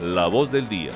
[0.00, 0.92] La voz del día.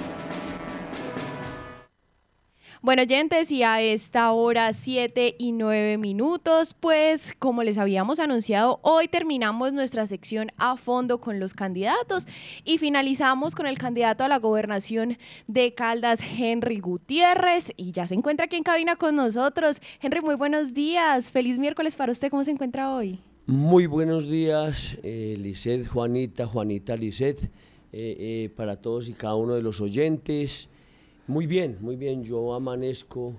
[2.82, 8.78] Bueno, oyentes, y a esta hora 7 y 9 minutos, pues como les habíamos anunciado,
[8.82, 12.28] hoy terminamos nuestra sección a fondo con los candidatos
[12.64, 18.14] y finalizamos con el candidato a la gobernación de Caldas, Henry Gutiérrez, y ya se
[18.14, 19.80] encuentra aquí en cabina con nosotros.
[20.00, 23.18] Henry, muy buenos días, feliz miércoles para usted, ¿cómo se encuentra hoy?
[23.46, 27.50] Muy buenos días, eh, Lisset, Juanita, Juanita, Lisset,
[27.92, 30.68] eh, eh, para todos y cada uno de los oyentes.
[31.26, 32.24] Muy bien, muy bien.
[32.24, 33.34] Yo amanezco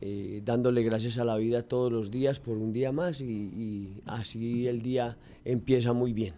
[0.00, 4.00] eh, dándole gracias a la vida todos los días por un día más y, y
[4.06, 6.34] así el día empieza muy bien.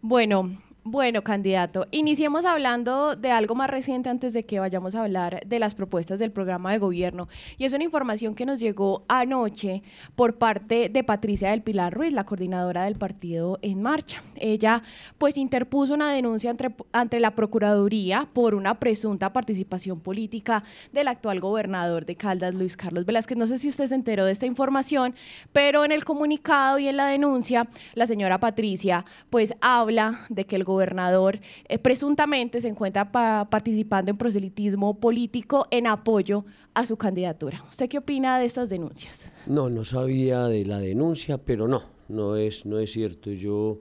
[0.00, 0.50] Bueno,
[0.84, 5.60] bueno, candidato, iniciemos hablando de algo más reciente antes de que vayamos a hablar de
[5.60, 7.28] las propuestas del programa de gobierno.
[7.56, 9.84] Y es una información que nos llegó anoche
[10.16, 14.24] por parte de Patricia del Pilar Ruiz, la coordinadora del partido En Marcha.
[14.34, 14.82] Ella
[15.18, 21.38] pues interpuso una denuncia entre, ante la Procuraduría por una presunta participación política del actual
[21.38, 23.38] gobernador de Caldas, Luis Carlos Velázquez.
[23.38, 25.14] No sé si usted se enteró de esta información,
[25.52, 30.56] pero en el comunicado y en la denuncia, la señora Patricia pues habla de que
[30.56, 37.64] el gobernador eh, presuntamente se encuentra participando en proselitismo político en apoyo a su candidatura.
[37.70, 39.32] ¿Usted qué opina de estas denuncias?
[39.46, 43.30] No, no sabía de la denuncia, pero no, no es, no es cierto.
[43.30, 43.80] Yo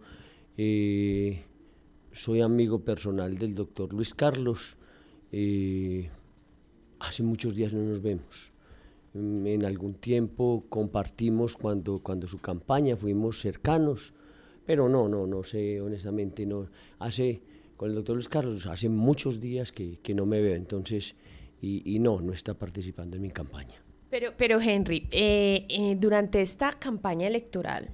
[0.57, 1.43] eh,
[2.11, 4.77] soy amigo personal del doctor Luis Carlos.
[5.31, 6.09] Eh,
[6.99, 8.51] hace muchos días no nos vemos.
[9.13, 14.13] En algún tiempo compartimos cuando, cuando su campaña, fuimos cercanos
[14.65, 16.67] pero no, no, no sé, honestamente, no.
[16.99, 17.41] Hace,
[17.77, 21.15] con el doctor Luis Carlos, hace muchos días que, que no me veo, entonces,
[21.61, 23.83] y, y, no, no está participando en mi campaña.
[24.09, 27.89] Pero, pero Henry, eh, eh, durante esta campaña electoral,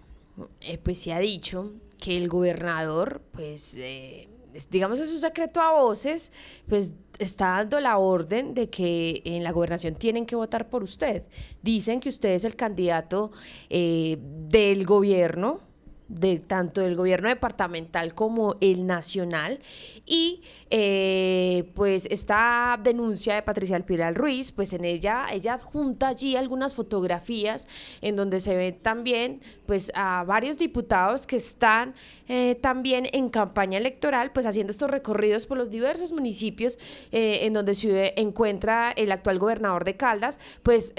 [0.62, 4.28] eh, pues se ha dicho que el gobernador, pues, eh,
[4.70, 6.32] digamos es un secreto a voces,
[6.68, 11.23] pues está dando la orden de que en la gobernación tienen que votar por usted.
[11.62, 13.32] Dicen que usted es el candidato
[13.70, 15.61] eh, del gobierno
[16.08, 19.60] de tanto del gobierno departamental como el nacional.
[20.06, 26.36] Y eh, pues esta denuncia de Patricia Alpiral Ruiz pues en ella ella adjunta allí
[26.36, 27.70] algunas fotografías
[28.02, 31.95] en donde se ve también pues a varios diputados que están
[32.28, 36.78] eh, también en campaña electoral pues haciendo estos recorridos por los diversos municipios
[37.14, 40.94] eh, en donde se encuentra el actual gobernador de Caldas pues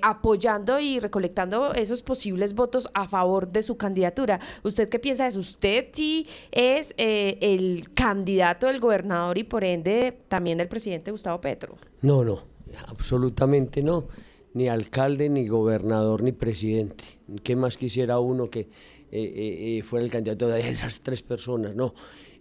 [0.00, 5.36] apoyando y recolectando esos posibles votos a favor de su candidatura ¿Usted qué piensa de?
[5.36, 11.76] ¿Usted sí es el candidato del gobernador y por ende también del presidente Gustavo Petro?
[12.02, 12.42] No, no,
[12.86, 14.08] absolutamente no.
[14.54, 17.04] Ni alcalde, ni gobernador, ni presidente.
[17.42, 18.68] ¿Qué más quisiera uno que eh,
[19.10, 21.74] eh, fuera el candidato de esas tres personas?
[21.74, 21.94] No.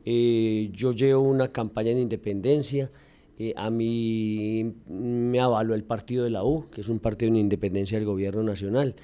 [0.03, 2.89] yo llevo una campaña en independencia.
[3.55, 7.97] a mí me avaló el partido de la U, que es un partido en independencia
[7.97, 8.95] del gobierno nacional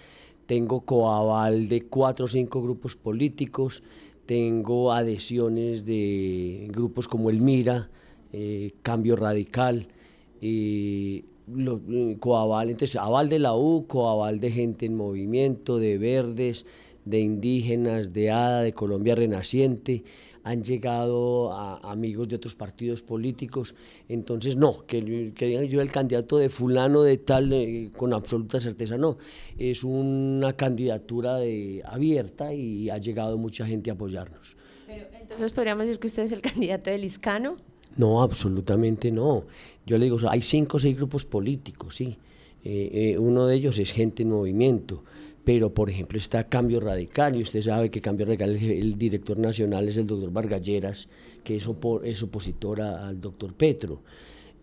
[0.46, 3.84] tengo coaval de cuatro o cinco grupos políticos,
[4.26, 7.90] tengo adhesiones de grupos como el Mira,
[8.32, 9.88] eh, Cambio Radical,
[10.42, 11.24] eh,
[12.20, 16.66] coaval, entonces aval de la U, coaval de gente en movimiento, de verdes,
[17.06, 20.04] de indígenas, de ADA, de Colombia Renaciente,
[20.44, 23.76] han llegado a amigos de otros partidos políticos.
[24.10, 28.60] Entonces, no, que, que digan yo el candidato de fulano de tal, eh, con absoluta
[28.60, 29.18] certeza, no.
[29.58, 34.58] Es una candidatura de, abierta y ha llegado mucha gente a apoyarnos.
[34.86, 37.56] Pero, entonces, ¿podríamos decir que usted es el candidato del Iscano?
[37.96, 39.46] No, absolutamente no.
[39.86, 42.18] Yo le digo, hay cinco o seis grupos políticos, sí.
[42.66, 45.04] Eh, eh, uno de ellos es gente en movimiento
[45.44, 49.88] pero por ejemplo está Cambio Radical, y usted sabe que Cambio Radical, el director nacional
[49.88, 51.08] es el doctor Vargalleras,
[51.44, 51.70] que es,
[52.04, 54.02] es opositor al doctor Petro.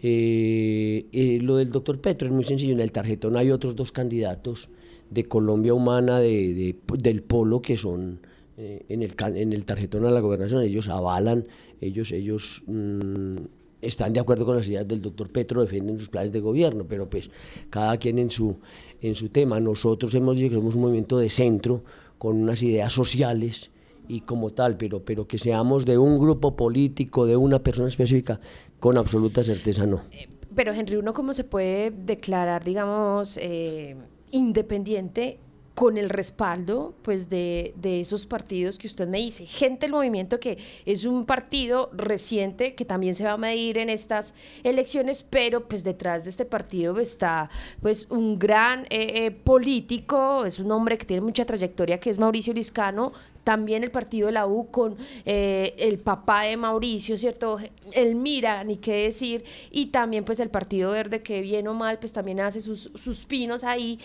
[0.03, 3.93] Eh, eh, lo del doctor Petro es muy sencillo, en el tarjetón hay otros dos
[3.93, 4.71] candidatos
[5.11, 8.21] de Colombia Humana de, del Polo que son
[8.57, 11.47] eh, en, el, en el tarjetón a la gobernación, ellos avalan,
[11.83, 13.37] ellos, ellos mm,
[13.83, 17.09] están de acuerdo con las ideas del doctor Petro, defienden sus planes de gobierno, pero
[17.09, 17.31] pues
[17.69, 18.57] cada quien en su,
[19.03, 19.61] en su tema.
[19.61, 21.83] Nosotros hemos dicho que somos un movimiento de centro,
[22.19, 23.71] con unas ideas sociales
[24.07, 28.41] y como tal, pero, pero que seamos de un grupo político, de una persona específica,
[28.79, 30.03] con absoluta certeza no.
[30.13, 33.97] Eh, pero Henry, ¿uno cómo se puede declarar, digamos, eh,
[34.33, 35.39] independiente
[35.81, 39.47] con el respaldo pues de, de, esos partidos que usted me dice.
[39.47, 43.89] Gente del movimiento que es un partido reciente que también se va a medir en
[43.89, 47.49] estas elecciones, pero pues detrás de este partido está
[47.81, 52.19] pues un gran eh, eh, político, es un hombre que tiene mucha trayectoria que es
[52.19, 57.57] Mauricio Liscano, también el partido de la U con eh, el papá de Mauricio, ¿cierto?
[57.93, 61.99] El Mira, ni qué decir, y también pues el Partido Verde que bien o mal
[61.99, 63.99] pues también hace sus, sus pinos ahí.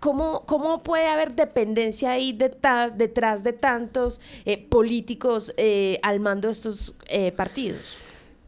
[0.00, 6.48] ¿Cómo, ¿Cómo puede haber dependencia ahí detrás, detrás de tantos eh, políticos eh, al mando
[6.48, 6.94] de estos
[7.36, 7.98] partidos?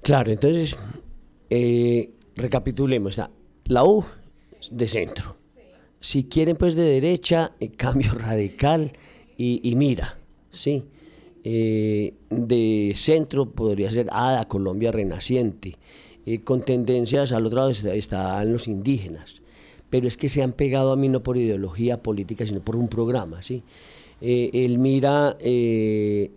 [0.02, 0.76] Claro, entonces,
[2.34, 3.20] recapitulemos.
[3.66, 4.04] La U
[4.70, 5.36] de centro.
[6.00, 8.92] Si quieren pues de derecha, cambio radical
[9.36, 10.18] y, mira,
[10.50, 10.84] ¿sí?
[11.44, 15.76] Eh, de centro podría ser ADA, Colombia Renaciente,
[16.24, 19.41] eh, con tendencias al otro lado están los indígenas,
[19.92, 22.88] pero es que se han pegado a mí no por ideología política, sino por un
[22.88, 23.62] programa, ¿sí?
[24.20, 26.30] Eh, el Mira, de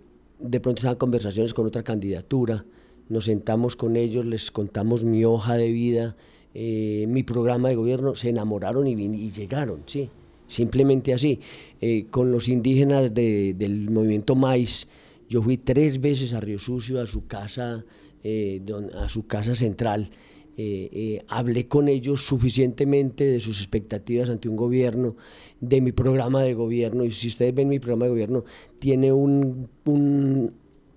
[0.62, 2.66] pronto están conversaciones con otra candidatura,
[3.10, 6.16] nos sentamos con ellos, les contamos mi hoja de vida,
[6.54, 10.10] mi programa de gobierno, se enamoraron y, y llegaron, ¿sí?
[10.48, 11.40] simplemente así.
[11.82, 14.88] Eh, con los indígenas del movimiento Maíz,
[15.30, 17.84] yo fui tres veces a Río Sucio, a su casa,
[18.24, 18.62] eh,
[18.96, 20.10] a su casa central.
[20.58, 25.16] Eh, hablé con ellos suficientemente de sus expectativas ante un gobierno,
[25.60, 28.44] de mi programa de gobierno, y si ustedes ven mi programa de gobierno,
[28.80, 29.70] tiene un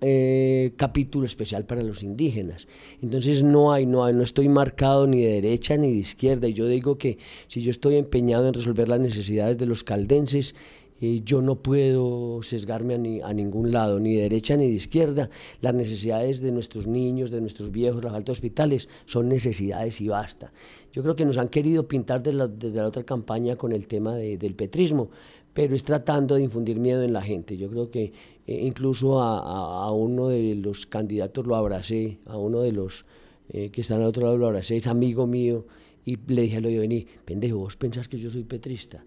[0.01, 2.69] eh, capítulo especial para los indígenas.
[3.01, 6.47] Entonces no hay, no hay, no estoy marcado ni de derecha ni de izquierda.
[6.47, 7.17] Y yo digo que
[7.47, 10.55] si yo estoy empeñado en resolver las necesidades de los caldenses,
[10.99, 15.29] yo no puedo sesgarme a, a, ningún lado, ni de derecha ni de izquierda.
[15.61, 20.51] Las necesidades de nuestros niños, de nuestros viejos, las altas hospitales, son necesidades y basta.
[20.91, 24.55] Yo creo que nos han querido pintar desde la, otra campaña con el tema del
[24.55, 25.09] petrismo,
[25.53, 27.57] pero es tratando de infundir miedo en la gente.
[27.57, 28.11] Yo creo que
[28.47, 33.05] eh, incluso a, uno de los candidatos lo abracé, a uno de los
[33.49, 35.65] eh, que están al otro lado lo abracé, es amigo mío,
[36.05, 39.03] y le dije, lo vení, pendejo, vos pensás que yo soy petrista.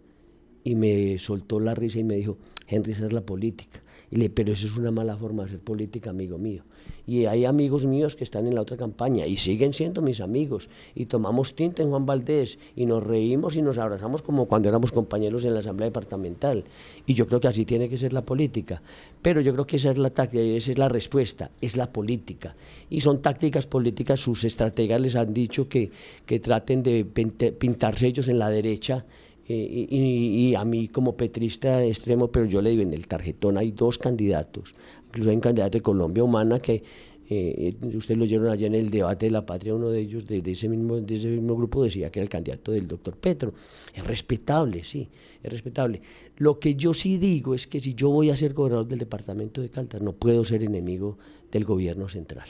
[0.64, 3.82] Y me soltó la risa y me dijo, Henry, esa es la política.
[4.11, 6.64] Y le pero eso es una mala forma de hacer política, amigo mío.
[7.06, 10.69] Y hay amigos míos que están en la otra campaña y siguen siendo mis amigos.
[10.94, 14.93] Y tomamos tinta en Juan Valdés y nos reímos y nos abrazamos como cuando éramos
[14.93, 16.64] compañeros en la Asamblea Departamental.
[17.06, 18.82] Y yo creo que así tiene que ser la política.
[19.20, 22.55] Pero yo creo que esa es la, esa es la respuesta, es la política.
[22.91, 25.91] Y son tácticas políticas, sus estrategas les han dicho que,
[26.26, 29.06] que traten de pintarse ellos en la derecha
[29.54, 33.72] eh, y, a mí como petrista extremo, pero yo le digo, en el tarjetón hay
[33.72, 34.75] dos candidatos,
[35.08, 36.82] incluso hay un candidato de Colombia Humana que
[37.28, 40.43] eh, ustedes lo oyeron allá en el debate de la patria, uno de ellos de,
[40.46, 43.52] ese mismo, de ese mismo grupo decía que era el candidato del doctor Petro.
[43.94, 45.08] Es respetable, sí,
[45.43, 46.00] es respetable.
[46.38, 49.60] Lo que yo sí digo es que si yo voy a ser gobernador del departamento
[49.60, 51.19] de Caldas, no puedo ser enemigo
[51.50, 52.49] del gobierno central.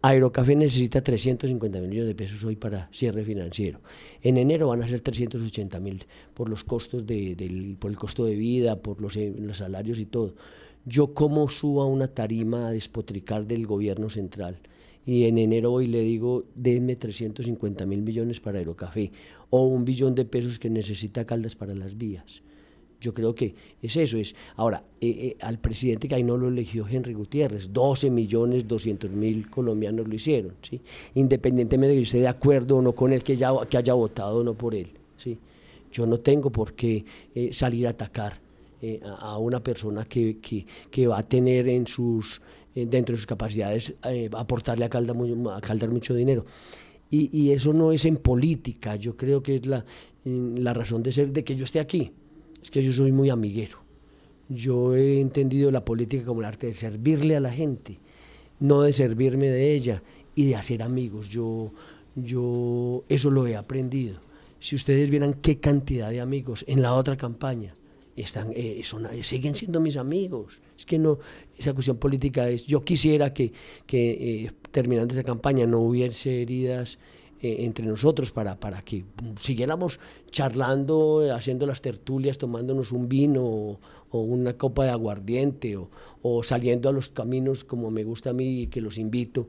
[0.00, 3.80] Aerocafé necesita 350 mil millones de pesos hoy para cierre financiero.
[4.22, 8.24] En enero van a ser 380 mil por los costos de, del, por el costo
[8.24, 10.34] de vida, por los, eh, salarios y todo.
[10.84, 14.60] Yo como subo a una tarima a despotricar del gobierno central
[15.04, 19.10] y en enero hoy le digo, denme 350 mil millones para Aerocafé
[19.50, 22.42] o un billón de pesos que necesita Caldas para las vías.
[23.00, 24.18] Yo creo que es eso.
[24.18, 24.34] Es.
[24.56, 29.10] Ahora, eh, eh, al presidente que ahí no lo eligió Henry Gutiérrez, 12 millones 200
[29.10, 30.80] mil colombianos lo hicieron, ¿sí?
[31.14, 34.38] independientemente de que esté de acuerdo o no con él, que, ya, que haya votado
[34.38, 34.90] o no por él.
[35.16, 35.38] ¿sí?
[35.92, 37.04] Yo no tengo por qué
[37.34, 38.40] eh, salir a atacar
[39.02, 42.40] a, una persona que, que, va a tener en sus,
[42.72, 43.92] dentro de sus capacidades
[44.36, 45.16] aportarle a Caldas,
[45.52, 46.46] a Caldas mucho dinero.
[47.10, 49.84] Y, y, eso no es en política, yo creo que es la,
[50.24, 52.12] la razón de ser de que yo esté aquí
[52.62, 53.78] es que yo soy muy amiguero.
[54.48, 57.98] Yo he entendido la política como el arte de servirle a la gente,
[58.60, 60.02] no de servirme de ella
[60.34, 61.28] y de hacer amigos.
[61.28, 61.72] Yo,
[62.14, 64.20] yo eso lo he aprendido.
[64.60, 67.74] Si ustedes vieran qué cantidad de amigos en la otra campaña
[68.16, 70.60] están, eh, eh, siguen siendo mis amigos.
[70.76, 71.18] Es que no,
[71.56, 73.52] esa cuestión política es, yo quisiera que,
[73.86, 76.98] que eh, terminando esa campaña no hubiese heridas
[77.40, 79.04] eh, entre nosotros para, para que
[79.38, 83.78] siguiéramos charlando, haciendo las tertulias, tomándonos un vino o,
[84.10, 85.90] una copa de aguardiente o,
[86.22, 89.48] o, saliendo a los caminos como me gusta a mí y que los invito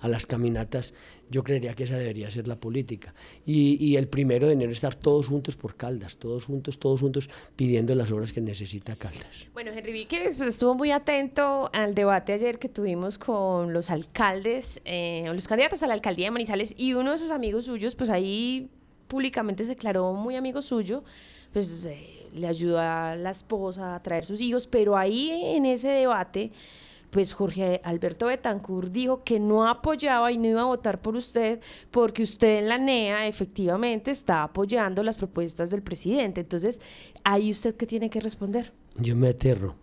[0.00, 0.94] a las caminatas,
[1.30, 3.14] yo creería que esa debería ser la política.
[3.44, 7.30] Y, y, el primero de enero estar todos juntos por Caldas, todos juntos, todos juntos
[7.56, 9.48] pidiendo las obras que necesita Caldas.
[9.52, 15.28] Bueno, Henry Víquez estuvo muy atento al debate ayer que tuvimos con los alcaldes, eh,
[15.32, 18.70] los candidatos a la alcaldía de Manizales y uno de sus amigos suyos, pues ahí
[19.08, 21.04] públicamente se declaró muy amigo suyo,
[21.52, 25.88] pues eh, le ayudó a la esposa a traer sus hijos, pero ahí en ese
[25.88, 26.50] debate
[27.16, 31.60] pues Jorge Alberto Betancourt dijo que no apoyaba y no iba a votar por usted
[31.90, 36.42] porque usted en la NEA efectivamente está apoyando las propuestas del presidente.
[36.42, 36.78] Entonces,
[37.24, 38.74] ¿ahí usted qué tiene que responder?
[38.98, 39.76] Yo me aterro.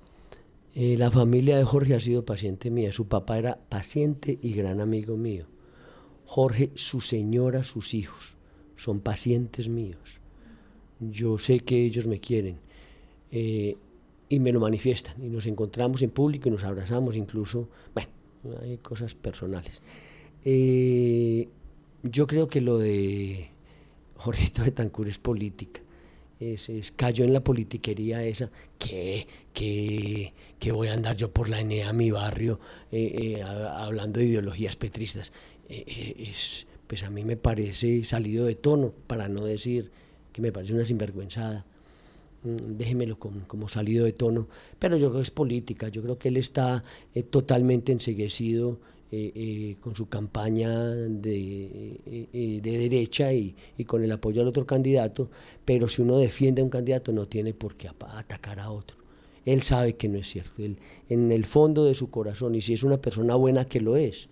[0.75, 2.91] Eh, la familia de Jorge ha sido paciente mía.
[2.91, 5.47] Su papá era paciente y gran amigo mío.
[6.27, 8.37] Jorge, su señora, sus hijos
[8.75, 10.21] son pacientes míos.
[10.99, 12.59] Yo sé que ellos me quieren
[13.31, 13.77] eh,
[14.33, 15.23] y me lo manifiestan.
[15.23, 17.69] Y nos encontramos en público y nos abrazamos incluso.
[17.93, 18.09] Bueno,
[18.61, 19.81] hay cosas personales.
[20.43, 21.47] Eh,
[22.01, 23.51] yo creo que lo de
[24.15, 25.81] Jorgito de Tancur es política.
[26.39, 31.61] Es, cayó en la politiquería esa, que, que, que, voy a andar yo por la
[31.61, 32.59] Enea, mi barrio,
[32.91, 35.31] eh, eh, hablando de ideologías petristas.
[35.69, 39.91] es, pues a mí me parece salido de tono, para no decir
[40.33, 41.65] que me parece una sinvergüenzada.
[42.43, 44.47] Mm, déjemelo como, salido de tono,
[44.77, 46.83] pero yo creo que es política, yo creo que él está
[47.29, 48.79] totalmente enseguecido
[49.11, 54.47] eh, eh, con su campaña de, eh, de derecha y, y, con el apoyo al
[54.49, 55.29] otro candidato,
[55.63, 58.97] pero si uno defiende a un candidato no tiene por qué atacar a otro.
[59.45, 60.77] Él sabe que no es cierto, él,
[61.09, 64.27] en el fondo de su corazón, y si es una persona buena que lo es,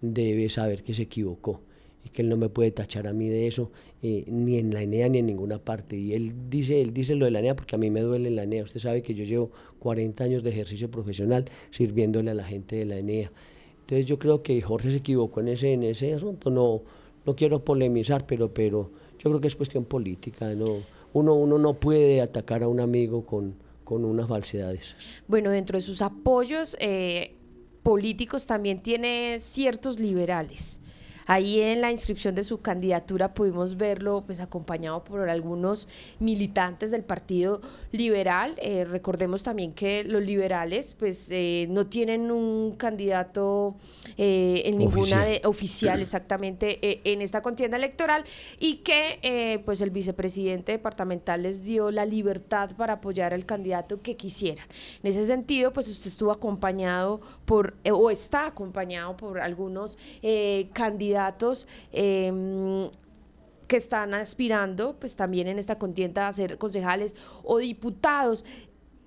[0.00, 1.60] debe saber que se equivocó
[2.04, 5.08] y que él no me puede tachar a mí de eso, ni en la ENEA
[5.08, 5.96] ni en ninguna parte.
[5.96, 8.42] Y él dice, él dice lo de la ENEA porque a mí me duele la
[8.42, 8.64] ENEA.
[8.64, 12.86] Usted sabe que yo llevo 40 años de ejercicio profesional sirviéndole a la gente de
[12.86, 13.30] la ENEA.
[13.80, 16.50] Entonces yo creo que Jorge se equivocó en ese, en ese asunto.
[16.50, 16.82] No,
[17.24, 20.52] no quiero polemizar, pero, pero yo creo que es cuestión política.
[20.54, 20.82] ¿no?
[21.12, 23.54] Uno, uno no puede atacar a un amigo con,
[23.84, 25.22] con una falsedad de esas.
[25.28, 27.34] Bueno, dentro de sus apoyos eh,
[27.82, 30.80] políticos también tiene ciertos liberales.
[31.26, 35.88] Ahí en la inscripción de su candidatura pudimos verlo pues acompañado por algunos
[36.18, 37.60] militantes del Partido
[37.92, 38.54] Liberal.
[38.58, 43.76] Eh, recordemos también que los liberales pues eh, no tienen un candidato
[44.16, 48.24] eh, en ninguna oficial, oficial exactamente en esta contienda electoral
[48.58, 54.16] y que pues el vicepresidente departamental les dio la libertad para apoyar al candidato que
[54.16, 54.66] quisieran.
[55.02, 59.98] En ese sentido pues usted estuvo acompañado por o está acompañado por algunos
[60.72, 62.90] candidatos candidatos em,
[63.66, 68.44] que están aspirando, pues también en esta contienda a ser concejales o diputados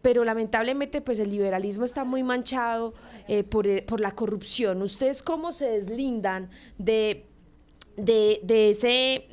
[0.01, 2.93] pero lamentablemente pues el liberalismo está muy manchado
[3.27, 4.84] eh, por, eh, por, la corrupción.
[4.84, 7.25] ¿Ustedes cómo se deslindan de,
[7.98, 9.25] de, ese,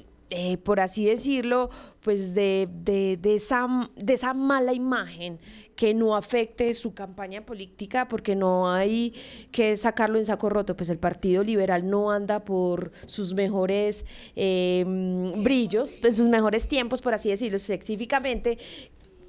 [0.64, 1.68] por así decirlo,
[2.00, 5.38] pues de, de, esa, de esa mala imagen
[5.76, 9.14] que no afecte su campaña política porque no hay
[9.50, 14.04] que sacarlo en saco roto, pues el Partido Liberal no anda por sus mejores
[14.36, 18.58] em, brillos, en sus mejores tiempos, por así decirlo específicamente.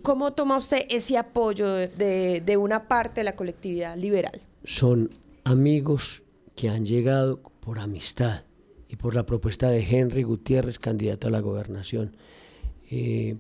[0.02, 4.42] ¿Cómo toma usted ese apoyo de, de una parte de la colectividad liberal?
[4.66, 5.10] Son
[5.46, 6.24] amigos
[6.56, 8.44] que han llegado por amistad
[8.90, 12.16] y por la propuesta de Henry Gutiérrez, candidato a la gobernación.
[12.92, 13.38] Eh,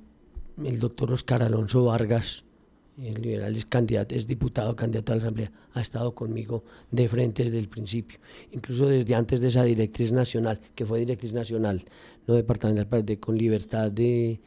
[0.64, 2.44] el doctor Oscar Alonso Vargas,
[2.98, 7.44] el liberal es candidato, es diputado, candidato a la Asamblea, ha estado conmigo de frente
[7.44, 8.20] desde el principio,
[8.52, 11.84] incluso desde antes de esa directriz nacional, que fue directriz nacional,
[12.28, 14.40] no departamental, de, con libertad de,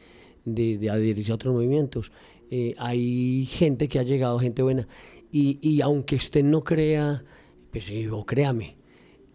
[0.45, 2.11] de, adherirse a otros movimientos.
[2.49, 4.87] Eh, hay gente que ha llegado, gente buena,
[5.31, 7.23] y, y aunque usted no crea,
[7.71, 8.77] pues, o créame,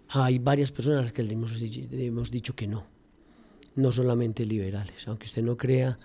[0.09, 2.87] hay varias personas a las que le hemos, le hemos dicho que no,
[3.75, 5.99] no solamente liberales, aunque usted no crea.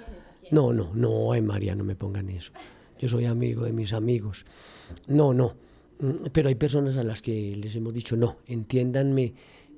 [0.49, 2.53] No, no, no, ay María, no me pongan eso
[2.99, 4.45] yo soy amigo de mis amigos.
[5.07, 5.55] No, no.
[5.99, 9.33] Mm, pero hay personas a las que les hemos dicho, no, entiéndanme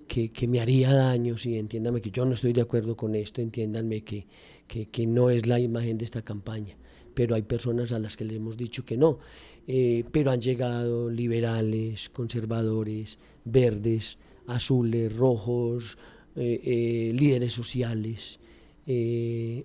[0.08, 3.42] que, que me haría daño, sí, entiéndanme que yo no estoy de acuerdo con esto,
[3.42, 4.26] entiéndanme que,
[4.68, 6.76] que, no es la imagen de esta campaña.
[7.14, 9.20] Pero hay personas a las que les hemos dicho que no.
[9.68, 15.98] Eh, pero han llegado liberales, conservadores, verdes, azules, rojos,
[16.36, 18.40] eh, eh, líderes sociales,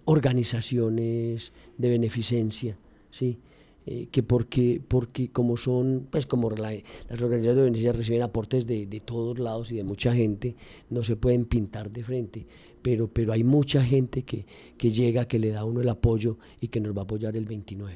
[0.05, 2.77] organizaciones de beneficencia
[3.15, 3.39] ¿sí?
[3.87, 6.83] Eh, que porque, porque como son, pues como las
[7.23, 10.57] organizaciones de beneficencia reciben aportes de, de, todos lados y de mucha gente,
[10.89, 12.47] no se pueden pintar de frente,
[12.81, 14.47] pero, pero hay mucha gente que,
[14.79, 17.45] que llega, que le da uno el apoyo y que nos va a apoyar el
[17.45, 17.95] 29.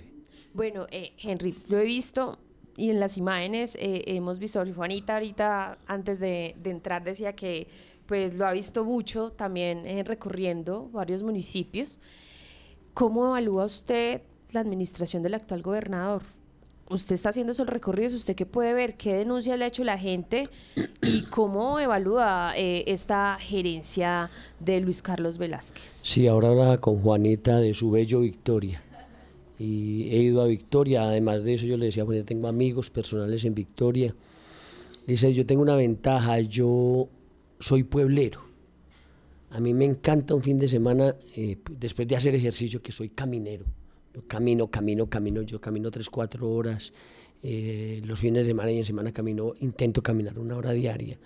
[0.53, 2.39] Bueno, eh, Henry, lo he visto
[2.77, 7.67] y en las imágenes eh, hemos visto, Juanita ahorita antes de, de, entrar decía que
[8.05, 11.99] pues lo ha visto mucho también recorriendo varios municipios.
[12.95, 14.23] ¿Cómo evalúa usted
[14.53, 16.23] la administración del actual gobernador.
[16.91, 18.97] Usted está haciendo esos recorridos, ¿usted qué puede ver?
[18.97, 20.49] ¿Qué denuncia le ha hecho la gente?
[21.03, 26.01] ¿Y cómo evalúa eh, esta gerencia de Luis Carlos Velázquez?
[26.03, 28.83] Sí, ahora habla con Juanita de su bello Victoria.
[29.59, 33.45] Y he ido a Victoria, además de eso yo le decía, bueno, tengo amigos personales
[33.45, 34.15] en Victoria.
[35.07, 37.09] Dice, yo tengo una ventaja, yo
[37.59, 38.41] soy pueblero.
[39.51, 43.11] A mí me encanta un fin de semana, eh, después de hacer ejercicio, que soy
[43.11, 43.65] caminero
[44.27, 46.93] camino, camino, camino, yo camino tres, cuatro horas
[47.43, 51.19] eh, los fines de semana y en semana camino, intento caminar una hora diaria.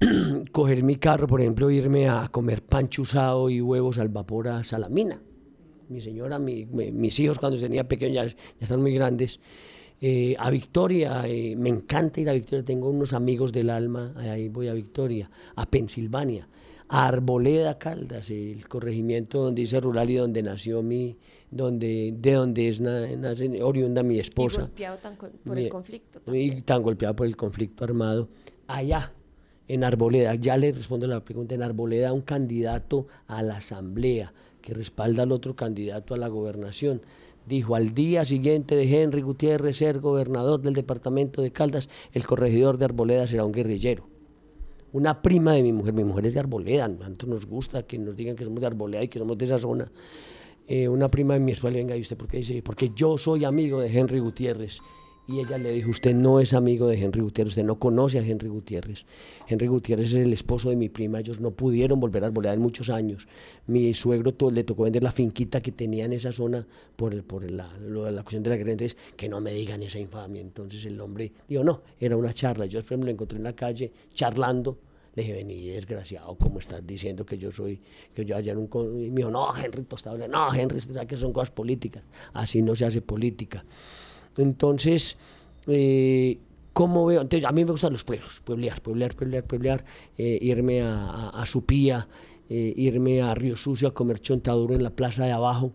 [0.52, 4.64] Coger mi carro, por ejemplo, irme a comer pan chuzado y huevos al vapor a
[4.64, 5.20] Salamina.
[5.88, 9.38] Mi señora, mis hijos cuando tenía pequeños ya, ya están muy grandes.
[10.00, 14.48] Eh, a Victoria, eh, me encanta ir a Victoria, tengo unos amigos del alma, ahí
[14.48, 16.48] voy a Victoria, a Pensilvania,
[16.88, 21.16] a Arboleda Caldas, el corregimiento donde dice rural y donde nació mi,
[21.50, 22.80] donde, de donde es
[23.62, 24.60] oriunda mi esposa.
[24.60, 24.98] Y golpeado
[25.44, 26.20] por el conflicto.
[26.32, 28.28] Y tan golpeado por el conflicto armado.
[28.68, 29.12] Allá,
[29.68, 34.74] en Arboleda, ya le respondo la pregunta, en Arboleda un candidato a la asamblea que
[34.74, 37.00] respalda al otro candidato a la gobernación.
[37.46, 42.76] Dijo, al día siguiente de Henry Gutiérrez ser gobernador del departamento de Caldas, el corregidor
[42.76, 44.15] de Arboleda será un guerrillero.
[44.96, 47.98] Una prima de mi mujer, mi mujer es de Arboleda, a nosotros nos gusta que
[47.98, 49.92] nos digan que somos de Arboleda y que somos de esa zona.
[50.66, 52.62] Eh, una prima de mi esposa venga, ¿y usted por qué dice?
[52.62, 54.78] Porque yo soy amigo de Henry Gutiérrez.
[55.28, 58.22] Y ella le dijo, usted no es amigo de Henry Gutiérrez, usted no conoce a
[58.22, 59.04] Henry Gutiérrez.
[59.46, 62.62] Henry Gutiérrez es el esposo de mi prima, ellos no pudieron volver a arbolear en
[62.62, 63.28] muchos años.
[63.66, 67.50] Mi suegro le tocó vender la finquita que tenía en esa zona por, el, por
[67.50, 70.40] la, la cuestión de la guerra, entonces que no me digan esa infamia.
[70.40, 72.64] Entonces el hombre dijo, no, era una charla.
[72.64, 74.78] Yo después me lo encontré en la calle charlando
[75.16, 77.80] le dije, vení, desgraciado, ¿cómo estás diciendo que yo soy,
[78.14, 78.68] que yo ayer un...
[79.02, 82.04] Y me dijo, no, Henry Tostado, no, Henry, usted sabe que son cosas políticas,
[82.34, 83.64] así no se hace política.
[84.36, 85.16] Entonces,
[85.68, 86.38] eh,
[86.74, 87.22] ¿cómo veo?
[87.22, 89.84] Entonces, a mí me gustan los pueblos, pueblear, pueblear, pueblear, pueblear,
[90.18, 92.06] eh, irme a, a, Supía,
[92.50, 95.72] eh, irme a Río Sucio a comer chontaduro en la plaza de abajo,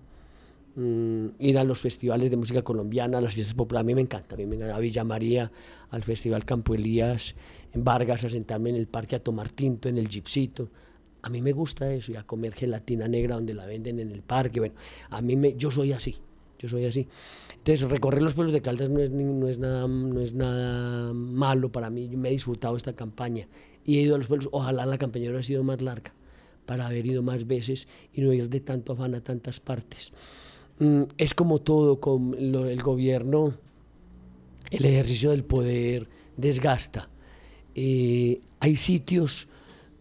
[0.75, 4.01] mm, ir a los festivales de música colombiana, a las fiestas populares, a mí me
[4.01, 5.51] encanta, a mí me encanta, a Villa María,
[5.89, 7.33] al Festival Campo Elías,
[7.73, 10.69] en Vargas, a sentarme en el parque a tomar tinto, en el gipsito.
[11.23, 14.21] A mí me gusta eso y a comer gelatina negra donde la venden en el
[14.21, 14.59] parque.
[14.59, 14.75] Bueno,
[15.09, 16.15] a mí me, yo soy así,
[16.57, 17.07] yo soy así.
[17.57, 21.71] Entonces, recorrer los pueblos de Caldas no es, no es, nada, no es nada malo
[21.71, 22.09] para mí.
[22.09, 23.47] Yo me he disfrutado esta campaña
[23.85, 24.49] y he ido a los pueblos.
[24.51, 26.13] Ojalá la campaña hubiera sido más larga
[26.65, 30.11] para haber ido más veces y no ir de tanto afán a tantas partes.
[30.79, 33.53] Mm, es como todo, con el gobierno,
[34.71, 36.07] el ejercicio del poder
[36.37, 37.09] desgasta
[37.75, 39.47] eh, hay sitios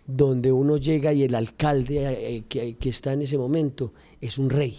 [0.06, 4.50] donde uno llega y el alcalde eh, que, que, está en ese momento es un
[4.50, 4.76] rey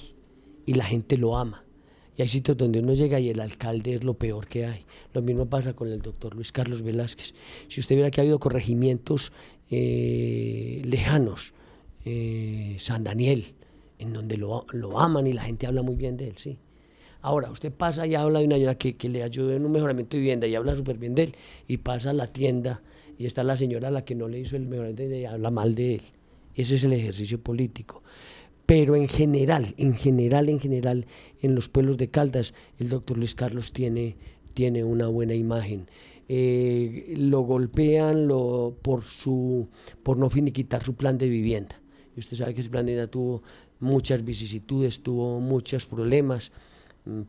[0.65, 1.63] y la gente lo ama.
[2.17, 4.86] Y hay sitios donde uno llega y el alcalde es lo peor que hay.
[5.13, 7.34] Lo mismo pasa con el doctor Luis Carlos Velázquez.
[7.69, 9.32] Si usted viera que ha habido corregimientos
[9.69, 11.54] eh, lejanos,
[12.77, 13.54] San Daniel,
[13.99, 16.58] en donde lo, lo aman y la gente habla muy bien de él, sí.
[17.21, 20.21] Ahora, usted pasa y habla de una señora que, le ayude en un mejoramiento de
[20.21, 21.36] vivienda y habla súper bien de él,
[21.67, 22.81] y pasa a la tienda
[23.17, 25.75] y está la señora a la que no le hizo el mejoramiento y habla mal
[25.75, 26.01] de él.
[26.55, 28.03] Ese es el ejercicio político.
[28.65, 31.05] Pero en general, en general, en general,
[31.41, 34.15] en los pueblos de Caldas, el doctor Luis Carlos tiene,
[34.53, 35.88] tiene una buena imagen.
[36.27, 38.29] Eh, lo golpean
[38.81, 39.67] por, su,
[40.01, 41.81] por no finiquitar su plan de vivienda.
[42.15, 43.43] Y usted sabe que ese plan de vivienda tuvo
[43.79, 46.51] muchas vicisitudes, tuvo muchos problemas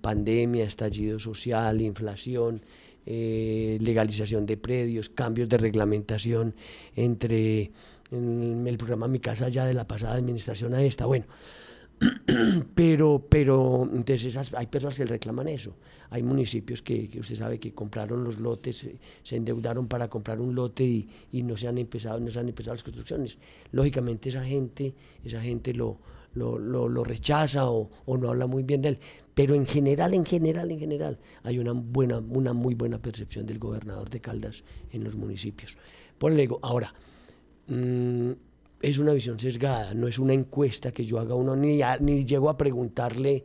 [0.01, 2.63] pandemia, estallido social, inflación,
[3.07, 6.55] eh, legalización de predios, cambios de reglamentación
[6.95, 7.73] entre
[8.11, 11.07] el programa Mi Casa ya de la pasada administración a esta.
[11.07, 11.25] Bueno,
[12.75, 15.75] pero, pero entonces hay personas que reclaman eso.
[16.11, 18.87] Hay municipios que, usted sabe que compraron los lotes,
[19.23, 22.75] se, endeudaron para comprar un lote y, no se han empezado, no se han empezado
[22.75, 23.39] las construcciones.
[23.71, 25.99] Lógicamente esa gente, esa gente lo,
[26.35, 28.99] lo, lo, rechaza o, no habla muy bien de él.
[29.35, 33.59] Pero en general, en general, en general, hay una, buena, una muy buena percepción del
[33.59, 35.79] gobernador de Caldas en los municipios.
[36.19, 36.93] Por ego, ahora,
[37.69, 38.33] mm,
[38.83, 42.51] es una visión sesgada, no es una encuesta que yo haga uno, ni, ni llego
[42.51, 43.45] a preguntarle,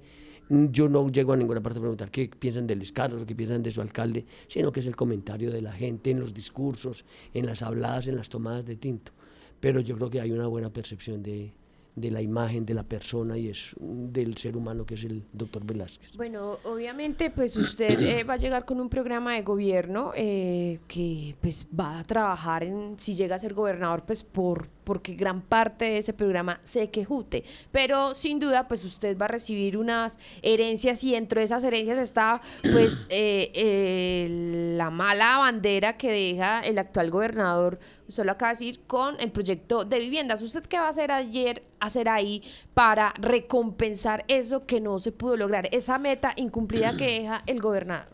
[0.50, 3.36] yo no llego a ninguna parte a preguntar qué piensan de Luis Carlos o qué
[3.36, 7.06] piensan de su alcalde, sino que es el comentario de la gente en los discursos,
[7.34, 9.12] en las habladas, en las tomadas de tinto.
[9.60, 11.54] Pero yo creo que hay una buena percepción de,
[11.98, 15.66] de la imagen de la persona y es del ser humano que es el doctor
[15.66, 16.16] Velázquez.
[16.16, 21.36] Bueno, obviamente pues usted eh, va a llegar con un programa de gobierno eh, que
[21.42, 25.84] pues va a trabajar en, si llega a ser gobernador, pues por porque gran parte
[25.84, 27.44] de ese programa se quejute.
[27.74, 31.98] Pero sin duda, pues usted va a recibir unas herencias y dentro de esas herencias
[31.98, 32.40] está
[32.72, 39.20] pues eh, la mala bandera que deja el actual gobernador, solo acaba de decir, con
[39.20, 40.42] el proyecto de viviendas.
[40.42, 42.42] ¿Usted qué va a hacer ayer, hacer ahí
[42.74, 48.08] para recompensar eso que no se pudo lograr, esa meta incumplida que deja el gobernador?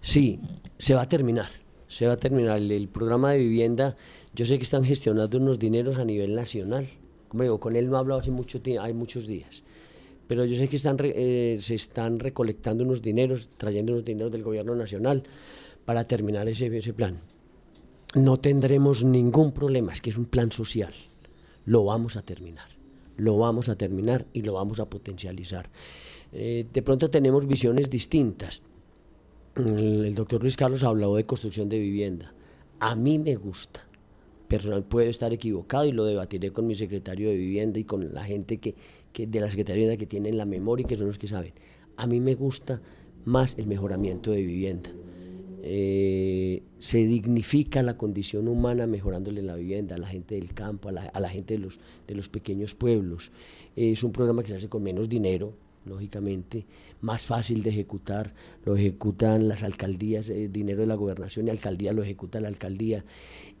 [0.00, 0.38] Sí,
[0.78, 1.48] se va a terminar.
[1.88, 3.96] Se va a terminar el programa de vivienda
[4.34, 6.88] yo sé que están gestionando unos dineros a nivel nacional.
[7.28, 9.62] Como digo, con él no he hablado hace mucho hay muchos días.
[10.26, 14.44] pero yo sé que están eh, se están recolectando unos dineros, trayendo unos dineros del
[14.44, 15.24] gobierno nacional
[15.84, 17.18] para terminar ese, ese plan.
[18.14, 20.92] No tendremos ningún problema, es que es un plan social.
[21.64, 22.68] Lo vamos a terminar,
[23.16, 25.68] lo vamos a terminar y lo vamos a potencializar.
[26.32, 28.62] Eh, de pronto tenemos visiones distintas.
[29.56, 32.32] El, doctor Luis Carlos habló de construcción de vivienda.
[32.78, 33.86] A mí me gusta.
[34.50, 38.24] Personal puede estar equivocado y lo debatiré con mi secretario de vivienda y con la
[38.24, 38.74] gente que,
[39.14, 41.52] de la Secretaría de Vivienda que tienen la memoria y que son los que saben.
[41.96, 42.82] A mí me gusta
[43.24, 44.90] más el mejoramiento de vivienda.
[45.62, 51.20] Eh, se dignifica la condición humana mejorándole la vivienda a la gente del campo, a
[51.20, 53.30] la, gente de los, de los pequeños pueblos.
[53.76, 56.66] es un programa que se hace con menos dinero, lógicamente,
[57.00, 58.34] más fácil de ejecutar,
[58.64, 62.48] lo ejecutan las alcaldías, el eh, dinero de la gobernación y alcaldía lo ejecuta la
[62.48, 63.04] alcaldía.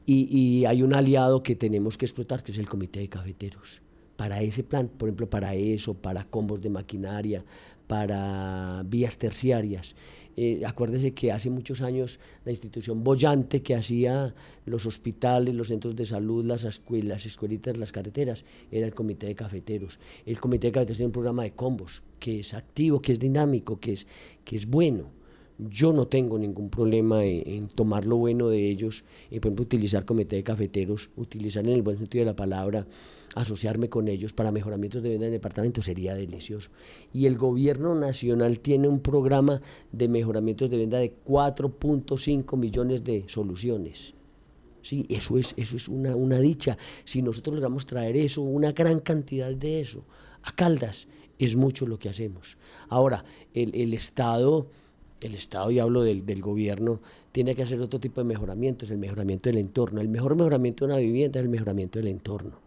[0.06, 3.80] Y, hay un aliado que tenemos que explotar, que es el Comité de Cafeteros.
[4.16, 7.44] Para ese plan, por ejemplo, para eso, para combos de maquinaria,
[7.86, 9.94] para vías terciarias.
[10.36, 14.34] Eh, acuérdese que hace muchos años la institución bollante que hacía
[14.64, 19.26] los hospitales, los centros de salud, las escuelas, las escuelitas, las carreteras, era el comité
[19.26, 20.00] de cafeteros.
[20.26, 23.80] El comité de cafeteros tiene un programa de combos que es activo, que es dinámico,
[23.80, 24.06] que es,
[24.44, 25.19] que es bueno
[25.68, 30.04] yo no tengo ningún problema en, tomar lo bueno de ellos, y por ejemplo utilizar
[30.04, 32.86] comité de cafeteros, utilizar en el buen sentido de la palabra,
[33.34, 36.70] asociarme con ellos para mejoramientos de venta en el departamento sería delicioso.
[37.12, 39.60] Y el gobierno nacional tiene un programa
[39.92, 44.14] de mejoramientos de venta de 4.5 millones de soluciones.
[44.82, 46.78] Sí, eso es, eso es una, una dicha.
[47.04, 50.04] Si nosotros logramos traer eso, una gran cantidad de eso,
[50.42, 51.06] a Caldas,
[51.38, 52.56] es mucho lo que hacemos.
[52.88, 54.68] Ahora, el, el Estado
[55.20, 57.00] el Estado, y hablo del, del, gobierno,
[57.32, 60.00] tiene que hacer otro tipo de mejoramientos, el mejoramiento del entorno.
[60.00, 62.58] El mejor mejoramiento de una vivienda es el mejoramiento del entorno.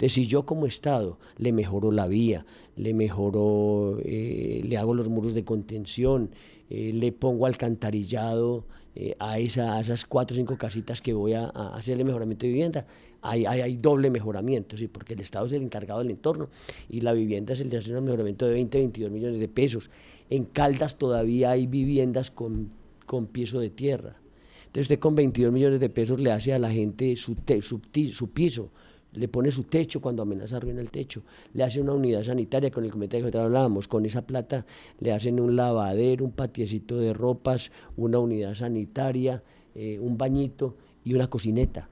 [0.00, 5.10] Entonces, si yo como Estado le mejoro la vía, le mejoro, eh, le hago los
[5.10, 6.30] muros de contención,
[6.70, 8.64] eh, le pongo alcantarillado
[8.96, 12.52] eh, a, esa, esas cuatro o cinco casitas que voy a, a hacerle mejoramiento de
[12.52, 12.86] vivienda,
[13.20, 14.88] hay, hay, hay, doble mejoramiento, ¿sí?
[14.88, 16.48] porque el Estado es el encargado del entorno
[16.88, 19.90] y la vivienda se le hace un mejoramiento de 20, 22 millones de pesos.
[20.30, 22.70] En Caldas todavía hay viviendas con,
[23.04, 24.16] con piso de tierra.
[24.60, 28.70] Entonces usted con 22 millones de pesos le hace a la gente su, su, piso,
[29.12, 32.84] le pone su techo cuando amenaza arruina el techo, le hace una unidad sanitaria con
[32.84, 34.64] el comité que hablábamos, con esa plata
[35.00, 39.42] le hacen un lavadero, un patiecito de ropas, una unidad sanitaria,
[39.74, 41.88] eh, un bañito y una cocineta.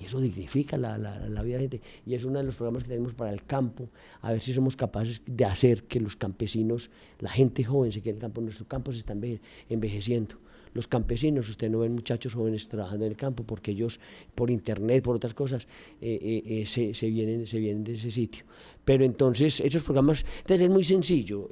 [0.00, 1.80] Y eso dignifica la, la, vida de la gente.
[2.06, 3.88] Y es uno de los programas que tenemos para el campo,
[4.20, 8.10] a ver si somos capaces de hacer que los campesinos, la gente joven se quede
[8.10, 8.40] en el campo.
[8.40, 9.20] Nuestros campos están
[9.68, 10.36] envejeciendo.
[10.74, 13.98] Los campesinos, usted no ven muchachos jóvenes trabajando en el campo porque ellos
[14.34, 15.66] por internet, por otras cosas,
[16.00, 18.44] eh, eh, eh, se, se, vienen, se vienen de ese sitio.
[18.84, 21.48] Pero entonces, esos programas, entonces es muy sencillo.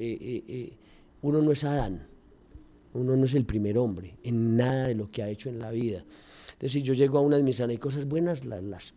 [1.23, 2.07] uno no es Adán,
[2.95, 5.71] uno no es el primer hombre en nada de lo que ha hecho en la
[5.71, 6.05] vida.
[6.57, 8.95] Entonces, si yo llego a una administración, hay cosas buenas, las,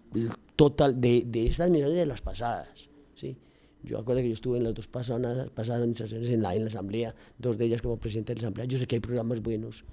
[0.55, 3.35] total, de, de estas y de las pasadas, ¿sí?
[3.83, 6.69] Yo acuerdo que yo estuve en las dos pasadas, pasadas administraciones en la, en la
[6.69, 8.65] Asamblea, dos de ellas como presidente de la Asamblea.
[8.65, 9.83] Yo sé que hay programas buenos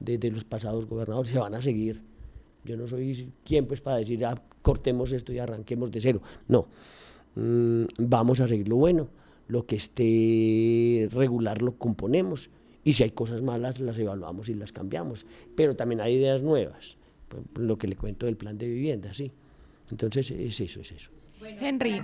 [0.00, 2.02] de, de los pasados gobernadores, se van a seguir.
[2.64, 6.22] Yo no soy quien pues para decir, ah, cortemos esto y arranquemos de cero.
[6.48, 6.66] No,
[7.36, 9.08] mm, vamos a seguir lo bueno.
[9.46, 12.50] Lo que esté regular lo componemos.
[12.82, 15.24] Y si hay cosas malas, las evaluamos y las cambiamos.
[15.54, 16.96] Pero también hay ideas nuevas
[17.54, 19.30] lo que le cuento del plan de vivienda, sí.
[19.90, 21.10] Entonces, es eso, es eso.
[21.60, 22.02] Henry.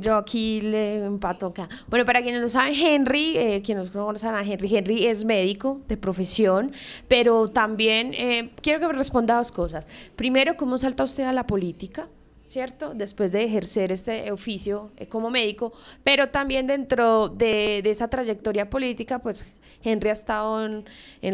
[0.00, 1.68] Yo aquí le empato acá.
[1.88, 5.80] Bueno, para quienes no saben, Henry, eh, quienes no conocen a Henry, Henry es médico
[5.88, 6.72] de profesión,
[7.08, 9.88] pero también eh, quiero que me responda dos cosas.
[10.16, 12.08] Primero, ¿cómo salta usted a la política?
[12.44, 12.92] ¿Cierto?
[12.94, 18.68] Después de ejercer este oficio eh, como médico, pero también dentro de, de esa trayectoria
[18.68, 19.46] política, pues
[19.84, 20.84] Henry ha estado en,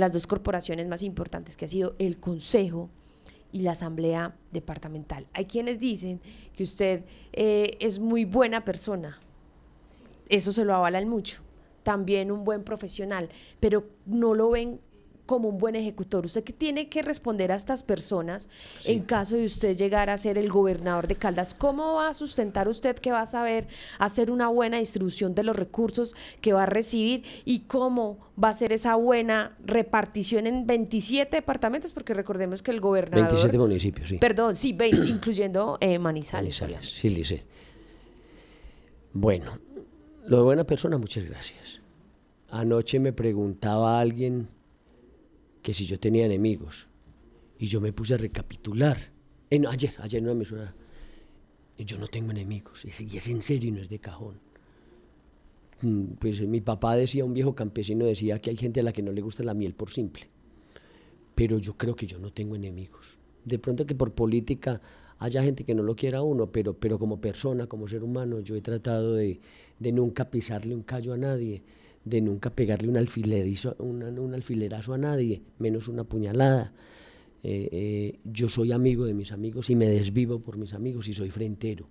[0.01, 2.90] las dos corporaciones más importantes, que ha sido el Consejo
[3.53, 5.27] y la Asamblea Departamental.
[5.33, 6.20] Hay quienes dicen
[6.55, 9.18] que usted eh, es muy buena persona.
[10.29, 11.42] Eso se lo avalan mucho.
[11.83, 14.81] También un buen profesional, pero no lo ven
[15.31, 16.27] como un buen ejecutor.
[16.27, 18.49] Usted que tiene que responder a estas personas
[18.85, 21.55] en caso de usted llegar a ser el gobernador de Caldas.
[21.55, 23.69] ¿Cómo va a sustentar usted que va a saber
[24.01, 28.55] hacer una buena distribución de los recursos que va a recibir y cómo va a
[28.55, 31.93] ser esa buena repartición en 27 departamentos?
[31.93, 33.29] Porque recordemos que el gobernador...
[33.29, 34.19] 27 municipios, sí.
[34.19, 36.61] Perdón, sí, 20, incluyendo eh, Manizales.
[36.61, 37.45] Manizales, sí, dice.
[39.12, 39.61] Bueno,
[40.27, 41.81] lo de buena persona, muchas gracias.
[42.49, 44.49] Anoche me preguntaba alguien
[45.62, 46.88] que si yo tenía enemigos.
[47.59, 48.99] Y yo me puse a recapitular.
[49.51, 50.75] En, ayer, ayer no me suena.
[51.79, 52.85] Yo no tengo enemigos.
[52.85, 54.38] Y es en serio y no es de cajón.
[55.83, 59.03] Mm, pues mi papá decía, un viejo campesino decía que hay gente a la que
[59.03, 60.29] no le gusta la miel por simple.
[61.35, 63.18] Pero yo creo que yo no tengo enemigos.
[63.44, 64.81] De pronto que por política
[65.18, 68.40] haya gente que no lo quiera a uno, pero, pero como persona, como ser humano,
[68.40, 69.40] yo he tratado de,
[69.79, 71.62] de nunca pisarle un callo a nadie,
[72.05, 76.73] de nunca pegarle un, alfilerizo, un alfilerazo a nadie, menos una puñalada.
[77.43, 81.13] Eh, eh, yo soy amigo de mis amigos y me desvivo por mis amigos y
[81.13, 81.87] soy frentero.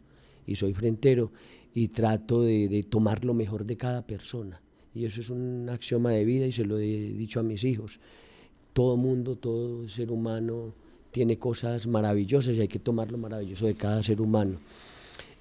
[0.45, 1.31] Y soy frentero
[1.73, 4.61] y trato de, tomar lo mejor de cada persona.
[4.93, 7.99] Y eso es un axioma de vida y se lo he dicho a mis hijos.
[8.73, 10.73] Todo mundo, todo ser humano
[11.11, 14.57] tiene cosas maravillosas y hay que tomar lo maravilloso de cada ser humano.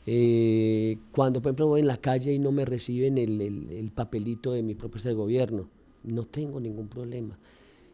[0.07, 4.53] Eh, cuando, por ejemplo, voy en la calle y no me reciben el, el, papelito
[4.53, 5.69] de mi propuesta de gobierno,
[6.05, 7.39] no tengo ningún problema.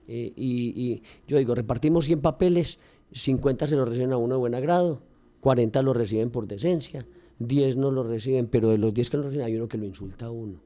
[0.06, 2.78] Eh, y, y, yo digo, repartimos 100 papeles,
[3.12, 5.02] 50 se los reciben a uno de buen agrado,
[5.40, 7.06] 40 lo reciben por decencia,
[7.38, 9.84] 10 no lo reciben, pero de los 10 que lo reciben hay uno que lo
[9.84, 10.60] insulta a uno.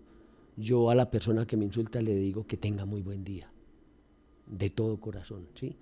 [0.57, 3.51] Yo a la persona que me insulta le digo que tenga muy buen día,
[4.46, 5.77] de todo corazón, ¿sí?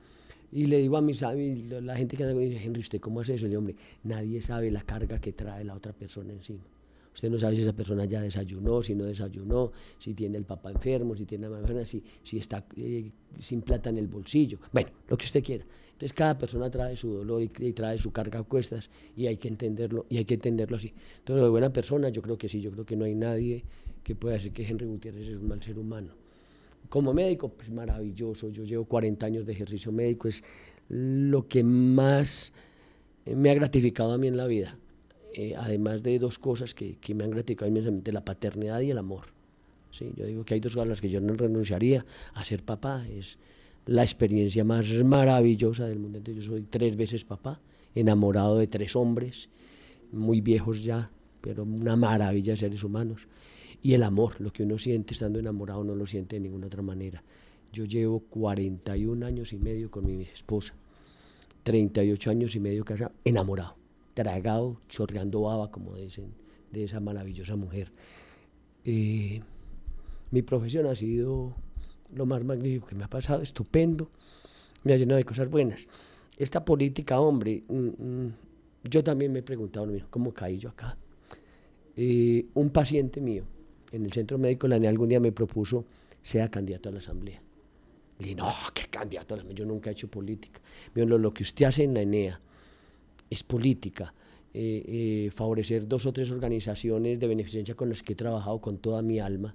[0.53, 3.35] Y le digo a mis amigos, la gente que me dice, Henry, ¿usted cómo hace
[3.35, 3.45] eso?
[3.45, 6.65] Le digo, hombre, nadie sabe la carga que trae la otra persona encima.
[7.17, 10.71] Usted no sabe si esa persona ya desayunó, si no desayunó, si tiene el papá
[10.71, 14.59] enfermo, si tiene la mamá enferma, si, si está eh, sin plata en el bolsillo.
[14.71, 15.65] Bueno, lo que usted quiera.
[15.93, 19.49] Entonces cada persona trae su dolor y, trae su carga a cuestas y hay que
[19.49, 20.93] entenderlo y hay que entenderlo así.
[21.21, 23.65] Entonces, de buena persona, yo creo que sí, yo creo que no hay nadie
[24.05, 26.26] que pueda decir que Henry Gutiérrez es un mal ser humano.
[26.89, 28.51] Como médico, pues maravilloso.
[28.51, 30.43] Yo llevo 40 años de ejercicio médico, es
[30.89, 32.53] lo que más
[33.25, 34.79] me ha gratificado a mí en la vida.
[35.35, 38.99] Eh, además de dos cosas que, que, me han gratificado inmensamente, la paternidad y el
[38.99, 39.27] amor.
[39.91, 40.13] ¿sí?
[40.17, 43.07] Yo digo que hay dos cosas a las que yo no renunciaría, a ser papá,
[43.07, 43.39] es
[43.87, 46.19] la experiencia más maravillosa del mundo.
[46.19, 47.61] Entonces, yo soy tres veces papá,
[47.95, 49.49] enamorado de tres hombres,
[50.13, 53.29] muy viejos ya, pero una maravilla de seres humanos.
[53.87, 56.83] Y el amor, lo que uno siente estando enamorado no lo siente de ninguna otra
[56.83, 57.23] manera.
[57.73, 60.75] Yo llevo 41 años y medio con mi esposa,
[61.63, 63.77] 38 años y medio casado, enamorado,
[64.13, 66.35] tragado, chorreando baba, como dicen,
[66.73, 67.93] de esa maravillosa mujer.
[68.85, 69.41] Eh,
[70.33, 71.55] mi profesión ha sido
[72.13, 74.11] lo más magnífico que me ha pasado, estupendo,
[74.83, 75.87] me ha llenado de cosas buenas.
[76.37, 78.35] Esta política, hombre, mm, mm,
[78.91, 80.99] yo también me he preguntado, ¿cómo caí yo acá?
[81.95, 83.45] Eh, un paciente mío
[83.93, 85.85] en el centro médico la algún día me propuso
[86.23, 87.41] sea candidato a la asamblea.
[88.19, 90.61] Le dije, no, qué candidato a la asamblea, yo nunca he hecho política.
[90.95, 92.41] Lo que usted hace en la ENEA
[93.31, 94.13] es política.
[94.55, 94.85] Eh,
[95.27, 99.03] eh, favorecer dos o tres organizaciones de beneficencia con las que he trabajado con toda
[99.03, 99.55] mi alma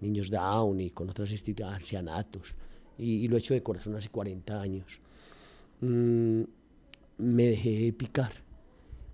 [0.00, 2.54] niños Down y con otras instituciones, ancianatos,
[2.98, 5.00] y, lo he hecho de corazón hace 40 años.
[5.80, 6.42] Mm,
[7.18, 8.32] me dejé picar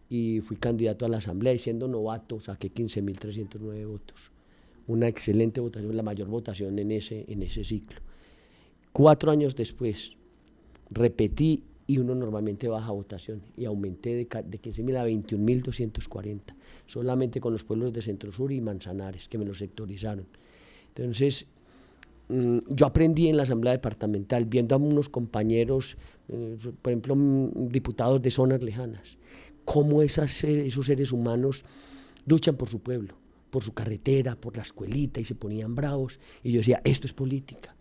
[0.08, 4.31] y fui candidato a la asamblea y siendo novato saqué 15.309 votos.
[4.86, 8.00] Una excelente votación, la mayor votación en ese, en ese ciclo.
[8.92, 10.12] Cuatro años después
[10.90, 16.40] repetí y uno normalmente baja votación y aumenté de, de 15.000 a 21.240,
[16.86, 20.26] solamente con los pueblos de Centro Sur y Manzanares, que me lo sectorizaron.
[20.88, 21.46] Entonces,
[22.28, 25.96] mm, yo aprendí en la Asamblea Departamental, viendo a unos compañeros,
[26.28, 29.16] eh, por ejemplo, mm, diputados de zonas lejanas,
[29.64, 31.64] cómo esos seres humanos
[32.26, 33.14] luchan por su pueblo,
[33.52, 36.18] por su carretera, por la escuelita, y se ponían bravos.
[36.42, 37.76] Y yo decía, esto es política.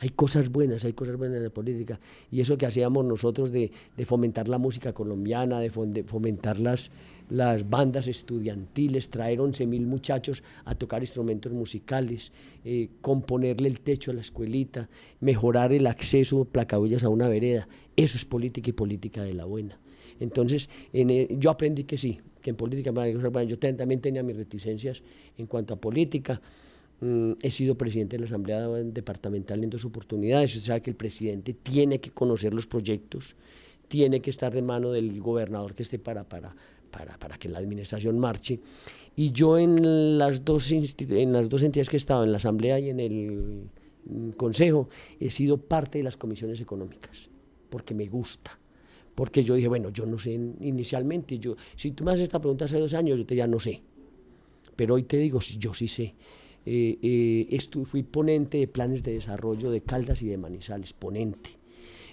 [0.00, 2.00] Hay cosas buenas, hay cosas buenas en la política.
[2.32, 3.70] Y eso que hacíamos nosotros de,
[4.04, 6.90] fomentar la música colombiana, de, fomentar las,
[7.70, 12.32] bandas estudiantiles, traer 11.000 muchachos a tocar instrumentos musicales,
[12.64, 14.88] eh, componerle el techo a la escuelita,
[15.20, 17.68] mejorar el acceso placabillas a una vereda.
[17.94, 19.78] Eso es política y política de la buena.
[20.18, 22.92] Entonces, yo aprendí que sí, que en política,
[23.44, 25.02] yo también tenía mis reticencias
[25.36, 26.40] en cuanto a política.
[27.00, 30.56] Mm, he sido presidente de la Asamblea Departamental en dos oportunidades.
[30.56, 33.36] O sea que el presidente tiene que conocer los proyectos,
[33.86, 36.54] tiene que estar de mano del gobernador que esté para, para,
[36.90, 38.60] para, para que la administración marche.
[39.16, 42.78] Y yo en las, dos en las dos entidades que he estado, en la Asamblea
[42.78, 43.68] y en el
[44.04, 44.88] mm, Consejo,
[45.20, 47.28] he sido parte de las comisiones económicas,
[47.70, 48.57] porque me gusta.
[49.18, 52.66] Porque yo dije, bueno, yo no sé inicialmente, yo, si tú me haces esta pregunta
[52.66, 53.82] hace dos años, yo te ya no sé.
[54.76, 56.14] Pero hoy te digo, yo sí sé
[56.64, 61.50] eh, eh fui ponente de planes de desarrollo de Caldas y de Manizales, ponente.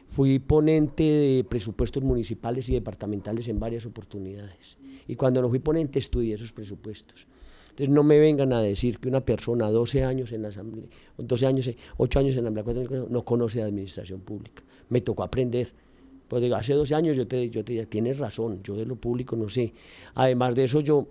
[0.10, 4.80] Fui ponente de presupuestos municipales y departamentales en varias oportunidades.
[5.08, 7.28] Y cuando no fui ponente estudié esos presupuestos.
[7.70, 10.88] Entonces no me vengan a decir que una persona 12 años en la asamblea,
[11.20, 14.64] 12 años, 8 años en la asamblea, no conoce de administración pública.
[14.90, 15.72] Me tocó aprender.
[16.28, 19.36] Pues digo, hace 12 años yo te, yo te tienes razón, yo de lo público
[19.36, 19.74] no sé.
[20.16, 21.08] Además de eso yo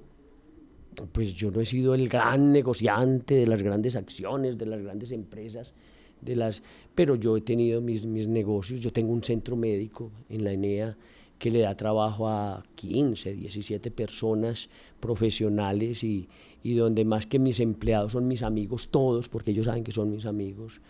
[1.12, 5.11] pues yo no he sido el gran negociante de las grandes acciones, de las grandes
[5.12, 5.72] empresas,
[6.20, 6.62] de las,
[6.94, 10.96] pero yo he tenido mis, mis negocios, yo tengo un centro médico en la ENEA
[11.38, 14.68] que le da trabajo a 15, 17 personas
[15.00, 16.29] profesionales y,
[16.62, 20.11] y donde más que mis empleados son mis amigos todos, porque ellos saben que son
[20.11, 20.81] mis amigos.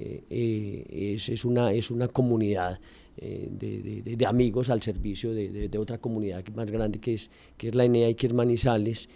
[0.00, 2.78] Eh, eh, es, es, una, es una comunidad
[3.16, 7.68] eh, de, de, de, amigos al servicio de, otra comunidad más grande que es, que
[7.68, 9.08] es la ENEA y que es Manizales.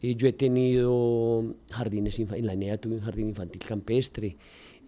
[0.00, 4.36] yo he tenido jardines, en la ENEA tuve un jardín infantil campestre,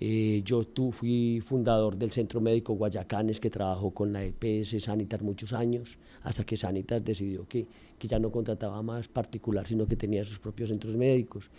[0.02, 5.20] eh, yo tú fui fundador del Centro Médico Guayacanes que trabajó con la EPS Sanitas
[5.20, 7.66] muchos años, hasta que Sanitas decidió que,
[7.98, 11.50] que ya no contrataba más particular, sino que tenía sus propios centros médicos.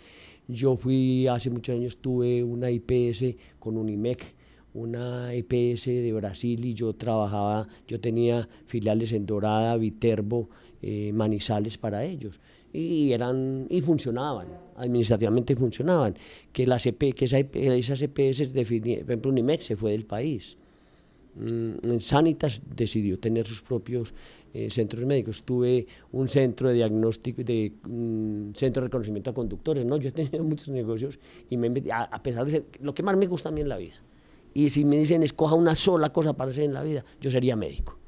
[0.48, 4.24] Yo fui, hace muchos años tuve una IPS con Unimec,
[4.74, 10.48] una EPS de Brasil y yo trabajaba, yo tenía filiales en Dorada, Viterbo,
[10.80, 12.40] eh, Manizales para ellos
[12.72, 16.14] y eran y funcionaban, administrativamente funcionaban.
[16.52, 20.56] Que, la CP, que esa, esas EPS, por ejemplo, Unimex se fue del país.
[21.34, 24.14] Mm, Sanitas decidió tener sus propios
[24.54, 25.42] eh, centros médicos.
[25.44, 29.84] Tuve un centro de diagnóstico, de mm, centro de reconocimiento a conductores.
[29.86, 29.96] ¿no?
[29.98, 31.18] Yo he tenido muchos negocios
[31.48, 33.68] y me, a, a, pesar de ser lo que más me gusta a mí en
[33.68, 33.94] la vida.
[34.54, 37.56] Y si me dicen escoja una sola cosa para hacer en la vida, yo sería
[37.56, 37.98] médico.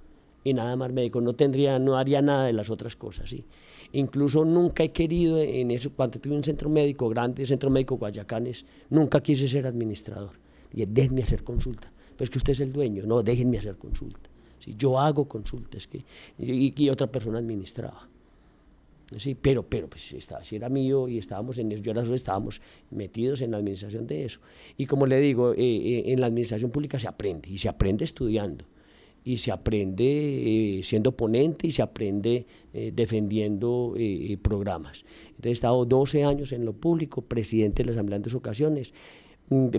[0.47, 3.31] Y nada más médico, no tendría, no haría nada de las otras cosas.
[3.31, 3.47] ¿sí?
[3.93, 8.67] Incluso nunca he querido, en eso, cuando tuve un centro médico grande, centro médico Guayacanes,
[8.91, 10.33] nunca quise ser administrador.
[10.71, 11.94] Y déjenme hacer consulta.
[12.17, 14.31] Pues que usted es el dueño, no, déjenme hacer consulta.
[14.59, 16.05] Si yo hago consultas que,
[16.39, 18.09] y, y, otra persona administraba.
[19.19, 22.63] Sí, pero, pero pues estaba, si era mío y estábamos en eso, yo nosotros estábamos
[22.91, 24.41] metidos en la administración de eso.
[24.77, 28.05] Y como le digo, eh, eh, en la administración pública se aprende, y se aprende
[28.05, 28.65] estudiando
[29.25, 30.05] y se aprende
[30.79, 35.05] eh, siendo ponente y se aprende eh, defendiendo eh, programas.
[35.29, 38.93] Entonces he estado 12 años en lo público, presidente de la Asamblea en dos ocasiones,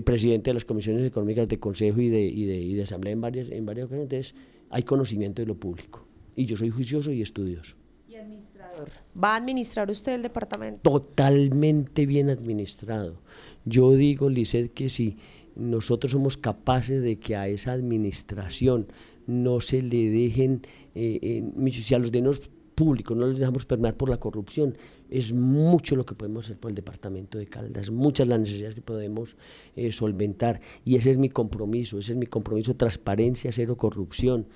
[0.04, 3.20] presidente de las comisiones económicas de Consejo y de, y de, y de Asamblea en
[3.20, 4.34] varias, en varias ocasiones, entonces
[4.70, 6.06] hay conocimiento de lo público.
[6.34, 7.76] Y yo soy juicioso y estudioso.
[8.08, 8.90] ¿Y administrador?
[9.22, 10.88] ¿Va a administrar usted el departamento?
[10.88, 13.20] Totalmente bien administrado.
[13.64, 15.16] Yo digo, Lizeth, que si
[15.56, 18.86] nosotros somos capaces de que a esa administración
[19.26, 20.62] no se le dejen,
[20.94, 24.76] eh, si a los dineros públicos no les dejamos permear por la corrupción,
[25.10, 28.82] es mucho lo que podemos hacer por el departamento de Caldas, muchas las necesidades que
[28.82, 29.36] podemos
[29.74, 30.60] eh, solventar.
[30.84, 34.46] Y ese es mi compromiso, ese es mi compromiso, transparencia, cero corrupción.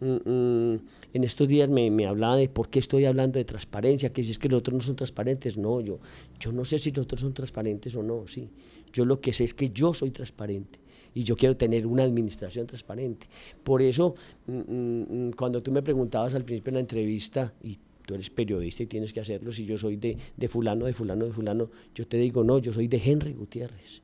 [0.00, 0.80] Mm, mm,
[1.14, 4.32] en estos días me, me, hablaba de por qué estoy hablando de transparencia, que si
[4.32, 5.98] es que los otros no son transparentes, no, yo,
[6.38, 8.50] yo no sé si los otros son transparentes o no, sí,
[8.92, 10.81] yo lo que sé es que yo soy transparente
[11.14, 13.26] y yo quiero tener una administración transparente.
[13.62, 14.14] Por eso,
[14.46, 18.30] mm, mm, mm, cuando tú me preguntabas al principio en la entrevista, y tú eres
[18.30, 21.70] periodista y tienes que hacerlo, si yo soy de, de fulano, de fulano, de fulano,
[21.94, 24.02] yo te digo, no, yo soy de Henry Gutiérrez.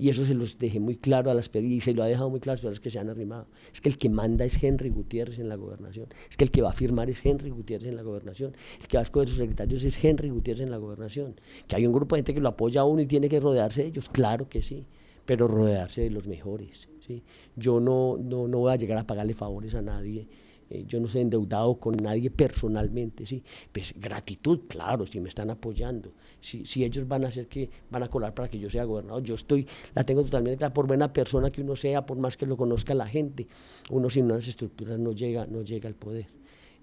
[0.00, 2.38] Y eso se los dejé muy claro a las y se lo ha dejado muy
[2.38, 3.48] claro a las personas que se han arrimado.
[3.72, 6.06] Es que el que manda es Henry Gutiérrez en la gobernación.
[6.30, 8.54] Es que el que va a firmar es Henry Gutiérrez en la gobernación.
[8.80, 11.34] El que va a escoger sus secretarios es Henry Gutiérrez en la gobernación.
[11.66, 13.82] Que hay un grupo de gente que lo apoya a uno y tiene que rodearse
[13.82, 14.08] de ellos.
[14.08, 14.86] Claro que sí
[15.28, 16.88] pero rodearse de los mejores.
[17.00, 17.22] ¿sí?
[17.54, 20.26] Yo no, no, no voy a llegar a pagarle favores a nadie.
[20.70, 23.42] Eh, yo no soy endeudado con nadie personalmente, ¿sí?
[23.70, 28.04] Pues gratitud, claro, si me están apoyando, si, si ellos van a hacer que, van
[28.04, 31.12] a colar para que yo sea gobernador, yo estoy, la tengo totalmente clara, por buena
[31.12, 33.48] persona que uno sea, por más que lo conozca la gente,
[33.90, 36.28] uno sin unas estructuras no llega, no llega al poder.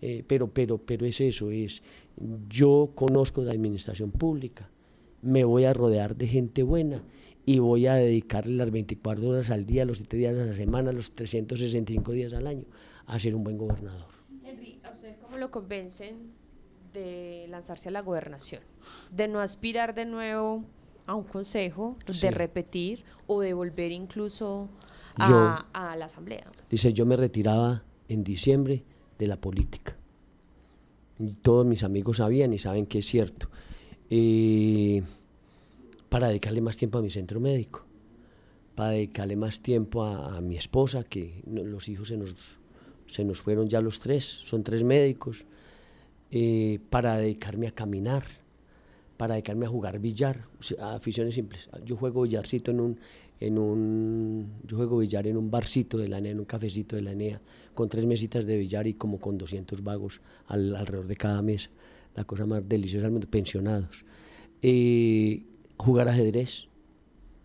[0.02, 1.82] Eh, pero, pero, pero es eso, es,
[2.48, 4.70] yo conozco de administración pública,
[5.24, 7.02] me voy a rodear de gente buena
[7.46, 10.92] y voy a dedicarle las 24 horas al día, los 7 días a la semana,
[10.92, 12.66] los 365 días al año
[13.06, 14.08] a ser un buen gobernador.
[14.44, 16.32] Henry, ¿a usted cómo lo convencen
[16.94, 18.64] de lanzarse a la gobernación?
[19.12, 20.66] De no aspirar de nuevo
[21.06, 22.22] a un consejo, sí.
[22.22, 24.70] de repetir o de volver incluso
[25.16, 26.50] a, yo, a, la asamblea.
[26.70, 28.84] Dice, yo me retiraba en diciembre
[29.20, 29.96] de la política.
[31.20, 33.50] Y todos mis amigos sabían y saben que es cierto.
[34.10, 35.04] Eh,
[36.16, 37.86] para dedicarle más tiempo a mi centro médico,
[38.74, 42.58] para dedicarle más tiempo a, a mi esposa, que no, los hijos se nos,
[43.06, 45.46] se nos fueron ya los tres, son tres médicos,
[46.32, 48.24] eh, para dedicarme a caminar,
[49.18, 50.48] para dedicarme a jugar billar,
[50.80, 51.70] aficiones simples.
[51.84, 53.00] Yo juego billarcito en un,
[53.42, 57.02] en un, yo juego billar en un barcito de la ENEA, en un cafecito de
[57.02, 57.42] la ENEA,
[57.74, 61.72] con tres mesitas de billar y como con 200 vagos al, alrededor de cada mesa,
[62.16, 64.06] la cosa más deliciosa del mundo, pensionados.
[64.62, 65.44] Eh,
[65.78, 66.68] jugar ajedrez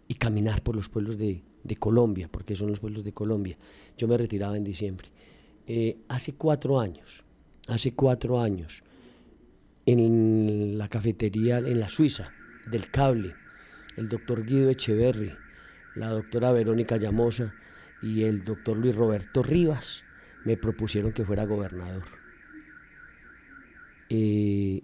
[0.09, 3.57] y caminar por los pueblos de, de, Colombia, porque son los pueblos de Colombia.
[3.97, 5.09] Yo me retiraba en diciembre.
[5.67, 7.25] Eh, hace cuatro años,
[7.69, 8.83] hace cuatro años,
[9.87, 12.33] en la cafetería en la Suiza
[12.67, 13.35] del cable,
[13.97, 15.33] el doctor Guido Echeverri,
[15.95, 17.55] la doctora Verónica Llamosa
[18.03, 20.05] y el doctor Luis Roberto Rivas
[20.45, 22.05] me propusieron que fuera gobernador.
[24.09, 24.83] Eh,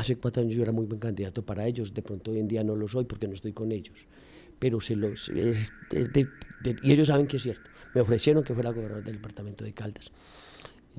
[0.00, 2.64] hace cuatro años yo era muy buen candidato para ellos, de pronto hoy en día
[2.64, 4.06] no lo soy porque no estoy con ellos,
[4.58, 7.70] pero se los, y ellos saben que es cierto.
[7.94, 10.12] Me ofrecieron que fuera gobernador del departamento de Caldas.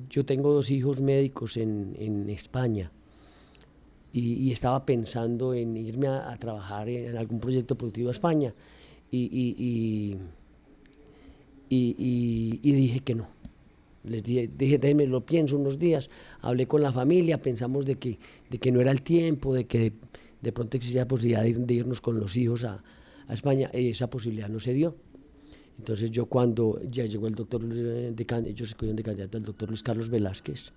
[0.10, 2.91] Yo tengo dos hijos médicos en, en España
[4.14, 8.54] y, estaba pensando en irme a, trabajar en, algún proyecto productivo a España
[9.10, 10.18] y,
[11.70, 13.41] y dije que no
[14.04, 16.10] les dije, déjenme, lo pienso unos días,
[16.41, 18.18] hablé con la familia, pensamos de que,
[18.49, 19.93] de que no era el tiempo, de que
[20.41, 22.84] de, pronto existía la posibilidad de, irnos con los hijos a,
[23.30, 24.93] España, esa posibilidad no se dio.
[25.78, 28.14] Entonces yo cuando ya llegó el doctor, de,
[28.47, 30.74] ellos escogieron de candidato al doctor Luis Carlos Velázquez,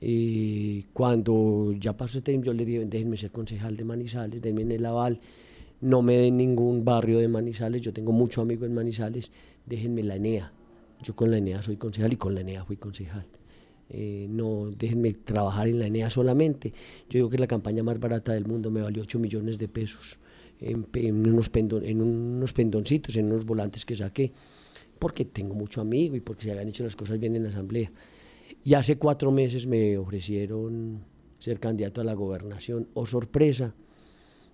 [0.00, 4.62] y cuando ya pasó este tiempo yo le dije, déjenme ser concejal de Manizales, denme
[4.62, 5.20] en el aval,
[5.82, 9.30] no me den ningún barrio de Manizales, yo tengo mucho amigo en Manizales,
[9.66, 10.52] déjenme la ENEA
[11.02, 13.26] yo con la ENEA soy concejal y con la ENEA fui concejal.
[13.88, 16.72] Eh, no déjenme trabajar en la ENEA solamente.
[17.08, 20.18] Yo digo que la campaña más barata del mundo me valió 8 millones de pesos
[20.60, 20.86] en,
[21.26, 24.32] unos, en unos pendoncitos, en unos volantes que saqué,
[24.98, 27.90] porque tengo mucho amigo y porque se habían hecho las cosas bien en la asamblea.
[28.64, 31.00] Y hace cuatro meses me ofrecieron
[31.38, 32.88] ser candidato a la gobernación.
[32.94, 33.74] Oh, sorpresa,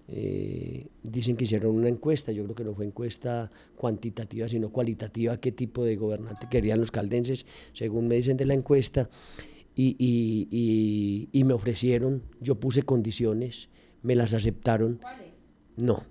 [0.09, 5.38] eh, dicen que hicieron una encuesta, yo creo que no fue encuesta cuantitativa, sino cualitativa,
[5.38, 9.09] qué tipo de gobernante querían los caldenses, según me dicen de la encuesta,
[9.78, 13.68] y, y, me ofrecieron, yo puse condiciones,
[14.02, 14.96] me las aceptaron.
[15.02, 15.32] ¿Cuáles?
[15.76, 16.02] No.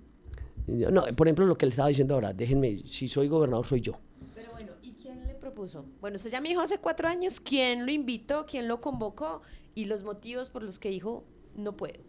[0.68, 3.94] No, por ejemplo, lo que le estaba diciendo ahora, déjenme, si soy gobernador, soy yo.
[4.36, 5.84] Pero bueno, ¿y quién le propuso?
[6.00, 9.42] Bueno, usted ya me dijo hace cuatro años quién lo invitó, quién lo convocó
[9.74, 11.24] y los motivos por los que dijo
[11.56, 12.00] no puedo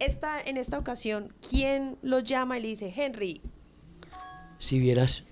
[0.00, 3.40] esta, en esta ocasión, ¿quién lo llama y le dice, Henry?
[4.58, 5.24] Si vieras,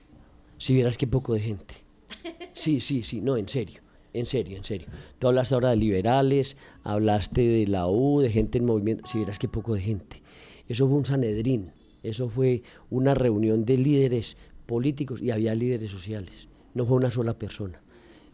[0.59, 1.75] si vieras qué poco de gente.
[2.55, 3.83] Sí, sí, sí, no, en serio,
[4.15, 4.89] en serio, en serio.
[5.19, 9.39] Tú hablaste ahora de liberales, hablaste de la U, de gente en movimiento, si vieras
[9.39, 10.23] qué poco de gente.
[10.67, 16.49] Eso fue un Sanedrín, eso fue una reunión de líderes políticos y había líderes sociales,
[16.73, 17.83] no fue una sola persona.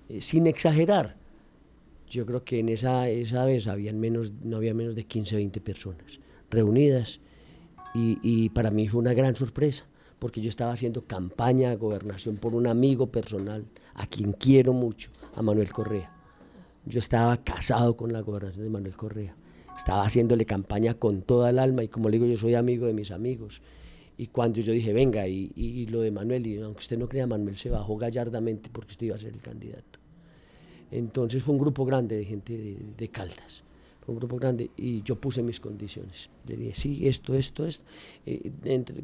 [0.08, 1.16] Eh, sin exagerar,
[2.08, 5.60] yo creo que en esa, esa vez habían menos, no había menos de 15, 20
[5.60, 6.20] personas
[6.52, 7.20] reunidas
[7.94, 9.84] y, para mí fue una gran sorpresa
[10.18, 15.10] porque yo estaba haciendo campaña de gobernación por un amigo personal a quien quiero mucho,
[15.34, 16.12] a Manuel Correa.
[16.86, 19.34] Yo estaba casado con la gobernación de Manuel Correa.
[19.76, 22.92] Estaba haciéndole campaña con toda el alma y como le digo, yo soy amigo de
[22.92, 23.62] mis amigos.
[24.16, 27.26] Y cuando yo dije, venga, y, y lo de Manuel, y aunque usted no crea,
[27.26, 29.98] Manuel se bajó gallardamente porque usted iba a ser el candidato.
[30.92, 33.64] Entonces fue un grupo grande de gente de, de Caldas
[34.06, 36.30] un grupo grande y yo puse mis condiciones.
[36.46, 37.84] Le dije, sí, esto, esto, esto,
[38.26, 38.52] eh,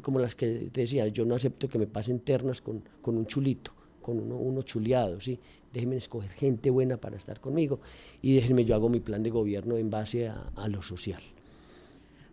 [0.01, 3.25] como las que te decía, yo no acepto que me pasen ternas con, con un
[3.25, 3.71] chulito,
[4.01, 5.39] con uno, uno chuleado, ¿sí?
[5.71, 7.79] déjenme escoger gente buena para estar conmigo
[8.21, 11.21] y déjenme yo hago mi plan de gobierno en base a lo social.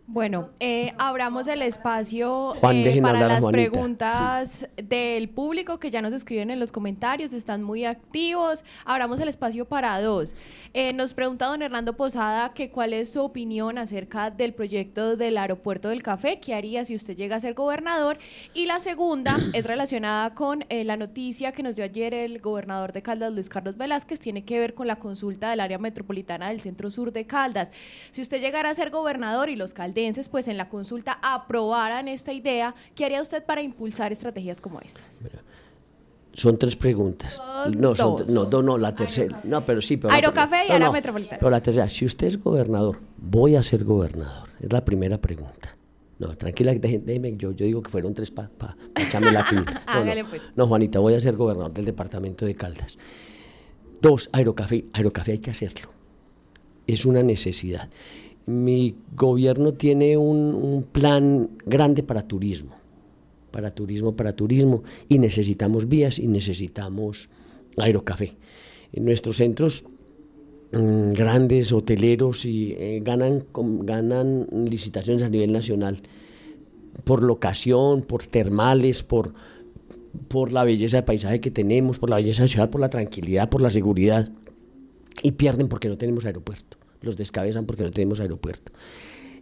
[0.09, 6.49] Bueno, eh, abramos el espacio eh, para las preguntas del público que ya nos escriben
[6.49, 8.63] en los comentarios, están muy activos.
[8.85, 10.33] Abramos el espacio para dos.
[10.73, 15.37] Eh, nos pregunta don Hernando Posada que cuál es su opinión acerca del proyecto del
[15.37, 18.17] aeropuerto del café, qué haría si usted llega a ser gobernador.
[18.53, 22.93] Y la segunda es relacionada con eh, la noticia que nos dio ayer el gobernador
[22.93, 26.61] de Caldas, Luis Carlos Velázquez, tiene que ver con la consulta del área metropolitana del
[26.61, 27.71] centro sur de Caldas.
[28.11, 29.96] Si usted llegara a ser gobernador y los caldas
[30.29, 35.03] pues en la consulta aprobaran esta idea, ¿qué haría usted para impulsar estrategias como estas?
[36.33, 37.41] Son tres preguntas.
[37.75, 39.41] no, son, no, no, la tercera.
[39.43, 39.97] No, pero sí.
[39.97, 41.39] Pero Aerocafé y área metropolitana.
[41.39, 44.49] Pero la tercera, si usted es gobernador, voy a ser gobernador.
[44.59, 45.75] Es la primera pregunta.
[46.19, 49.83] No, tranquila, déjeme, yo, yo digo que fueron tres para pa, echarme la pinta.
[49.93, 50.41] No, pues.
[50.55, 52.97] no, Juanita, voy a ser gobernador del departamento de Caldas.
[54.01, 54.85] Dos, aerocafé.
[54.93, 55.89] Aerocafé hay que hacerlo.
[56.85, 57.89] Es una necesidad
[58.47, 62.71] mi gobierno tiene un, plan grande para turismo,
[63.51, 67.29] para turismo, para turismo, y necesitamos vías y necesitamos
[67.77, 68.37] aerocafé.
[68.93, 69.83] En nuestros centros
[70.71, 76.01] mm, grandes, hoteleros, y, eh, ganan, licitaciones a nivel nacional
[77.03, 79.33] por locación, por termales, por,
[80.29, 83.49] por la belleza de paisaje que tenemos, por la belleza de ciudad, por la tranquilidad,
[83.49, 84.31] por la seguridad,
[85.21, 88.71] y pierden porque no tenemos aeropuerto los descabezan porque no tenemos aeropuerto.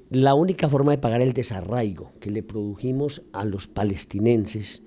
[0.10, 4.84] La única forma de pagar el desarraigo que le produjimos a los palestinenses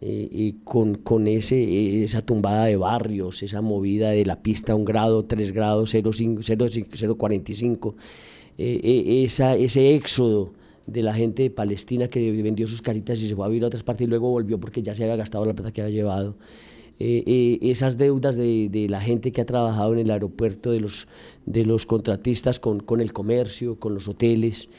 [0.00, 4.84] y con, con ese, esa tumbada de barrios, esa movida de la pista a un
[4.84, 7.94] grado, tres grados, 0,45,
[8.58, 10.52] esa, ese éxodo
[10.86, 13.66] de la gente de Palestina que vendió sus caritas y se fue a vivir a
[13.66, 16.36] otras partes y luego volvió porque ya se había gastado la plata que había llevado.
[16.98, 20.80] Eh, eh, esas deudas de, de, la gente que ha trabajado en el aeropuerto, de
[20.80, 21.08] los,
[21.44, 24.70] de los contratistas con, con el comercio, con los hoteles,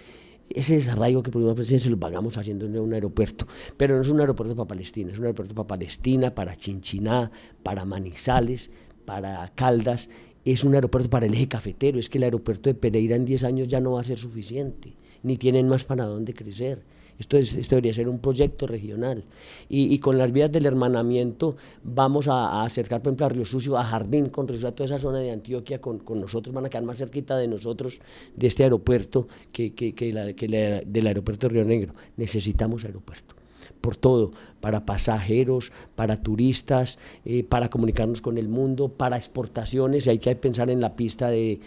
[0.49, 3.47] ese desarraigo que por una presidencia lo pagamos haciendo en un aeropuerto.
[3.75, 7.31] Pero no es un aeropuerto para Palestina, es un aeropuerto para Palestina, para Chinchiná,
[7.63, 8.71] para Manizales,
[9.05, 10.09] para Caldas.
[10.45, 11.99] Es un aeropuerto para el eje cafetero.
[11.99, 14.93] Es que el aeropuerto de Pereira en 10 años ya no va a ser suficiente,
[15.23, 16.81] ni tienen más para dónde crecer.
[17.19, 19.23] Esto, es, esto debería ser un proyecto regional.
[19.69, 23.77] Y, y, con las vías del hermanamiento vamos a, acercar, por ejemplo, a Río Sucio,
[23.77, 26.69] a Jardín, con Río, a toda esa zona de Antioquia con, con, nosotros, van a
[26.69, 28.01] quedar más cerquita de nosotros,
[28.35, 31.93] de este aeropuerto, que, que, que, la, que la, del aeropuerto de Río Negro.
[32.17, 33.35] Necesitamos aeropuerto
[33.81, 40.09] por todo, para pasajeros, para turistas, eh, para comunicarnos con el mundo, para exportaciones, y
[40.09, 41.61] hay que pensar en la pista de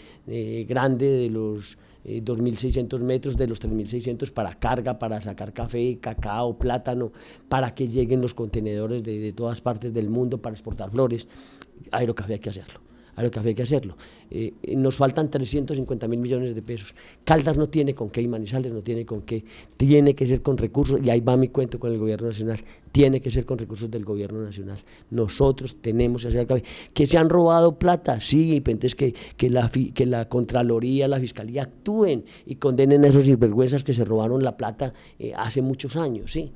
[0.69, 6.59] grande de los eh, 2.600 metros de los 3.600 para carga, para sacar café, cacao,
[6.59, 7.13] plátano,
[7.49, 11.29] para que lleguen los contenedores de, de todas partes del mundo para exportar flores.
[11.93, 12.90] Aerocafé hay que hacerlo
[13.21, 13.97] Aerocafé hay que hacerlo.
[14.31, 16.95] Eh, nos faltan 350 mil millones de pesos.
[17.25, 19.45] Caldas no tiene con qué y Manizales no tiene con qué.
[19.77, 22.61] Tiene que ser con recursos, y ahí va mi cuento con el gobierno nacional.
[22.93, 24.79] Tiene que ser con recursos del gobierno nacional.
[25.11, 26.65] Nosotros tenemos que hacer café.
[26.93, 28.21] ¿Que se han robado plata?
[28.21, 33.09] Sí, y entonces que, que, la, que la Contraloría, la Fiscalía actúen y condenen a
[33.09, 36.51] esos sinvergüenzas que se robaron la plata eh, hace muchos años, sí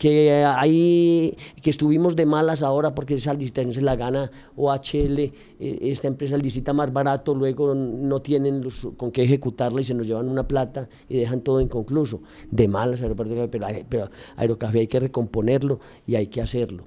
[0.00, 6.08] que ahí que estuvimos de malas ahora porque esa se la gana OHL, eh, esta
[6.08, 10.48] empresa licita más barato, luego no tienen con qué ejecutarla y se nos llevan una
[10.48, 12.22] plata y dejan todo inconcluso.
[12.50, 13.50] De malas, pero,
[13.90, 16.84] pero Aerocafé hay que recomponerlo y hay que hacerlo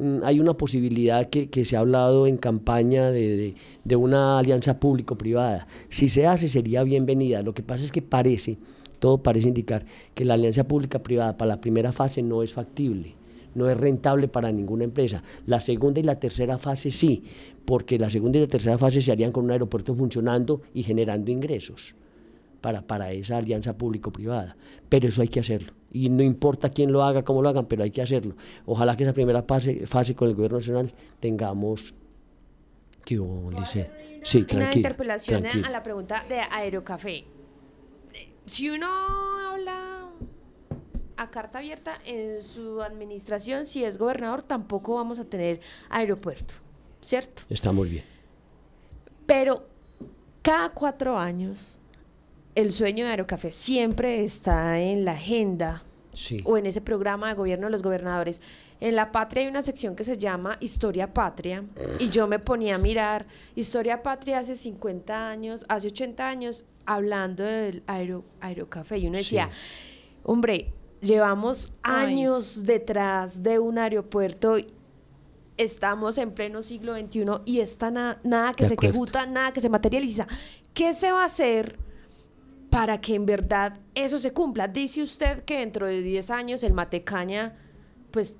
[0.00, 3.54] mm, hay una posibilidad que, se ha hablado en campaña de, de,
[3.84, 5.68] de una alianza público-privada.
[5.88, 7.42] Si se hace, sería bienvenida.
[7.42, 8.58] Lo que pasa es que parece
[8.98, 9.84] todo parece indicar
[10.14, 13.14] que la alianza pública-privada para la primera fase no es factible,
[13.54, 15.22] no es rentable para ninguna empresa.
[15.46, 17.24] La segunda y la tercera fase sí,
[17.64, 21.30] porque la segunda y la tercera fase se harían con un aeropuerto funcionando y generando
[21.30, 21.94] ingresos
[22.60, 24.56] para, para esa alianza público-privada.
[24.88, 25.72] Pero eso hay que hacerlo.
[25.92, 28.36] Y no importa quién lo haga, cómo lo hagan, pero hay que hacerlo.
[28.66, 31.94] Ojalá que esa primera fase, fase con el gobierno nacional tengamos
[33.06, 33.20] ¿Qué
[34.24, 37.24] Sí, Una interpelación a la pregunta de Aerocafé
[38.46, 38.86] si uno
[39.50, 40.08] habla
[41.16, 46.54] a carta abierta en su administración, si es gobernador, tampoco vamos a tener aeropuerto,
[47.00, 47.42] ¿cierto?
[47.48, 48.04] Está muy bien.
[49.26, 49.66] Pero
[50.42, 51.76] cada cuatro años,
[52.54, 55.82] el sueño de Aerocafé siempre está en la agenda
[56.44, 58.40] o en ese programa de gobierno de los gobernadores.
[58.80, 61.64] En La Patria hay una sección que se llama Historia Patria
[61.98, 67.42] y yo me ponía a mirar Historia Patria hace 50 años, hace 80 años, hablando
[67.42, 69.50] del aero, aerocafé y uno decía,
[70.22, 74.56] hombre, llevamos años detrás de un aeropuerto
[75.56, 80.26] estamos en pleno siglo XXI y está nada que se ejecuta, nada que se materializa.
[80.74, 81.78] ¿Qué se va a hacer
[82.70, 84.68] para que en verdad eso se cumpla?
[84.68, 87.56] Dice usted que dentro de 10 años el matecaña
[88.10, 88.36] pues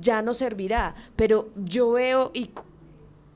[0.00, 2.50] ya no servirá, pero yo veo y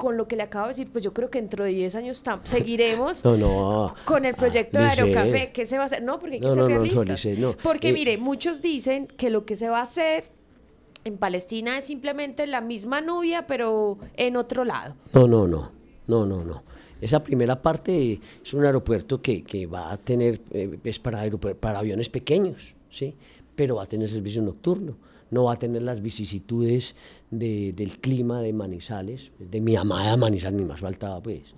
[0.05, 2.23] con lo que le acabo de decir, pues yo creo que dentro de 10 años
[2.43, 3.23] seguiremos
[4.05, 5.51] con el proyecto de Aerocafé.
[5.51, 6.03] ¿Qué se va a hacer?
[6.03, 7.57] No, porque hay que ser realistas.
[7.63, 10.25] porque eh, mire, muchos dicen que lo que se va a hacer
[11.05, 14.95] en Palestina es simplemente la misma Nubia, pero en otro lado.
[15.15, 15.73] No, no, no,
[16.07, 16.63] no, no, no.
[17.01, 21.23] Esa primera parte es un aeropuerto que, que va a tener, eh, es para,
[21.59, 23.15] para aviones pequeños, ¿sí?
[23.57, 24.99] pero va a tener servicio nocturno
[25.35, 26.95] no va a tener las vicisitudes
[27.31, 31.55] de, del clima de Manizales, de mi amada Manizales, ni más faltaba pues.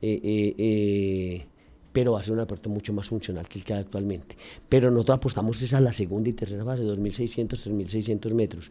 [0.00, 1.46] Eh, eh, eh,
[1.92, 4.36] pero va a ser un aeropuerto mucho más funcional que el que hay actualmente.
[4.68, 8.70] Pero nosotros apostamos esa a la segunda y tercera fase, 2.600, 3.600 metros.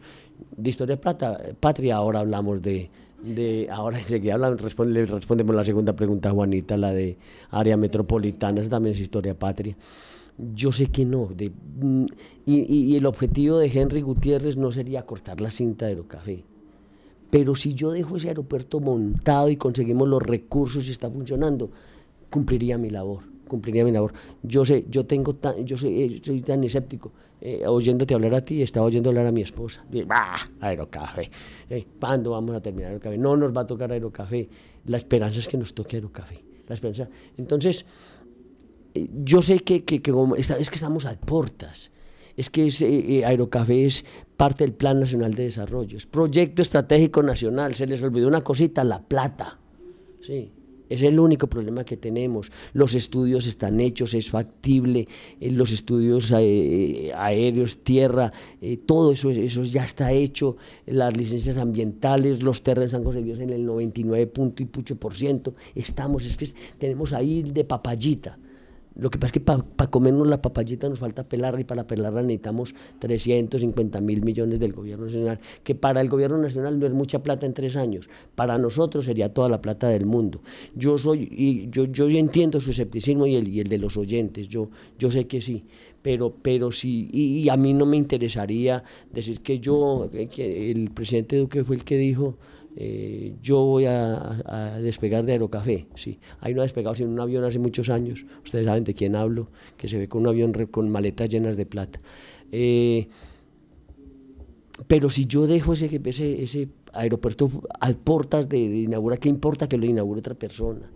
[0.56, 2.88] De historia plata, patria, ahora hablamos de,
[3.22, 7.18] de ahora que hablan, responde, respondemos la segunda pregunta Juanita, la de
[7.50, 9.76] área metropolitana, esa también es historia patria.
[10.54, 11.26] Yo sé que no.
[11.34, 12.06] De, mm,
[12.44, 16.44] y, y, el objetivo de Henry Gutiérrez no sería cortar la cinta de Aerocafé.
[17.30, 21.70] Pero si yo dejo ese aeropuerto montado y conseguimos los recursos y está funcionando,
[22.30, 23.24] cumpliría mi labor.
[23.48, 24.12] Cumpliría mi labor.
[24.42, 27.12] Yo sé, yo tengo tan, yo soy, eh, soy tan escéptico.
[27.40, 29.84] Eh, oyéndote hablar a ti, estaba oyendo hablar a mi esposa.
[30.06, 30.36] ¡Bah!
[30.60, 31.30] Aerocafé.
[31.70, 33.18] Eh, ¿Cuándo vamos a terminar Aerocafé?
[33.18, 34.48] No nos va a tocar Aerocafé.
[34.86, 36.42] La esperanza es que nos toque Aerocafé.
[36.66, 37.08] La esperanza.
[37.36, 37.86] Entonces,
[39.24, 39.96] yo sé que, que,
[40.36, 41.90] es que estamos a puertas.
[42.36, 44.04] es que ese, Aerocafé es
[44.36, 48.84] parte del Plan Nacional de Desarrollo, es proyecto estratégico nacional, se les olvidó una cosita,
[48.84, 49.58] la plata.
[50.20, 50.52] Sí.
[50.88, 52.52] Es el único problema que tenemos.
[52.72, 55.08] Los estudios están hechos, es factible,
[55.40, 60.56] eh, los estudios eh, aéreos, tierra, eh, todo eso, eso ya está hecho.
[60.86, 65.54] Las licencias ambientales, los terrenos han conseguido en el 99 punto y pucho por ciento.
[65.74, 68.38] Estamos, es que tenemos ahí de papayita.
[68.98, 72.22] Lo que pasa es que para comernos la papayita nos falta pelarla y para pelarla
[72.22, 77.22] necesitamos 350 mil millones del gobierno nacional, que para el gobierno nacional no es mucha
[77.22, 80.40] plata en tres años, para nosotros sería toda la plata del mundo.
[80.74, 84.48] Yo soy, y yo, yo entiendo su escepticismo y el, y el de los oyentes,
[84.48, 85.64] yo, yo sé que sí,
[86.06, 91.36] pero, pero sí, y, a mí no me interesaría decir que yo, que el presidente
[91.36, 92.36] Duque fue el que dijo,
[92.78, 96.20] eh, yo voy a, despegar de Aerocafé, sí.
[96.40, 99.48] Ahí no ha despegado sino un avión hace muchos años, ustedes saben de quién hablo,
[99.78, 102.00] que se ve con un avión con maletas llenas de plata.
[102.52, 103.08] Eh,
[104.86, 107.50] pero si yo dejo ese, ese, ese aeropuerto
[107.80, 110.90] a puertas de, de inaugurar, ¿qué importa que lo inaugure otra persona?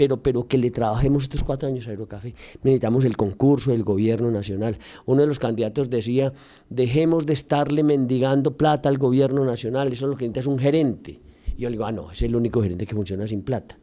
[0.00, 2.34] Pero, pero que le trabajemos estos cuatro años a Aerocafé.
[2.62, 4.78] Necesitamos el concurso del gobierno nacional.
[5.04, 6.32] Uno de los candidatos decía,
[6.70, 10.58] dejemos de estarle mendigando plata al gobierno nacional, eso es lo que necesita es un
[10.58, 11.20] gerente.
[11.54, 13.78] Y yo le digo, ah, no, es el único gerente que funciona sin plata.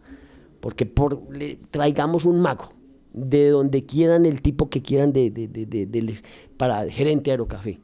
[0.59, 1.21] Porque por,
[1.69, 2.73] traigamos un mago,
[3.13, 6.15] de donde quieran el tipo que quieran de, de, de,
[6.57, 7.79] para gerente de Aerocafé.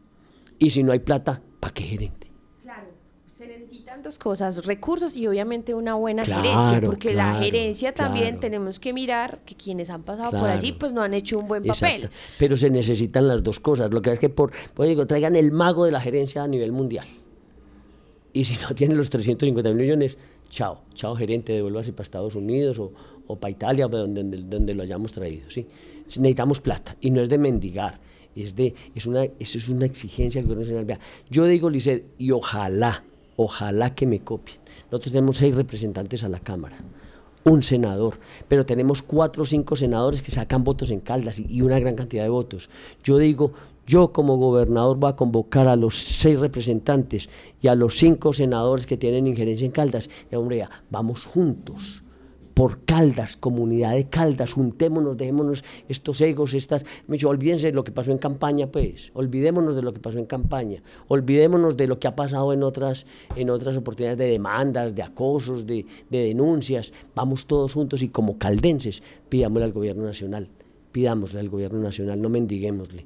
[0.58, 2.33] Y si no hay plata, ¿para qué gerente?
[3.44, 8.80] Se necesitan dos cosas, recursos y obviamente una buena gerencia, porque la gerencia también tenemos
[8.80, 12.10] que mirar que quienes han pasado por allí pues no han hecho un buen papel.
[12.40, 15.52] Pero se necesitan las dos cosas, lo que es que por, pues digo, traigan el
[15.52, 17.06] mago de la gerencia a nivel mundial.
[18.32, 20.18] Y si no tienen los 350 millones,
[20.50, 22.94] chao, chao gerente, devuélvase para Estados Unidos o,
[23.28, 25.50] o para Italia, donde, donde, lo hayamos traído.
[25.50, 25.68] ¿sí?
[26.06, 28.00] Necesitamos plata y no es de mendigar,
[28.38, 30.98] es, de, es, una, eso es una exigencia nacional.
[31.30, 33.04] Yo digo, Lisset, y ojalá
[33.36, 34.60] ojalá que me copien.
[34.92, 36.78] Nosotros tenemos seis representantes a la Cámara,
[37.44, 41.80] un senador, pero tenemos cuatro o cinco senadores que sacan votos en Caldas y una
[41.80, 42.70] gran cantidad de votos.
[43.04, 43.54] Yo digo,
[43.88, 47.30] yo como gobernador voy a convocar a los seis representantes
[47.62, 50.10] y a los cinco senadores que tienen injerencia en Caldas.
[50.32, 52.03] Y hombre, vamos juntos
[52.54, 56.86] por Caldas, comunidad de Caldas, juntémonos, dejémonos estos egos, estas...
[57.08, 60.20] Me dicho, olvídense de lo que pasó en campaña, pues, olvidémonos de lo que pasó
[60.20, 64.94] en campaña, olvidémonos de lo que ha pasado en otras, en otras oportunidades de demandas,
[64.96, 70.50] de acosos, de, denuncias, vamos todos juntos y como caldenses pidámosle al gobierno nacional,
[70.92, 73.06] pidámosle al gobierno nacional, no mendiguémosle,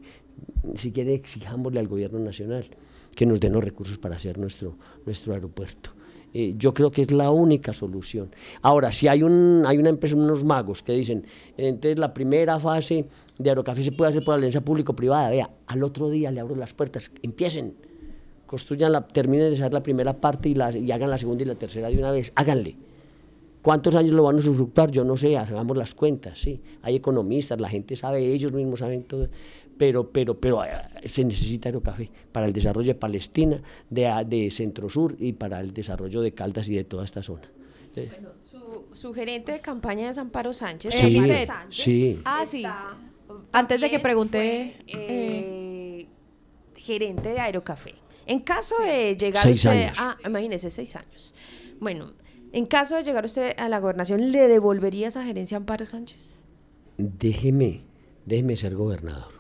[0.76, 2.66] si quiere exijámosle al gobierno nacional
[3.16, 4.76] que nos den los recursos para hacer nuestro,
[5.06, 5.97] nuestro aeropuerto.
[6.40, 8.30] Eh, yo creo que es la única solución.
[8.62, 11.26] Ahora, si hay, un, hay una empresa, unos magos que dicen,
[11.58, 13.08] entonces la primera fase
[13.40, 16.76] de Aerocafé se puede hacer por alianza público-privada, vea, al otro día le abro las
[16.76, 17.74] puertas, empiecen,
[18.46, 21.90] construyan la, terminen de hacer la primera parte y, hagan la segunda y la tercera
[21.90, 22.76] de una vez, háganle.
[23.64, 24.92] ¿Cuántos años lo van a usufructuar?
[24.92, 26.62] Yo no sé, hagamos las cuentas, sí.
[26.84, 29.28] Hay economistas, la gente sabe, ellos mismos saben todo
[29.78, 30.70] pero, pero, pero eh,
[31.06, 35.74] se necesita Aerocafé para el desarrollo de Palestina, de, de Centro Sur y para el
[35.74, 37.50] desarrollo de Caldas y de toda esta zona.
[37.96, 38.30] Bueno,
[38.94, 40.94] su, gerente de campaña es Amparo Sánchez.
[40.94, 41.20] Sí,
[41.70, 42.22] sí.
[42.26, 42.64] Ah, sí.
[43.52, 44.78] Antes de que pregunte...
[44.86, 46.08] Eh, eh,
[46.76, 47.96] gerente de Aerocafé.
[48.28, 49.90] En caso de llegar usted...
[49.98, 51.34] Ah, imagínese, seis años.
[51.80, 52.14] Bueno,
[52.54, 56.40] en caso de llegar usted a la gobernación, ¿le devolvería esa gerencia a Amparo Sánchez?
[56.98, 57.82] Déjeme,
[58.26, 59.37] déjeme ser gobernador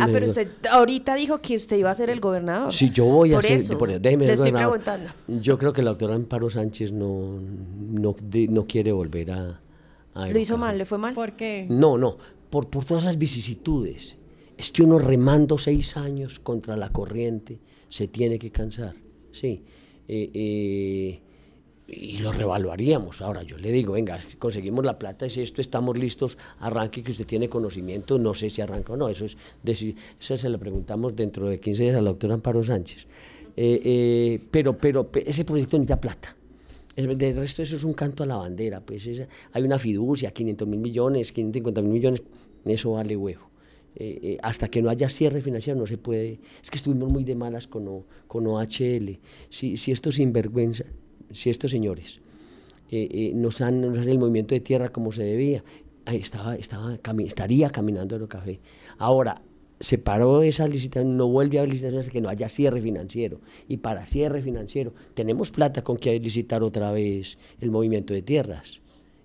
[0.00, 2.72] ah, pero usted ahorita dijo que usted iba a ser el gobernador.
[2.72, 3.76] Sí, yo voy a ser.
[3.78, 5.10] Por eso, déjeme le estoy preguntando.
[5.26, 9.60] Yo creo que la doctora Amparo Sánchez no, no, quiere volver a,
[10.14, 10.76] a ¿Le hizo mal?
[10.76, 11.14] ¿Le fue mal?
[11.14, 11.66] ¿Por qué?
[11.68, 12.18] No, no,
[12.50, 14.16] por, por todas esas vicisitudes.
[14.56, 18.94] Es que uno remando seis años contra la corriente se tiene que cansar.
[19.32, 19.62] Sí.
[20.08, 21.20] Eh, eh,
[21.88, 23.22] y lo revaluaríamos.
[23.22, 27.26] Ahora yo le digo, venga, conseguimos la plata, es esto, estamos listos, arranque que usted
[27.26, 31.16] tiene conocimiento, no sé si arranca o no, eso es decir, eso se lo preguntamos
[31.16, 33.06] dentro de 15 días a la doctora Amparo Sánchez.
[33.56, 36.36] Eh, eh, pero, pero ese proyecto necesita plata.
[36.94, 39.08] De resto eso es un canto a la bandera, pues
[39.52, 42.22] hay una fiducia, 500 mil millones, 550 mil millones,
[42.64, 43.48] eso vale huevo.
[43.94, 47.36] Eh, hasta que no haya cierre financiero no se puede, es que estuvimos muy de
[47.36, 49.18] malas con, con OHL,
[49.48, 50.84] si, si esto sinvergüenza,
[51.32, 52.20] si estos señores
[52.90, 55.62] eh, eh, nos, han, nos el movimiento de tierra como se debía,
[56.06, 58.60] estaba, estaba, estaría caminando el café.
[58.96, 59.42] Ahora,
[59.80, 63.40] se paró esa licitación, no vuelve a haber licitación hasta que no haya cierre financiero.
[63.68, 68.80] Y para cierre financiero, tenemos plata con que licitar otra vez el movimiento de tierras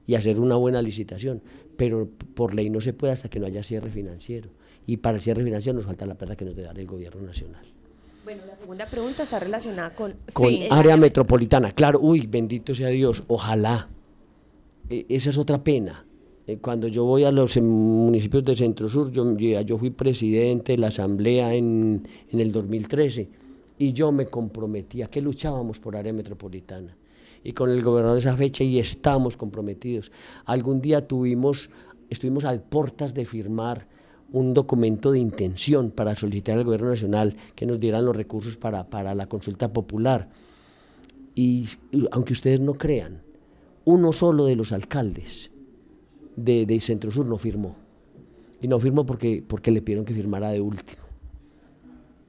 [0.06, 1.42] y hacer una buena licitación,
[1.78, 4.50] pero por ley no se puede hasta que no haya cierre financiero.
[4.86, 7.22] y para el cierre financiero nos falta la plata que nos debe dar el gobierno
[7.22, 7.73] nacional.
[8.24, 10.14] Bueno, la segunda pregunta está relacionada con...
[10.32, 13.90] Con área metropolitana, claro, uy, bendito sea Dios, ojalá.
[14.90, 16.06] E, esa es otra pena.
[16.48, 20.74] Eh, cuando yo voy a los em, municipios de Centro Sur, yo, yo fui presidente
[20.74, 23.30] de la asamblea en, en el 2013
[23.78, 26.96] y yo me comprometía que luchábamos por área metropolitana
[27.44, 30.14] y con el gobernador de esa fecha y estamos comprometidos.
[30.46, 31.70] Algún día tuvimos,
[32.10, 33.88] estuvimos a puertas de firmar
[34.34, 38.90] un documento de intención para solicitar al gobierno nacional que nos dieran los recursos para,
[38.90, 40.28] para la consulta popular.
[41.36, 41.70] Y,
[42.12, 43.22] aunque ustedes no crean,
[43.86, 45.52] uno solo de los alcaldes
[46.36, 47.76] de, de Centro Sur no firmó.
[48.60, 51.04] Y no firmó porque, porque le pidieron que firmara de último.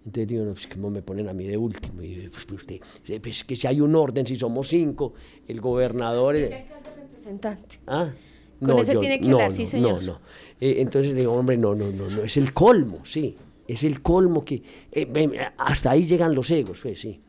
[0.05, 2.03] Entonces digo, no, pues ¿cómo me ponen a mí de último?
[2.03, 2.81] Y pues, pues usted,
[3.23, 5.15] pues que si hay un orden, si somos cinco,
[5.49, 6.37] el gobernador...
[6.37, 7.81] Es alcalde representante.
[7.87, 8.13] Ah,
[8.59, 10.03] Con no, ese tiene que hablar, sí señor.
[10.03, 10.21] No, no.
[10.61, 13.37] Eh, entonces le digo, hombre, no, no, no, no, es el colmo, sí.
[13.67, 14.63] Es el colmo que...
[14.93, 17.21] Eh, hasta ahí llegan los egos, pues sí.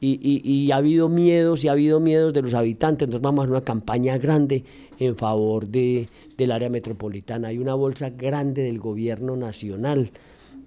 [0.00, 3.06] Y, y, y, ha habido miedos y ha habido miedos de los habitantes.
[3.06, 4.64] Entonces vamos a hacer una campaña grande
[4.98, 7.48] en favor de, del área metropolitana.
[7.48, 10.10] Hay una bolsa grande del gobierno nacional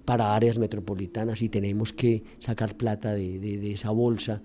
[0.04, 4.42] para áreas metropolitanas y tenemos que sacar plata de, esa bolsa,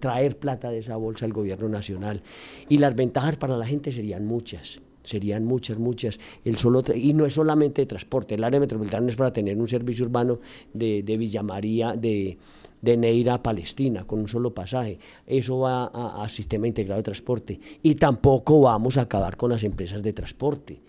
[0.00, 2.22] traer plata de esa bolsa al gobierno nacional.
[2.68, 6.18] Y las ventajas para la gente serían muchas serían muchas, muchas.
[6.44, 9.68] El solo y no es solamente de transporte, el área metropolitana es para tener un
[9.68, 10.40] servicio urbano
[10.72, 12.38] de, de Villa María, de,
[12.82, 14.98] de Neira a Palestina, con un solo pasaje.
[15.26, 17.60] Eso va a sistema integrado de transporte.
[17.82, 20.80] Y tampoco vamos a acabar con las empresas de transporte.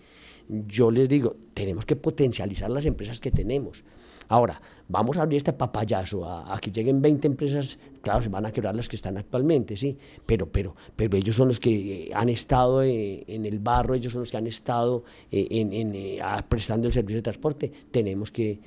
[0.48, 3.84] Yo les digo, tenemos que potencializar las empresas que tenemos.
[4.28, 8.52] Ahora, vamos a abrir este papayazo a, que lleguen 20 empresas, claro, se van a
[8.52, 9.96] quebrar las que están actualmente, sí,
[10.26, 14.20] pero, pero, pero ellos son los que han estado eh, en el barro, ellos son
[14.20, 17.72] los que han estado eh, en, eh, prestando el servicio de transporte.
[17.90, 18.58] Tenemos que,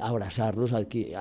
[0.00, 1.12] abrazarlos aquí,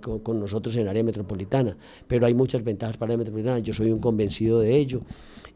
[0.00, 1.76] con, nosotros en el área metropolitana,
[2.08, 5.02] pero hay muchas ventajas para área metropolitana, yo soy un convencido de ello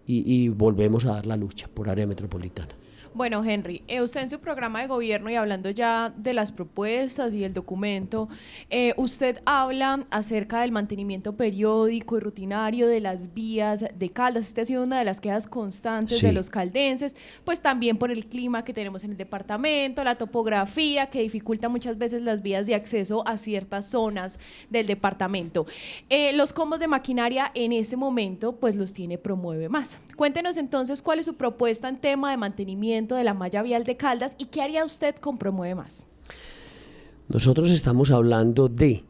[0.07, 2.75] y volvemos a dar la lucha por área metropolitana.
[3.15, 7.33] Bueno, Henry, eh, usted en su programa de gobierno y hablando ya de las propuestas
[7.35, 8.29] y el documento,
[8.71, 14.49] eh, usted habla acerca del mantenimiento periódico y rutinario de las vías de Caldas.
[14.49, 18.27] Esta ha sido una de las quejas constantes de los caldenses, pues también por el
[18.27, 22.75] clima que tenemos en el departamento, la topografía que dificulta muchas veces las vías de
[22.75, 24.39] acceso a ciertas zonas
[24.71, 25.67] del departamento.
[26.09, 29.99] Eh, los combos de maquinaria en este momento, pues los tiene Promueve Más.
[30.17, 33.97] Cuéntenos entonces cuál es su propuesta en tema de mantenimiento de la malla vial de
[33.97, 36.07] Caldas y qué haría usted con Promueve Más?
[37.29, 39.05] Nosotros estamos hablando de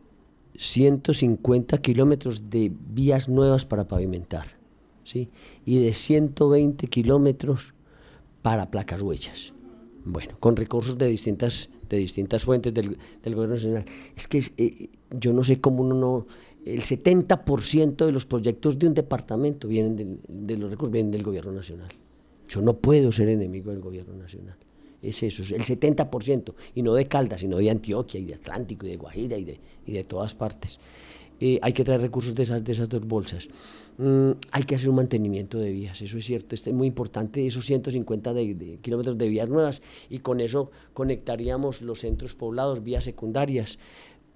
[0.56, 4.46] 150 kilómetros de vías nuevas para pavimentar
[5.04, 5.30] ¿sí?
[5.64, 7.74] y de 120 kilómetros
[8.42, 9.52] para placas huellas.
[10.04, 13.84] Bueno, con recursos de distintas, de distintas fuentes del, gobierno nacional.
[14.16, 16.26] Es que eh, yo no sé cómo uno no...
[16.64, 21.52] El 70% de los proyectos de un departamento vienen de los recursos, vienen del gobierno
[21.52, 21.88] nacional.
[22.48, 24.56] Yo no puedo ser enemigo del gobierno nacional.
[25.00, 28.86] Es eso, es el 70%, y no de Caldas, sino de Antioquia y de Atlántico
[28.86, 30.80] y de Guajira y de, y de todas partes.
[31.40, 33.48] Eh, hay que traer recursos de esas, de esas dos bolsas.
[33.98, 37.64] Mm, hay que hacer un mantenimiento de vías, eso es cierto, es muy importante, esos
[37.64, 43.78] 150 de, kilómetros de vías nuevas, y con eso conectaríamos los centros poblados, vías secundarias,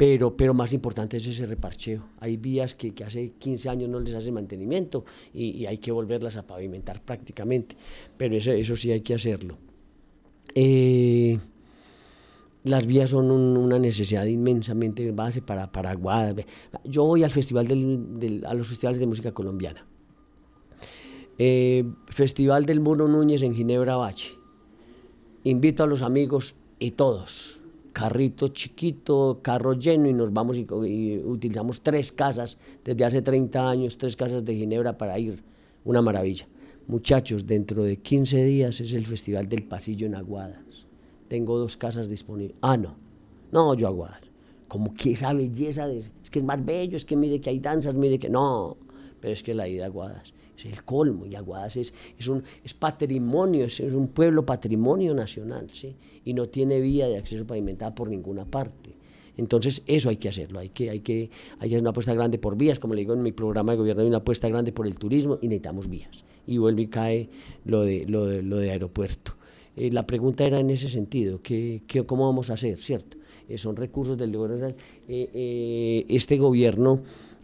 [0.03, 2.03] pero, pero más importante es ese reparcheo.
[2.19, 6.45] Hay vías que, hace 15 años no les hace mantenimiento y, hay que volverlas a
[6.45, 7.77] pavimentar prácticamente,
[8.17, 9.59] pero eso, eso sí hay que hacerlo.
[10.57, 11.39] Eh,
[12.65, 15.97] las vías son una necesidad inmensamente base para, para
[16.83, 19.87] Yo voy al festival del, a los festivales de música colombiana.
[21.39, 24.33] Eh, festival del Muro Núñez en Ginebra Bache.
[25.45, 27.62] Invito a los amigos y todos
[27.93, 30.67] carrito chiquito, carro lleno y nos vamos y,
[31.25, 35.43] utilizamos tres casas desde hace 30 años, tres casas de Ginebra para ir.
[35.85, 36.47] Una maravilla.
[36.87, 40.87] Muchachos, dentro de 15 días es el Festival del Pasillo en Aguadas.
[41.29, 42.57] Tengo dos casas disponibles.
[42.61, 42.97] Ah, no.
[43.51, 44.23] No, yo Aguadas.
[44.69, 47.95] Como que esa belleza, es que es más bello, es que mire que hay danzas,
[47.95, 48.77] mire que no.
[49.21, 52.43] Pero es que la ida a Aguadas es el colmo y Aguadas es, es, un,
[52.65, 55.95] es patrimonio, es, un pueblo patrimonio nacional, ¿sí?
[56.25, 58.91] y no tiene vía de acceso pavimentada por ninguna parte.
[59.37, 62.57] Entonces, eso hay que hacerlo, hay que, hay que, hay hacer una apuesta grande por
[62.57, 64.99] vías, como le digo en mi programa de gobierno, hay una apuesta grande por el
[64.99, 66.25] turismo y necesitamos vías.
[66.47, 67.29] Y vuelve y cae
[67.65, 69.37] lo de, lo de, lo de aeropuerto.
[69.77, 72.79] Eh, la pregunta era en ese sentido, ¿qué, qué, cómo vamos a hacer?
[72.79, 73.17] ¿Cierto?
[73.49, 74.75] Eh, son recursos del gobierno.
[75.09, 77.01] Eh, este gobierno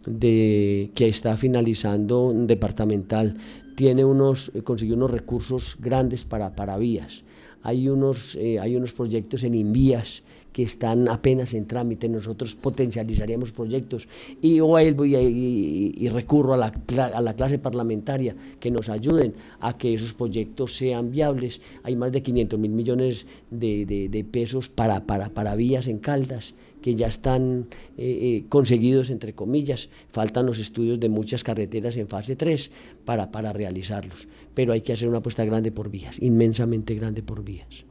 [0.09, 3.37] de, que está finalizando departamental
[3.75, 7.23] tiene unos, consiguió unos recursos grandes para, para vías.
[7.63, 14.07] Hay unos, hay unos proyectos en Invías que están apenas en trámite, nosotros potencializaríamos proyectos
[14.41, 16.73] y vuelvo y, y, recurro a la,
[17.13, 21.61] a la, clase parlamentaria que nos ayuden a que esos proyectos sean viables.
[21.83, 26.55] Hay más de 500 mil millones de, de, pesos para, para, para vías en Caldas
[26.81, 27.67] que ya están
[27.97, 29.89] eh, eh, conseguidos, entre comillas.
[30.09, 32.71] Faltan los estudios de muchas carreteras en fase 3
[33.05, 34.27] para, para realizarlos.
[34.53, 37.88] Pero hay que hacer una apuesta grande por vías, inmensamente grande por vías.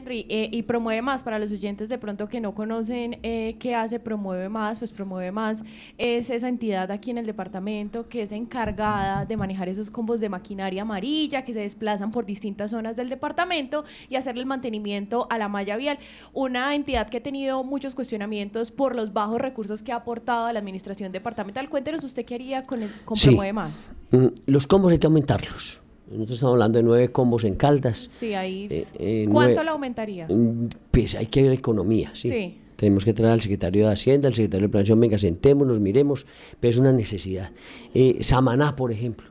[0.00, 3.74] Henry, eh, y Promueve Más, para los oyentes de pronto que no conocen eh, qué
[3.74, 5.62] hace Promueve Más, pues Promueve Más
[5.98, 10.28] es esa entidad aquí en el departamento que es encargada de manejar esos combos de
[10.28, 15.38] maquinaria amarilla que se desplazan por distintas zonas del departamento y hacerle el mantenimiento a
[15.38, 15.98] la malla vial.
[16.32, 20.52] Una entidad que ha tenido muchos cuestionamientos por los bajos recursos que ha aportado a
[20.52, 21.68] la administración departamental.
[21.68, 23.90] Cuéntenos usted qué haría con, el, con Promueve Más.
[24.10, 28.10] Mm, los combos hay que aumentarlos nosotros estamos hablando de nueve combos en Caldas.
[28.18, 28.66] Sí, ahí.
[28.68, 30.26] Eh, eh, ¿Cuánto lo aumentaría?
[30.28, 32.56] Mm, pues hay que ver economía, sí.
[32.74, 36.26] Tenemos que traer al secretario de Hacienda, al secretario de Planación, venga, sentémonos, miremos,
[36.58, 37.52] pero es una necesidad.
[37.94, 39.28] Eh, Samaná, por ejemplo.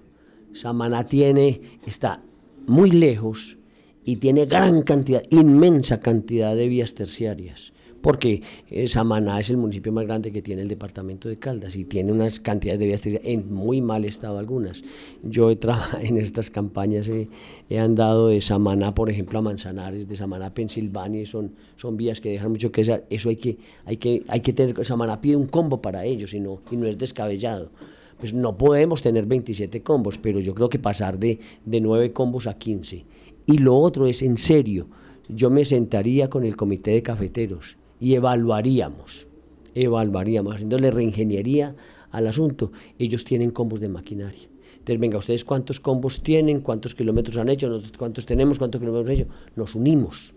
[0.53, 2.21] Samaná tiene, está
[2.67, 3.57] muy lejos
[4.05, 8.41] y tiene gran cantidad, inmensa cantidad de vías terciarias porque
[8.85, 12.39] Samaná es el municipio más grande que tiene el departamento de Caldas y tiene unas
[12.39, 14.83] cantidades de vías en muy mal estado algunas.
[15.23, 20.15] Yo he trabajado en estas campañas, he andado de Samaná, por ejemplo, a Manzanares, de
[20.15, 23.05] Samaná a Pensilvania, son, son vías que dejan mucho que desear.
[23.09, 26.39] Eso hay que, hay que, hay que tener, Samaná pide un combo para ellos y
[26.39, 27.71] no, y no es descabellado.
[28.17, 32.47] Pues no podemos tener 27 combos, pero yo creo que pasar de, de 9 combos
[32.47, 33.05] a 15.
[33.45, 34.87] Y lo otro es en serio,
[35.29, 39.27] yo me sentaría con el comité de cafeteros y evaluaríamos,
[39.75, 41.75] evaluaríamos, haciéndole reingeniería
[42.11, 42.71] al asunto.
[42.97, 44.47] Ellos tienen combos de maquinaria.
[44.73, 46.61] Entonces, venga, ¿ustedes cuántos combos tienen?
[46.61, 47.69] ¿Cuántos kilómetros han hecho?
[47.69, 48.57] ¿Nosotros cuántos tenemos?
[48.57, 49.31] ¿Cuántos kilómetros han hecho?
[49.55, 50.33] Nos unimos.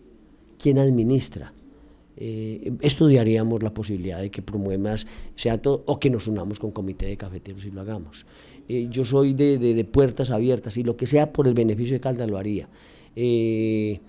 [0.58, 1.52] ¿Quién administra?
[2.16, 7.06] Eh, estudiaríamos la posibilidad de que promuevas sea todo, o que nos unamos con comité
[7.06, 8.26] de cafeteros y lo hagamos.
[8.68, 12.00] Eh, yo soy de, de, puertas abiertas y lo que sea por el beneficio de
[12.00, 12.68] Caldas lo haría.
[13.16, 14.00] Eh,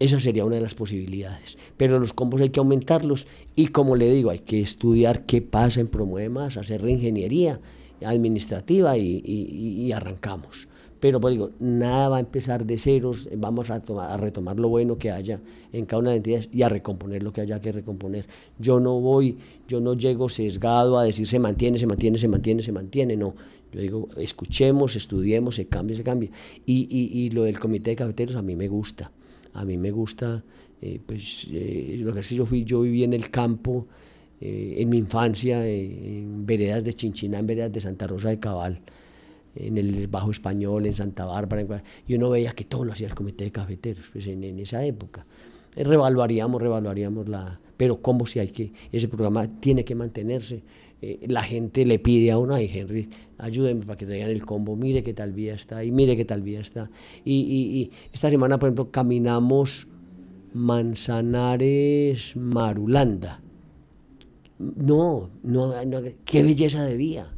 [0.00, 1.58] esa sería una de las posibilidades.
[1.76, 3.26] Pero los combos hay que aumentarlos
[3.56, 7.60] y como le digo, hay que estudiar qué pasa en Promueve Más, hacer reingeniería
[8.04, 10.68] administrativa y, arrancamos.
[11.00, 14.68] Pero pues digo, nada va a empezar de ceros, vamos a, tomar, a retomar lo
[14.68, 15.40] bueno que haya
[15.72, 18.26] en cada una de las entidades y a recomponer lo que haya que recomponer.
[18.58, 19.36] Yo no voy,
[19.68, 23.34] yo no llego sesgado a decir se mantiene, se mantiene, se mantiene, se mantiene, no.
[23.72, 26.30] Yo digo, escuchemos, estudiemos, se cambia, se cambia.
[26.66, 29.12] Y, y lo del comité de cafeteros a mí me gusta
[29.54, 30.42] a mí me gusta,
[30.80, 33.86] eh, pues eh, lo que es yo, fui, yo viví en el campo
[34.40, 38.80] eh, en mi infancia, en veredas de Chinchina, en veredas de Santa Rosa de Cabal,
[39.56, 43.14] en el Bajo Español, en Santa Bárbara, y uno veía que todo lo hacía el
[43.14, 45.26] comité de cafeteros, pues en, esa época.
[45.74, 47.58] revaluaríamos, revaluaríamos la...
[47.76, 50.62] Pero cómo si hay que, ese programa tiene que mantenerse,
[51.00, 55.02] la gente le pide a uno, ay Henry, ayúdenme para que traigan el combo, mire
[55.02, 56.90] qué tal vía está, y mire qué tal vía está.
[57.24, 59.86] Y, esta semana, por ejemplo, caminamos
[60.52, 63.40] Manzanares Marulanda.
[64.58, 65.72] No, no,
[66.24, 67.32] qué belleza de vía,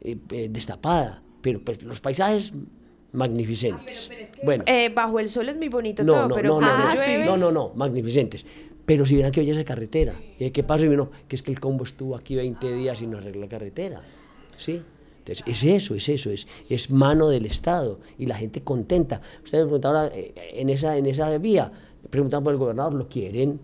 [0.00, 2.52] eh, eh, destapada, pero pues, los paisajes
[3.12, 4.10] magnificentes.
[4.44, 8.46] bueno, eh, bajo el sol es muy bonito todo, pero no, no, no, magnificentes.
[8.86, 11.50] Pero si vieran que belleza de carretera, y qué pasó, y vino, que es que
[11.50, 14.02] el combo estuvo aquí 20 días y no arregló la carretera.
[14.56, 14.82] ¿sí?
[15.18, 19.22] Entonces, es eso, es eso, es, es mano del Estado y la gente contenta.
[19.42, 21.72] Ustedes me preguntaban eh, en esa, en esa vía,
[22.10, 23.58] preguntaban por el gobernador, lo quieren,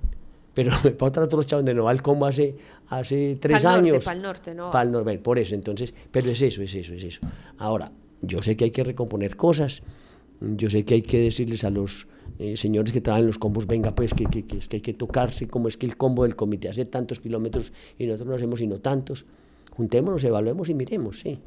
[0.54, 2.56] pero para otra otros chavos de no va como hace,
[2.88, 4.04] hace tres años.
[4.04, 4.70] Para el norte, no.
[4.70, 7.20] Para el norte, por eso, entonces, pero es eso, es eso, es eso.
[7.58, 7.92] Ahora,
[8.22, 9.82] yo sé que hay que recomponer cosas,
[10.40, 12.08] yo sé que hay que decirles a los
[12.38, 14.24] eh, señores que trabajan los combos, venga, pues que,
[14.56, 17.72] es que hay que tocarse, como es que el combo del comité hace tantos kilómetros
[17.98, 19.26] y nosotros no hacemos sino tantos
[19.70, 21.38] juntémonos, evaluemos y miremos, sí.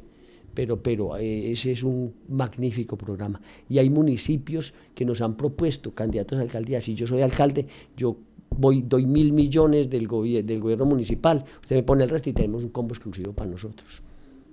[0.54, 3.40] Pero, pero eh, ese es un magnífico programa.
[3.68, 6.80] Y hay municipios que nos han propuesto candidatos a alcaldía.
[6.80, 7.66] Si yo soy alcalde,
[7.96, 8.16] yo
[8.50, 12.64] voy, doy mil millones del, del gobierno municipal, usted me pone el resto y tenemos
[12.64, 14.02] un combo exclusivo para nosotros.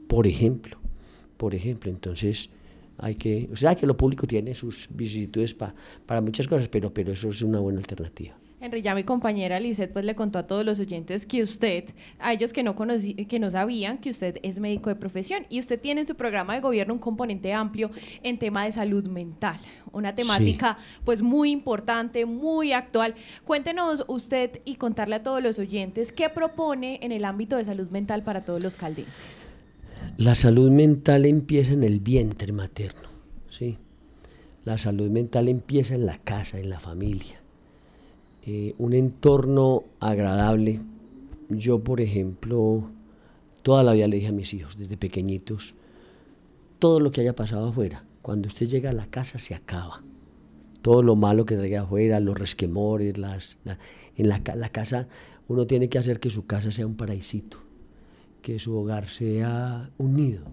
[0.08, 0.78] Por ejemplo,
[1.38, 2.50] por ejemplo, entonces
[3.02, 7.12] hay que, o sea que lo público tiene sus vicisitudes para muchas cosas, pero, pero
[7.12, 8.36] eso es una buena alternativa.
[8.64, 11.86] Henry, ya mi compañera Lizeth pues le contó a todos los oyentes que usted,
[12.20, 15.60] a ellos que no conocí, que no sabían que usted es médico de profesión y
[15.60, 17.90] usted tiene en su programa de gobierno un componente amplio
[18.22, 19.60] en tema de salud mental,
[19.92, 23.16] una temática pues muy importante, muy actual.
[23.46, 27.90] Cuéntenos usted y contarle a todos los oyentes qué propone en el ámbito de salud
[27.90, 29.51] mental para todos los caldenses.
[30.18, 33.10] La salud mental empieza en el vientre materno,
[33.50, 33.78] ¿sí?
[34.64, 37.42] La salud mental empieza en la casa, en la familia.
[38.44, 40.80] Eh, un entorno agradable.
[41.50, 42.90] Yo, por ejemplo,
[43.62, 45.76] toda la vida le dije a mis hijos, desde pequeñitos,
[46.80, 50.02] todo lo que haya pasado afuera, cuando usted llega a la casa se acaba.
[50.82, 53.58] Todo lo malo que traiga afuera, los resquemores, las,
[54.16, 55.08] en la, casa,
[55.48, 57.58] uno tiene que hacer que su casa sea un paraísito,
[58.42, 60.46] que su hogar sea un nido.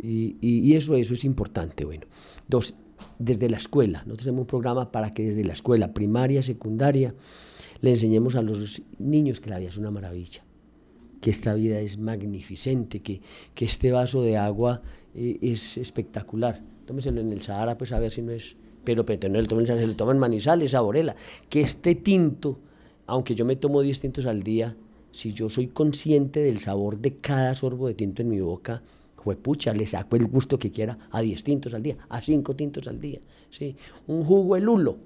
[0.00, 1.84] Y, y, eso, eso es importante.
[1.84, 2.06] Bueno,
[2.46, 2.74] dos,
[3.18, 7.16] desde la escuela, nosotros tenemos un programa para que desde la escuela primaria, secundaria,
[7.80, 10.44] le enseñemos a los niños que la vida es una maravilla,
[11.20, 13.22] que esta vida es magnificente, que,
[13.56, 14.82] que este vaso de agua
[15.16, 16.62] eh, es espectacular.
[16.86, 18.56] Tómeselo en el Sahara, pues a ver si no es
[18.88, 21.14] pero no el se lo toman manizales, saborela,
[21.50, 22.58] que este tinto,
[23.06, 24.76] aunque yo me tomo 10 tintos al día,
[25.10, 28.82] si yo soy consciente del sabor de cada sorbo de tinto en mi boca,
[29.36, 32.88] pucha, le saco el gusto que quiera a 10 tintos al día, a 5 tintos
[32.88, 33.20] al día.
[33.50, 33.76] ¿sí?
[34.06, 34.96] Un jugo de lulo.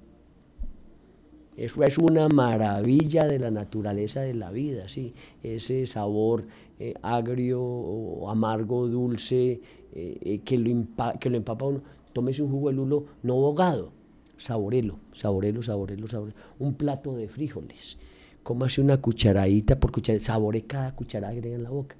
[1.55, 5.13] Eso es una maravilla de la naturaleza de la vida, ¿sí?
[5.43, 6.45] ese sabor
[6.79, 9.61] eh, agrio, amargo, dulce,
[9.93, 10.87] eh, eh, que, lo
[11.19, 11.81] que lo empapa uno
[12.11, 13.91] tómese un jugo de lulo no ahogado,
[14.37, 16.37] saborelo, saborelo, saborelo, saborelo.
[16.57, 17.99] Un plato de frijoles,
[18.43, 21.95] cómase una cucharadita por cucharada, sabore cada cucharada que tenga en la boca.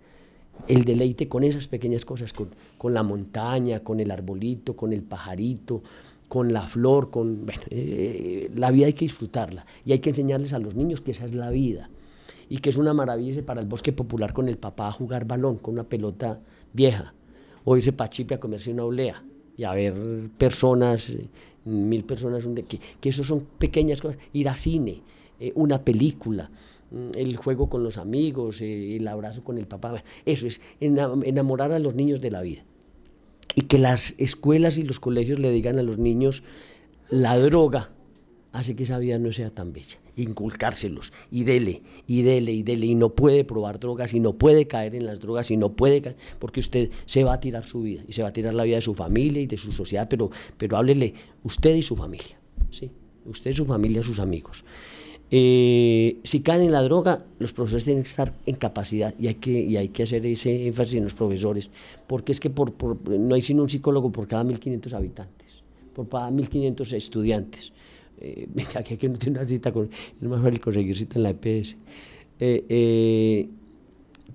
[0.68, 5.02] El deleite con esas pequeñas cosas, con, con la montaña, con el arbolito, con el
[5.02, 5.82] pajarito,
[6.28, 7.46] con la flor, con...
[7.46, 11.12] Bueno, eh, la vida hay que disfrutarla y hay que enseñarles a los niños que
[11.12, 11.90] esa es la vida
[12.50, 15.58] y que es una maravilla para el bosque popular con el papá a jugar balón,
[15.58, 16.40] con una pelota
[16.74, 17.14] vieja,
[17.64, 19.24] o irse para Chipre a comerse una olea
[19.58, 19.96] y a ver
[20.38, 21.14] personas,
[21.66, 25.02] mil personas, que, que son pequeñas cosas, ir a cine,
[25.44, 26.50] eh, una película,
[26.92, 31.72] mm, el juego con los amigos, eh, el abrazo con el papá, eso es enamorar
[31.74, 32.64] a los niños de la vida.
[33.56, 36.44] Y que las escuelas y los colegios le digan a los niños,
[37.10, 37.92] la droga
[38.54, 42.86] hace que esa vida no sea tan bella inculcárselos y dele y dele y dele
[42.86, 46.02] y no puede probar drogas y no puede caer en las drogas y no puede
[46.02, 48.64] caer porque usted se va a tirar su vida y se va a tirar la
[48.64, 52.40] vida de su familia y de su sociedad pero pero háblele usted y su familia
[52.70, 52.92] sí
[53.26, 54.64] usted su familia sus amigos
[55.32, 59.36] eh, si caen en la droga, los profesores tienen que estar en capacidad y hay
[59.36, 61.70] que, y hay que hacer ese énfasis en los profesores,
[62.08, 62.74] porque es que por,
[63.10, 65.64] no hay sino un psicólogo por cada 1.500 habitantes,
[65.96, 67.74] por cada 1.500 estudiantes.
[68.20, 71.30] Eh, aquí que no tiene una cita con, es más fácil conseguir cita en la
[71.32, 71.76] EPS,
[72.40, 73.50] eh, eh,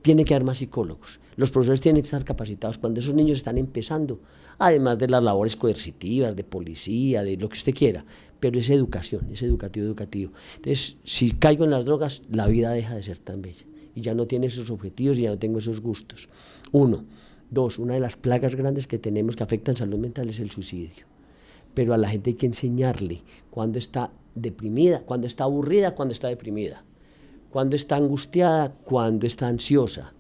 [0.03, 1.21] tiene que haber más psicólogos.
[1.37, 4.21] Los profesores tienen que estar capacitados cuando esos niños están empezando,
[4.59, 8.05] además de las labores coercitivas, de policía, de lo que usted quiera,
[8.41, 10.33] pero es educación, es educativo, educativo.
[10.57, 14.15] Entonces, si caigo en las drogas, la vida deja de ser tan bella y ya
[14.15, 16.29] no tiene esos objetivos y ya no tengo esos gustos.
[16.73, 17.05] Uno.
[17.51, 21.07] Dos, una de las plagas grandes que tenemos que afectan salud mental es el suicidio
[21.79, 26.27] pero a la gente hay que enseñarle cuando está deprimida, cuando está aburrida, cuando está
[26.27, 26.83] deprimida,
[27.51, 30.13] cuando está angustiada, cuando está ansiosa,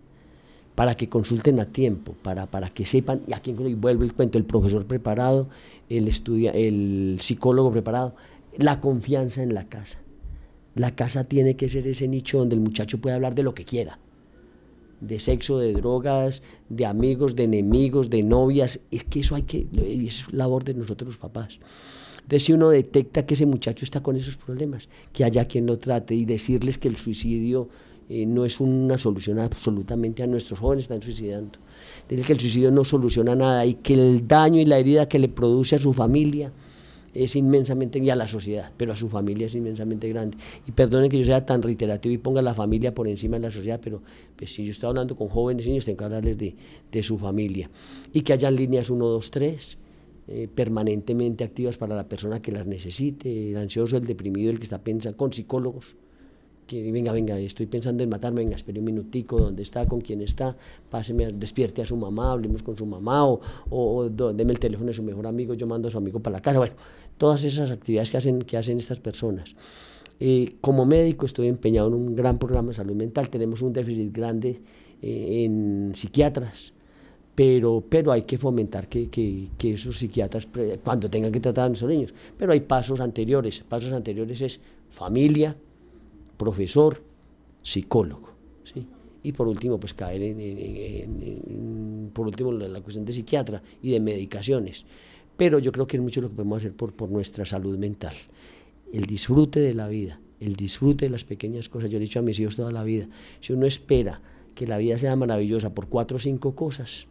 [0.74, 4.44] para que consulten a tiempo, para, para que sepan, y aquí vuelve el cuento, el
[4.44, 5.48] profesor preparado,
[5.88, 8.14] el, estudia, el psicólogo preparado,
[8.56, 9.98] la confianza en la casa.
[10.74, 13.64] La casa tiene que ser ese nicho donde el muchacho puede hablar de lo que
[13.64, 13.98] quiera
[15.00, 18.80] de sexo, de drogas, de amigos, de enemigos, de novias.
[18.90, 21.60] Es que eso hay que, es labor de nosotros los papás.
[22.28, 25.78] Entonces, si uno detecta que ese muchacho está con esos problemas, que haya quien lo
[25.78, 27.70] trate y decirles que el suicidio
[28.10, 31.58] eh, no es una solución absolutamente a nuestros jóvenes están suicidando.
[32.02, 35.18] Decirles que el suicidio no soluciona nada y que el daño y la herida que
[35.18, 36.52] le produce a su familia
[37.14, 40.36] es inmensamente, y a la sociedad, pero a su familia es inmensamente grande.
[40.66, 43.50] Y perdonen que yo sea tan reiterativo y ponga la familia por encima de la
[43.50, 44.02] sociedad, pero
[44.36, 46.54] pues, si yo estoy hablando con jóvenes niños, tengo que hablarles de,
[46.92, 47.70] de su familia.
[48.12, 49.78] Y que hayan líneas 1, 2, 3.
[50.54, 54.78] Permanentemente activas para la persona que las necesite, el ansioso, el deprimido, el que está
[54.78, 55.96] pensando, con psicólogos,
[56.68, 59.86] que venga, venga, estoy pensando en matarme, venga, espere un minutico, ¿dónde está?
[59.86, 60.54] ¿Con quién está?
[60.90, 64.92] Páseme, despierte a su mamá, hablemos con su mamá, o, o, deme el teléfono de
[64.92, 66.58] su mejor amigo, yo mando a su amigo para la casa.
[66.58, 66.74] Bueno,
[67.16, 69.56] todas esas actividades que hacen, que hacen estas personas.
[70.20, 74.12] Eh, como médico estoy empeñado en un gran programa de salud mental, tenemos un déficit
[74.12, 74.60] grande
[75.00, 76.74] eh, en psiquiatras,
[77.38, 80.48] pero, pero hay que fomentar que, que, esos psiquiatras,
[80.82, 84.58] cuando tengan que tratar a nuestros niños, pero hay pasos anteriores, pasos anteriores es
[84.90, 85.54] familia,
[86.36, 87.00] profesor,
[87.62, 88.30] psicólogo.
[88.64, 88.84] ¿sí?
[89.22, 94.84] Y por último, pues caer en, por último, la, cuestión de psiquiatra y de medicaciones.
[95.36, 98.16] Pero yo creo que es mucho lo que podemos hacer por, por nuestra salud mental.
[98.92, 101.88] El disfrute de la vida, el disfrute de las pequeñas cosas.
[101.88, 103.06] Yo he dicho a mis hijos toda la vida,
[103.38, 104.20] si uno espera
[104.56, 107.06] que la vida sea maravillosa por cuatro o cinco cosas,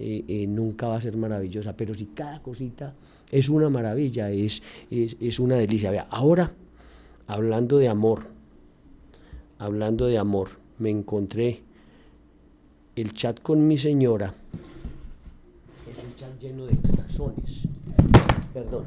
[0.00, 1.76] eh, eh, nunca va a ser maravillosa.
[1.76, 2.94] Pero si cada cosita
[3.32, 5.90] es una maravilla, es, es, una delicia.
[5.90, 6.52] Vea, ahora,
[7.26, 8.26] hablando de amor,
[9.58, 11.62] hablando de amor, me encontré
[12.94, 14.32] el chat con mi señora.
[15.90, 17.68] Es un chat lleno de corazones.
[18.54, 18.84] Perdón.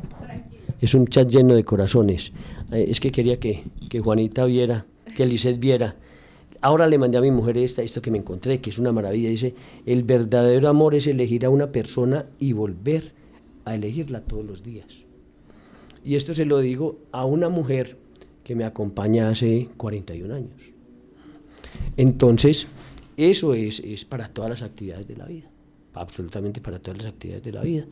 [0.79, 2.31] Es un chat lleno de corazones.
[2.71, 5.93] Eh, es que quería que, que Juanita viera, que Lisette viera
[6.61, 9.29] Ahora le mandé a mi mujer esta, esto que me encontré, que es una maravilla.
[9.29, 9.55] Dice,
[9.85, 13.11] el verdadero amor es elegir a una persona y volver
[13.65, 15.03] a elegirla todos los días.
[16.03, 17.97] Y esto se lo digo a una mujer
[18.43, 20.73] que me acompaña hace 41 años.
[21.97, 22.67] Entonces,
[23.17, 25.49] eso es, es para todas las actividades de la vida,
[25.93, 27.85] absolutamente para todas las actividades de la vida.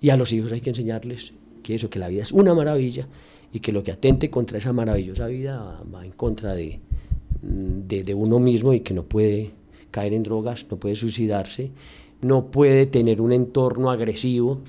[0.00, 3.08] Y a los hijos hay que enseñarles que eso, que la vida es una maravilla
[3.52, 6.80] y que lo que atente contra esa maravillosa vida va en contra de,
[7.42, 9.50] de, uno mismo y que no puede
[9.90, 11.70] caer en drogas, no puede suicidarse,
[12.20, 14.60] no puede tener un entorno agresivo,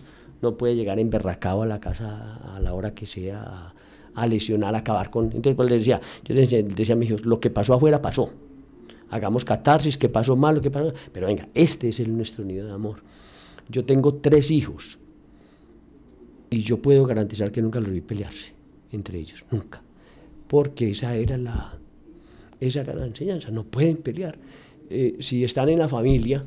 [0.41, 3.73] no puede llegar emberracado a la casa a la hora que sea
[4.13, 5.25] a, lesionar, a acabar con...
[5.25, 8.29] Entonces pues les decía, yo les decía, a mis hijos, lo que pasó afuera pasó,
[9.09, 12.67] hagamos catarsis, que pasó mal, lo que pasó, pero venga, este es el nuestro nido
[12.67, 13.01] de amor.
[13.69, 14.99] Yo tengo tres hijos
[16.49, 18.53] y yo puedo garantizar que nunca los vi pelearse
[18.91, 19.81] entre ellos, nunca,
[20.47, 21.77] porque esa era la,
[22.59, 24.37] esa era la enseñanza, no pueden pelear.
[24.89, 26.43] Eh, si están en la familia,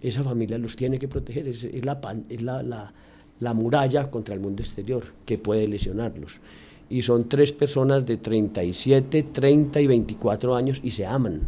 [0.00, 2.92] esa familia los tiene que proteger, es, la,
[3.40, 6.40] la, muralla contra el mundo exterior que puede lesionarlos.
[6.88, 11.42] Y son tres personas de 37, 30 y 24 años y se aman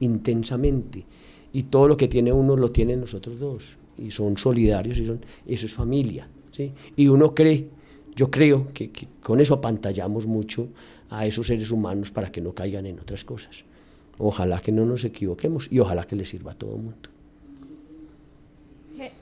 [0.00, 1.04] intensamente.
[1.52, 3.78] Y todo lo que tiene uno lo tienen nosotros dos.
[3.98, 6.28] Y son solidarios y son, eso es familia.
[6.52, 6.72] ¿sí?
[6.94, 7.66] Y uno cree,
[8.14, 8.90] yo creo que
[9.22, 10.68] con eso apantallamos mucho
[11.10, 13.64] a esos seres humanos para que no caigan en otras cosas.
[14.18, 17.10] Ojalá que no nos equivoquemos y ojalá que les sirva a todo el mundo.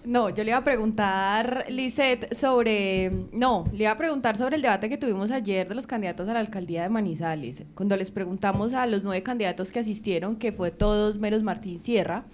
[0.05, 3.11] No, yo le iba a preguntar, Lisette, sobre.
[3.33, 6.35] No, le iba a preguntar sobre el debate que tuvimos ayer de los candidatos a
[6.35, 7.65] la alcaldía de Manizales.
[7.75, 12.25] Cuando les preguntamos a los nueve candidatos que asistieron, que fue todos menos Martín Sierra,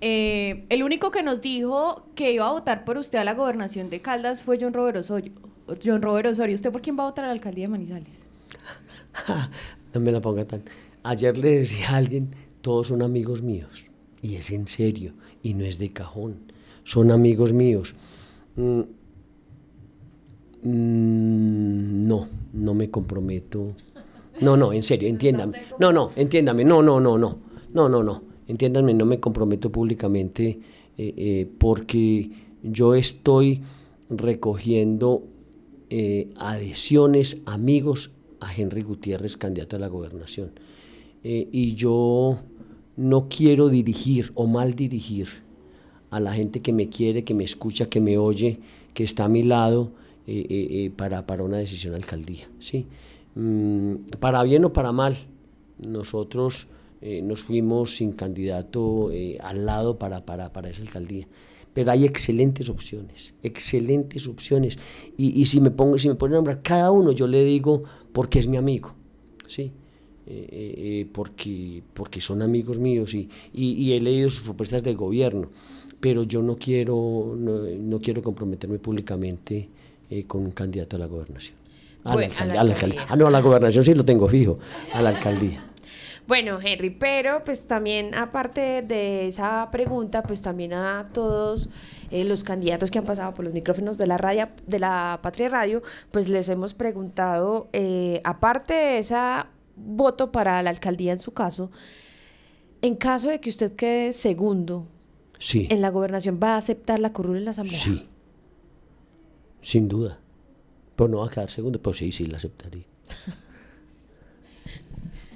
[0.00, 3.90] eh, el único que nos dijo que iba a votar por usted a la gobernación
[3.90, 5.32] de Caldas fue John Robert Osorio.
[5.84, 8.27] John Robert Osorio, ¿usted por quién va a votar a la alcaldía de Manizales?
[9.94, 10.62] no me la ponga tan.
[11.02, 13.90] Ayer le decía a alguien, todos son amigos míos.
[14.20, 15.12] Y es en serio,
[15.42, 16.52] y no es de cajón.
[16.82, 17.94] Son amigos míos.
[18.56, 18.80] Mm,
[20.62, 23.74] mm, no, no me comprometo.
[24.40, 25.58] No, no, en serio, entiéndame.
[25.78, 26.64] No, no, entiéndame.
[26.64, 27.38] No, no, no, no.
[27.72, 28.22] No, no, no.
[28.46, 30.58] Entiéndanme, no me comprometo públicamente
[30.96, 32.30] eh, eh, porque
[32.62, 33.60] yo estoy
[34.08, 35.22] recogiendo
[35.90, 38.10] eh, adhesiones, amigos
[38.40, 40.50] a Henry Gutiérrez, candidato a la gobernación.
[41.24, 42.38] Eh, y yo
[42.96, 45.28] no quiero dirigir o mal dirigir
[46.10, 48.60] a la gente que me quiere, que me escucha, que me oye,
[48.94, 49.92] que está a mi lado
[50.26, 52.48] eh, eh, para, para, una decisión de alcaldía.
[52.58, 52.86] ¿sí?
[53.34, 55.16] Mm, para bien o para mal,
[55.78, 56.68] nosotros
[57.00, 59.10] nos fuimos sin candidato
[59.40, 61.28] al lado para, para, para esa alcaldía
[61.78, 64.80] pero hay excelentes opciones, excelentes opciones.
[65.16, 67.84] Y, y, si me pongo, si me ponen a nombrar cada uno, yo le digo
[68.12, 68.94] porque es mi amigo,
[69.46, 69.70] ¿sí?
[70.26, 74.94] Eh, eh, eh, porque, porque son amigos míos y, y, he leído sus propuestas de
[74.94, 75.50] gobierno,
[76.00, 79.68] pero yo no quiero, no, quiero comprometerme públicamente
[80.26, 81.54] con un candidato a la gobernación.
[82.02, 84.58] A, la, alcaldía, Ah, no, a la gobernación sí lo tengo fijo,
[84.92, 85.64] a la alcaldía.
[86.28, 91.70] Bueno, Henry, pero pues también aparte de esa pregunta, pues también a todos
[92.10, 95.48] eh, los candidatos que han pasado por los micrófonos de la radio, de la Patria
[95.48, 101.32] Radio, pues les hemos preguntado, eh, aparte de esa voto para la alcaldía en su
[101.32, 101.70] caso,
[102.82, 104.86] en caso de que usted quede segundo
[105.54, 107.80] en la gobernación, ¿va a aceptar la curul en la asamblea?
[107.80, 108.06] Sí,
[109.62, 110.20] sin duda.
[110.94, 112.84] Pues no va a quedar segundo, pues sí, sí, la aceptaría.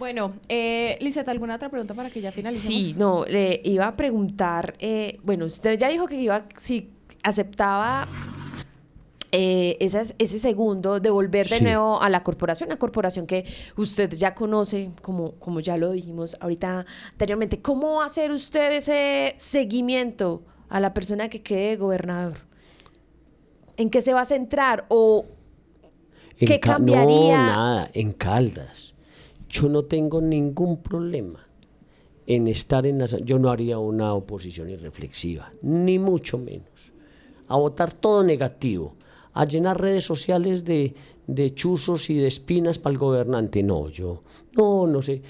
[0.03, 0.99] Bueno, eh,
[1.29, 2.67] ¿alguna otra pregunta para que ya finalicemos?
[2.67, 6.91] Sí, no, le iba a preguntar, eh, bueno, usted ya dijo que iba, si
[7.23, 8.09] aceptaba
[9.31, 13.45] eh, ese, segundo de volver de nuevo a la corporación, una corporación que
[13.77, 17.63] usted ya conoce, como, como ya lo dijimos ahorita anteriormente.
[17.63, 22.39] ¿Cómo va a hacer usted ese seguimiento a la persona que quede gobernador?
[23.77, 24.85] ¿En qué se va a centrar?
[24.89, 25.27] ¿O
[26.37, 27.39] qué cambiaría?
[27.39, 28.92] No, nada, en Caldas
[29.53, 31.47] yo no tengo ningún problema
[32.27, 33.07] en estar en la...
[33.07, 36.93] Yo no haría una oposición irreflexiva, ni mucho menos.
[37.49, 38.95] A votar todo negativo,
[39.35, 40.95] a llenar redes sociales de,
[41.27, 43.63] de chuzos y de espinas para el gobernante.
[43.63, 44.23] No, yo
[44.57, 45.21] no, no sé,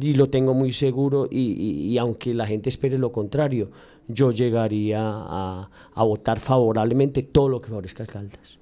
[0.00, 3.70] y lo tengo muy seguro y, y, aunque la gente espere lo contrario,
[4.06, 8.58] yo llegaría a, a votar favorablemente todo lo que favorezca a Caldas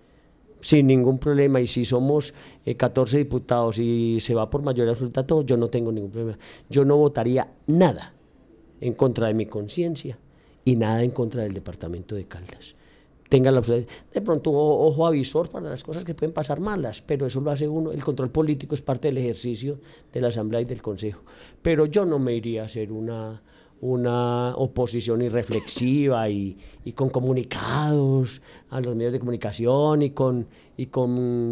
[0.64, 1.60] sin ningún problema.
[1.60, 2.32] Y si somos
[2.76, 6.38] 14 eh, diputados y se va por mayoría absoluta todo, yo no tengo ningún problema.
[6.70, 8.14] Yo no votaría nada
[8.80, 10.18] en contra de mi conciencia
[10.64, 12.74] y nada en contra del departamento de Caldas.
[13.28, 17.40] Tenga la de pronto ojo avisor para las cosas que pueden pasar malas, pero eso
[17.40, 17.90] lo hace uno.
[17.92, 19.80] El control político es parte del ejercicio
[20.12, 21.22] de la Asamblea y del Consejo.
[21.60, 23.42] Pero yo no me iría a hacer una
[23.84, 26.56] una oposición irreflexiva y,
[26.94, 28.40] con comunicados
[28.70, 30.46] a los medios de comunicación y con,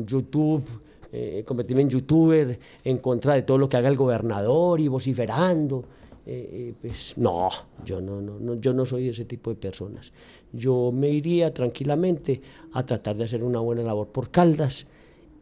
[0.06, 0.64] YouTube,
[1.12, 5.84] eh, convertirme en youtuber en contra de todo lo que haga el gobernador y vociferando.
[6.24, 7.48] Eh, eh, pues no,
[7.84, 10.10] yo no, yo no soy ese tipo de personas.
[10.54, 12.40] Yo me iría tranquilamente
[12.72, 14.86] a tratar de hacer una buena labor por Caldas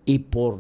[0.05, 0.59] y por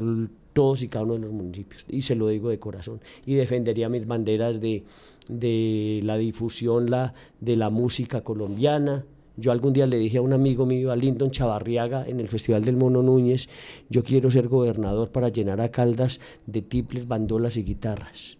[0.61, 3.89] todos y cada uno de los municipios, y se lo digo de corazón, y defendería
[3.89, 4.85] mis banderas de,
[5.27, 9.07] de la difusión la, de la música colombiana.
[9.39, 12.62] Yo algún día le dije a un amigo mío, a Lindon Chavarriaga, en el Festival
[12.62, 13.49] del Mono Núñez,
[13.89, 18.37] yo quiero ser gobernador para llenar a Caldas de tiples, bandolas y guitarras.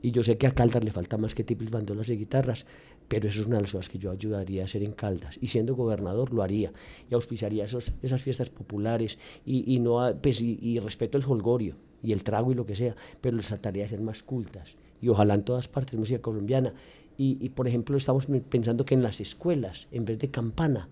[0.00, 2.64] Y yo sé que a Caldas le falta más que tiples, bandolas y guitarras,
[3.08, 5.38] pero eso es una de las cosas que yo ayudaría a hacer en Caldas.
[5.40, 6.72] Y siendo gobernador lo haría,
[7.10, 12.12] y auspiciaría esos, esas fiestas populares, y, y no, pues, y, respeto el holgorio, y
[12.12, 15.34] el trago y lo que sea, pero les trataría de ser más cultas y ojalá
[15.34, 16.74] en todas partes música colombiana.
[17.18, 20.90] Y, por ejemplo, estamos pensando que en las escuelas, en vez de campana,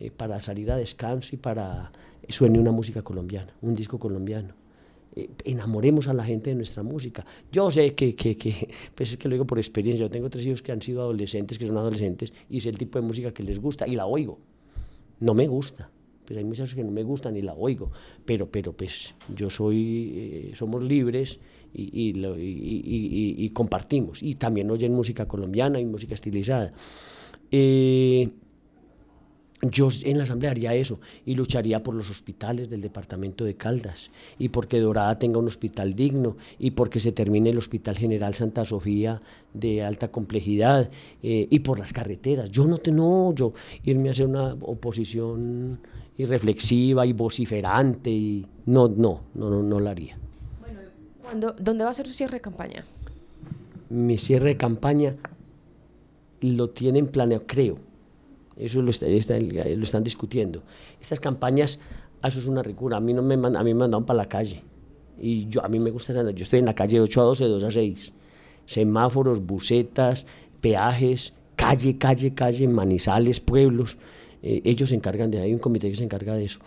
[0.00, 1.92] eh, para salir a descanso y para
[2.28, 4.54] suene una música colombiana, un disco colombiano.
[5.14, 7.24] Eh, enamoremos a la gente de nuestra música.
[7.50, 10.46] Yo sé que, que, que, pues es que lo digo por experiencia, yo tengo tres
[10.46, 13.42] hijos que han sido adolescentes, que son adolescentes, y sé el tipo de música que
[13.42, 14.38] les gusta y la oigo.
[15.20, 15.90] No me gusta,
[16.24, 17.90] pero hay muchas que no me gustan y la oigo,
[18.24, 21.40] pero, pero pues yo soy, eh, somos libres
[21.72, 24.22] y, y, compartimos.
[24.22, 26.72] Y también oyen música colombiana y música estilizada.
[27.50, 28.28] Eh,
[29.62, 34.10] yo en la Asamblea haría eso y lucharía por los hospitales del departamento de Caldas
[34.38, 38.64] y porque Dorada tenga un hospital digno y porque se termine el Hospital General Santa
[38.64, 39.20] Sofía
[39.52, 40.90] de alta complejidad
[41.22, 42.50] eh, y por las carreteras.
[42.50, 43.52] Yo no tengo, yo
[43.82, 45.80] irme a hacer una oposición
[46.16, 50.18] irreflexiva y vociferante y no, no, no, no, no la haría.
[51.58, 52.84] ¿Dónde va a ser su cierre de campaña?
[53.90, 55.16] Mi cierre de campaña
[56.40, 57.87] lo tienen planeado, creo.
[58.58, 60.62] Eso lo, están discutiendo.
[61.00, 61.78] Estas campañas,
[62.22, 62.96] eso es una ricura.
[62.96, 64.62] A mí, no me, a mí me mandaron para la calle.
[65.20, 67.64] Y yo, a mí me gusta, yo estoy en la calle 8 a 12, 2
[67.64, 68.12] a 6.
[68.66, 70.26] Semáforos, bucetas,
[70.60, 73.98] peajes, calle, calle, calle, manizales, pueblos.
[74.42, 76.60] Eh, ellos se encargan de, hay un comité que se encarga de eso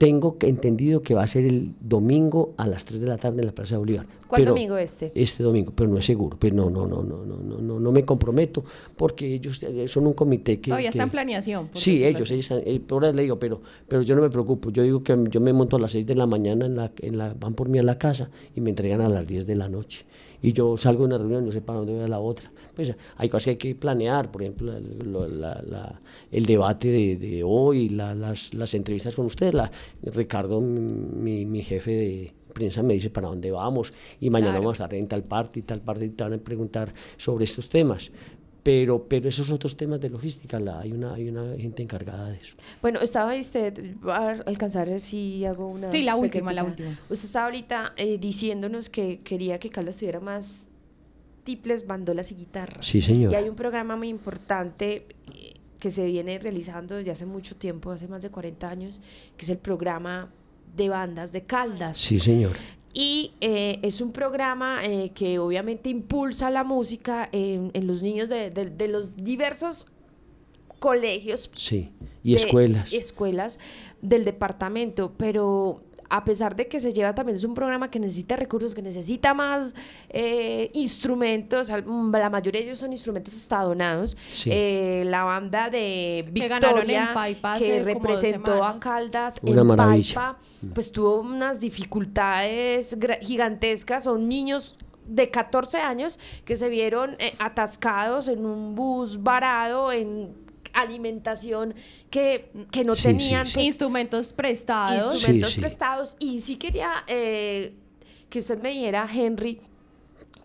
[0.00, 3.46] tengo entendido que va a ser el domingo a las 3 de la tarde en
[3.48, 4.06] la Plaza de Bolívar.
[4.26, 5.12] ¿Cuál domingo este?
[5.14, 6.38] Este domingo, pero no es seguro.
[6.38, 8.64] Pues no, no, no, no, no, no, no, no me comprometo
[8.96, 10.70] porque ellos eh, son un comité que...
[10.70, 11.68] Todavía está en planeación.
[11.74, 14.70] Sí, ellos, ellos están, eh, ahora le digo, pero, pero yo no me preocupo.
[14.70, 17.18] Yo digo que yo me monto a las 6 de la mañana, en la, en
[17.18, 19.68] la, van por mí a la casa y me entregan a las 10 de la
[19.68, 20.06] noche
[20.42, 22.50] y yo salgo de una reunión, no sé para dónde voy a la otra.
[22.74, 28.74] Pues hay cosas que hay que planear, por ejemplo, el debate de, hoy, las, las,
[28.74, 29.54] entrevistas con ustedes.
[29.54, 29.70] La,
[30.02, 34.84] Ricardo, mi, mi, jefe de prensa, me dice para dónde vamos y mañana vamos a
[34.84, 38.10] estar en tal parte y tal parte y te van a preguntar sobre estos temas
[38.62, 42.38] pero, pero esos otros temas de logística, la, hay, una, hay una gente encargada de
[42.38, 42.56] eso.
[42.82, 45.90] Bueno, estaba usted, va a alcanzar si hago una...
[45.90, 46.90] Sí, la última, la última.
[47.08, 50.68] Usted estaba ahorita eh, diciéndonos que quería que Caldas tuviera más
[51.44, 52.84] tiples, bandolas y guitarras.
[52.84, 53.32] Sí, señor.
[53.32, 57.90] Y hay un programa muy importante eh, que se viene realizando desde hace mucho tiempo,
[57.90, 59.00] hace más de 40 años,
[59.36, 60.30] que es el programa
[60.76, 61.96] de bandas de Caldas.
[61.96, 62.56] Sí, señor.
[62.92, 68.50] Y eh, es un programa eh, que obviamente impulsa la música en, los niños de,
[68.50, 69.86] de, los diversos
[70.80, 71.50] colegios.
[71.54, 71.92] Sí,
[72.24, 72.92] y escuelas.
[72.92, 73.60] Escuelas
[74.02, 78.34] del departamento, pero a pesar de que se lleva también, es un programa que necesita
[78.34, 79.76] recursos, que necesita más
[80.08, 84.16] eh, instrumentos, la mayoría de ellos son instrumentos estadonados.
[84.44, 87.14] Eh, la banda de Victoria,
[87.58, 90.36] que, representó a Caldas en Paipa,
[90.74, 94.76] pues tuvo unas dificultades gigantescas, son niños
[95.06, 100.34] de 14 años que se vieron eh, atascados en un bus varado en
[100.72, 101.74] alimentación
[102.10, 103.42] que, que no tenían.
[103.52, 105.14] Pues, instrumentos prestados.
[105.14, 106.16] Instrumentos prestados.
[106.18, 107.74] Y sí quería eh,
[108.28, 109.60] que usted me dijera, Henry,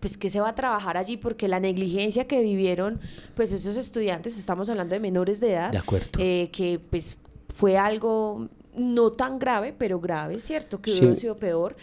[0.00, 3.00] pues que se va a trabajar allí porque la negligencia que vivieron
[3.34, 6.10] pues esos estudiantes, estamos hablando de menores de edad, de acuerdo.
[6.18, 7.18] Eh, que pues
[7.54, 10.82] fue algo no tan grave, pero grave, ¿cierto?
[10.82, 11.76] Que hubiera sido peor.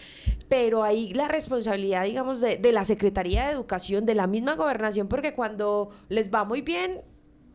[0.48, 5.08] Pero ahí la responsabilidad, digamos, de, de la Secretaría de Educación, de la misma gobernación,
[5.08, 7.00] porque cuando les va muy bien,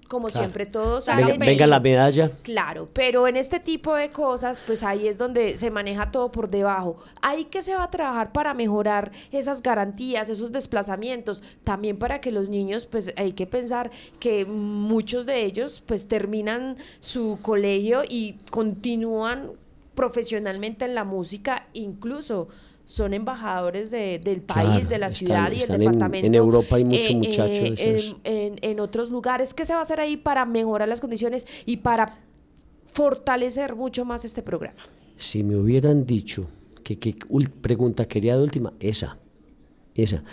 [0.09, 2.31] como siempre todos venga, venga, la medalla.
[2.41, 6.49] Claro, pero en este tipo de cosas, pues ahí es donde se maneja todo por
[6.49, 6.97] debajo.
[7.21, 12.31] Ahí que se va a trabajar para mejorar esas garantías, esos desplazamientos, también para que
[12.31, 18.39] los niños, pues hay que pensar que muchos de ellos, pues terminan su colegio y
[18.49, 19.51] continúan
[19.93, 22.47] profesionalmente en la música, incluso
[22.89, 26.25] son embajadores de, del país, de la ciudad y el departamento.
[26.25, 27.79] En, Europa hay muchos eh, muchachos.
[27.79, 29.53] Eh, en, en, otros lugares.
[29.53, 32.17] ¿Qué se va a hacer ahí para mejorar las condiciones y para
[32.91, 34.79] fortalecer mucho más este programa?
[35.17, 36.47] Si me hubieran dicho
[36.83, 37.15] que qué
[37.61, 39.19] pregunta quería de última, esa,
[39.93, 40.23] esa.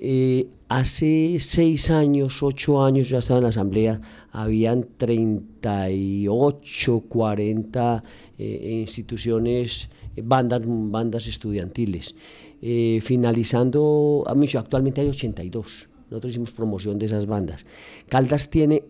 [0.00, 4.00] Eh, hace seis años, ocho años, ya estaba en la asamblea,
[4.32, 8.02] habían 38, 40
[8.38, 9.90] instituciones
[10.24, 12.14] bandas, bandas estudiantiles.
[12.60, 15.88] Eh, finalizando, actualmente hay 82.
[16.10, 17.64] Nosotros hicimos promoción de esas bandas.
[18.08, 18.84] Caldas tiene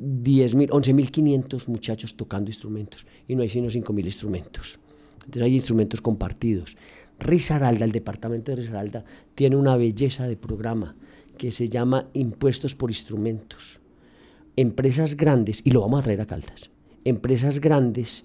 [0.00, 4.80] 10.000, 11.500 muchachos tocando instrumentos y no hay sino 5.000 instrumentos.
[5.16, 6.76] Entonces hay instrumentos compartidos.
[7.18, 9.04] Risaralda, el departamento de Risaralda,
[9.34, 10.96] tiene una belleza de programa
[11.38, 13.80] que se llama Impuestos por Instrumentos.
[14.56, 16.70] Empresas grandes, y lo vamos a traer a Caldas,
[17.04, 18.24] empresas grandes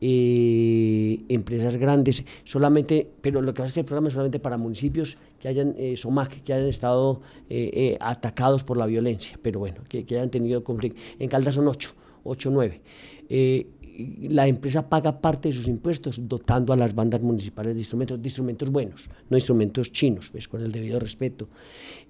[0.00, 4.56] eh, empresas grandes, solamente, pero lo que pasa es que el programa es solamente para
[4.56, 9.60] municipios que hayan, eh, SOMAC, que hayan estado eh, eh, atacados por la violencia, pero
[9.60, 11.00] bueno, que, hayan tenido conflicto.
[11.18, 11.94] En Caldas son 8,
[12.24, 12.80] 8, 9.
[14.30, 18.28] la empresa paga parte de sus impuestos dotando a las bandas municipales de instrumentos, de
[18.28, 21.48] instrumentos buenos, no instrumentos chinos, pues con el debido respeto.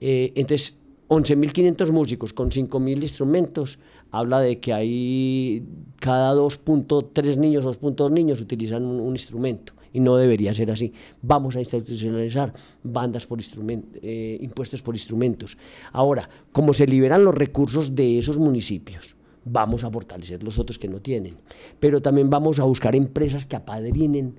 [0.01, 0.77] entonces,
[1.09, 3.79] 11.500 músicos con 5.000 instrumentos,
[4.11, 5.67] habla de que hay
[6.01, 10.93] cada 2.3 niños, 2.2 niños utilizan un, instrumento y no debería ser así.
[11.23, 12.53] Vamos a institucionalizar
[12.83, 15.59] bandas por instrumentos, eh, impuestos por instrumentos.
[15.93, 20.89] Ahora, como se liberan los recursos de esos municipios, vamos a fortalecer los otros que
[20.89, 21.37] no tienen.
[21.81, 24.39] Pero también vamos a buscar empresas que apadrinen,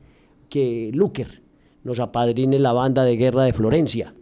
[0.49, 1.41] que Luker
[1.83, 4.13] nos apadrine la banda de guerra de Florencia,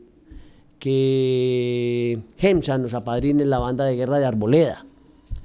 [0.79, 4.85] que Gemsa nos apadrine la banda de guerra de Arboleda,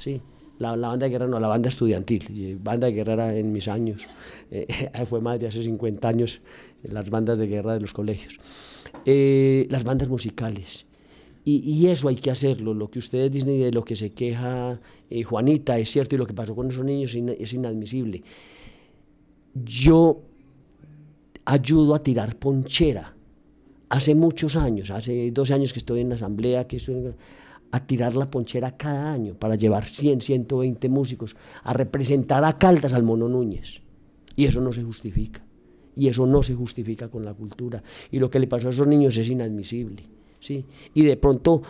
[0.03, 0.20] ¿sí?
[0.59, 2.59] La, banda de guerra no, la banda estudiantil.
[2.62, 4.09] banda de guerra era en mis años,
[4.51, 4.66] eh,
[5.09, 6.41] fue madre hace 50 años,
[6.83, 8.39] las bandas de guerra de los colegios.
[9.05, 10.87] Eh, las bandas musicales.
[11.45, 12.73] Y, eso hay que hacerlo.
[12.73, 14.81] Lo que ustedes dicen y de lo que se queja
[15.11, 18.23] eh, Juanita es cierto y lo que pasó con esos niños es inadmisible.
[19.53, 20.23] Yo
[21.45, 23.16] ayudo a tirar ponchera.
[23.89, 27.12] Hace muchos años, hace 12 años que estoy en la asamblea, que estoy
[27.73, 32.93] a tirar la ponchera cada año para llevar 100, 120 músicos a representar a Caldas
[32.93, 33.82] al Mono Núñez.
[34.36, 35.44] Y eso no se justifica.
[35.97, 37.82] Y eso no se justifica con la cultura.
[38.11, 40.05] Y lo que le pasó a esos niños es inadmisible.
[40.39, 40.65] ¿sí?
[40.94, 41.62] Y de pronto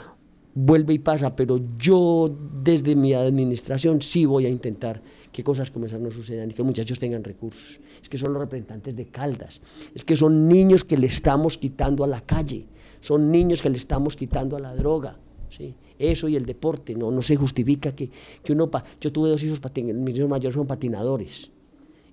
[0.55, 5.87] vuelve y pasa, pero yo desde mi administración sí voy a intentar que cosas como
[5.87, 7.81] esas no sucedan y que los muchachos tengan recursos.
[8.03, 9.61] Es que son los representantes de Caldas,
[9.95, 12.67] es que son niños que le estamos quitando a la calle,
[13.01, 15.19] son niños que le estamos quitando a la droga.
[15.53, 15.75] ¿Sí?
[15.99, 18.11] Eso y el deporte, no, no se justifica que,
[18.43, 18.71] que uno...
[19.01, 21.51] yo tuve dos hijos, mis hijos mayores son patinadores.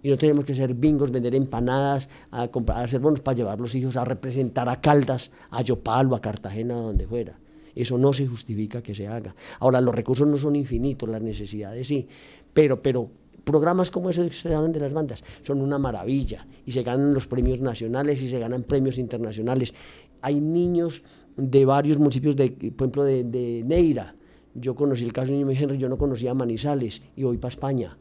[0.02, 3.76] Y no tenemos que ser bingos, vender empanadas, a, comprar, hacer bonos para llevar los
[3.76, 7.38] hijos a representar a Caldas, a Yopal o a Cartagena, donde fuera.
[7.76, 9.36] Eso no se justifica que se haga.
[9.60, 12.08] Ahora, los recursos no son infinitos, las necesidades sí,
[12.54, 13.10] pero, pero
[13.44, 17.60] programas como ese que de las bandas son una maravilla y se ganan los premios
[17.60, 19.74] nacionales y se ganan premios internacionales.
[20.22, 21.04] Hay niños
[21.40, 24.16] de varios municipios, de, por ejemplo, de, Neira.
[24.56, 27.98] Yo conocí el caso de Niño Henry, yo no conocía Manizales y voy para España.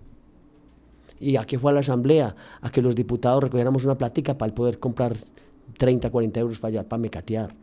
[1.21, 2.35] ¿Y a qué fue a la asamblea?
[2.61, 5.17] A que los diputados recogiéramos una plática para poder comprar
[5.77, 7.55] 30, 40 euros para allá, para mecatear.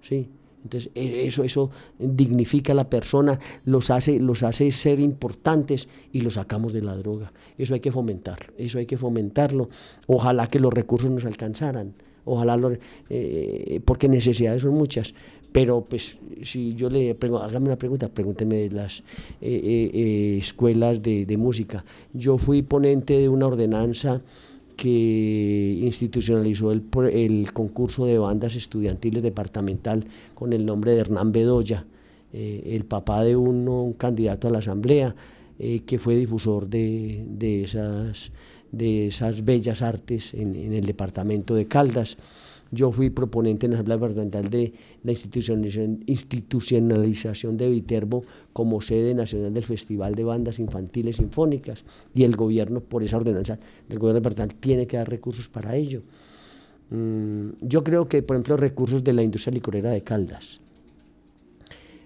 [0.00, 0.28] ¿Sí?
[0.64, 6.22] Entonces, e, eso, eso dignifica a la persona, los hace, los hace ser importantes y
[6.22, 7.32] los sacamos de la droga.
[7.56, 9.68] Eso hay que fomentarlo, eso hay que fomentarlo.
[10.08, 11.94] Ojalá que los recursos nos alcanzaran
[12.26, 12.60] ojalá,
[13.08, 15.14] eh, porque necesidades son muchas,
[15.52, 19.00] pero pues si yo le pregunto, hágame una pregunta, pregúnteme de las
[19.40, 21.84] eh, eh, escuelas de, música.
[22.12, 24.20] Yo fui ponente de una ordenanza
[24.76, 30.04] que institucionalizó el, el, concurso de bandas estudiantiles departamental
[30.34, 31.86] con el nombre de Hernán Bedoya,
[32.34, 35.14] el papá de un candidato a la asamblea,
[35.58, 38.30] que fue difusor de, de esas
[38.76, 42.16] de esas bellas artes en, el departamento de Caldas.
[42.72, 44.72] yo fui proponente en la Asamblea Departamental de
[45.04, 51.84] la institucionalización de Viterbo como sede nacional del Festival de Bandas Infantiles Sinfónicas
[52.14, 53.58] y el gobierno, por esa ordenanza,
[53.88, 56.02] el gobierno departamental tiene que dar recursos para ello.
[56.90, 60.60] Mm, yo creo que, por ejemplo, recursos de la industria licorera de Caldas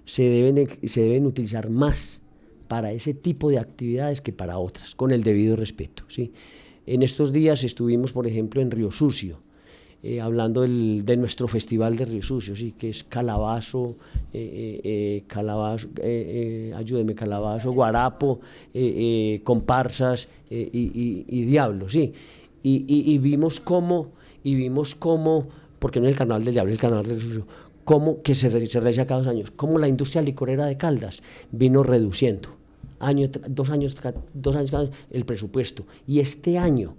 [0.04, 2.19] se deben, se deben utilizar más
[2.70, 6.04] para ese tipo de actividades que para otras, con el debido respeto.
[6.06, 6.32] ¿sí?
[6.86, 9.38] En estos días estuvimos, por ejemplo, en Río Sucio,
[10.04, 12.70] eh, hablando de nuestro festival de Río Sucio, ¿sí?
[12.78, 13.96] que es Calabazo,
[14.32, 15.88] eh, eh, Calabazo
[16.76, 18.38] ayúdeme, Calabazo, Guarapo,
[19.42, 22.12] comparsas y, y, Diablo, ¿sí?
[22.62, 24.12] Y, vimos cómo,
[24.44, 25.48] y vimos cómo,
[25.80, 27.46] porque no es el canal del Diablo, es el canal de Río Sucio,
[27.82, 31.82] cómo, que se, se realiza cada dos años, cómo la industria licorera de Caldas vino
[31.82, 32.59] reduciendo
[33.00, 33.96] año, dos años,
[34.32, 35.84] dos años el presupuesto.
[36.06, 36.94] Y este año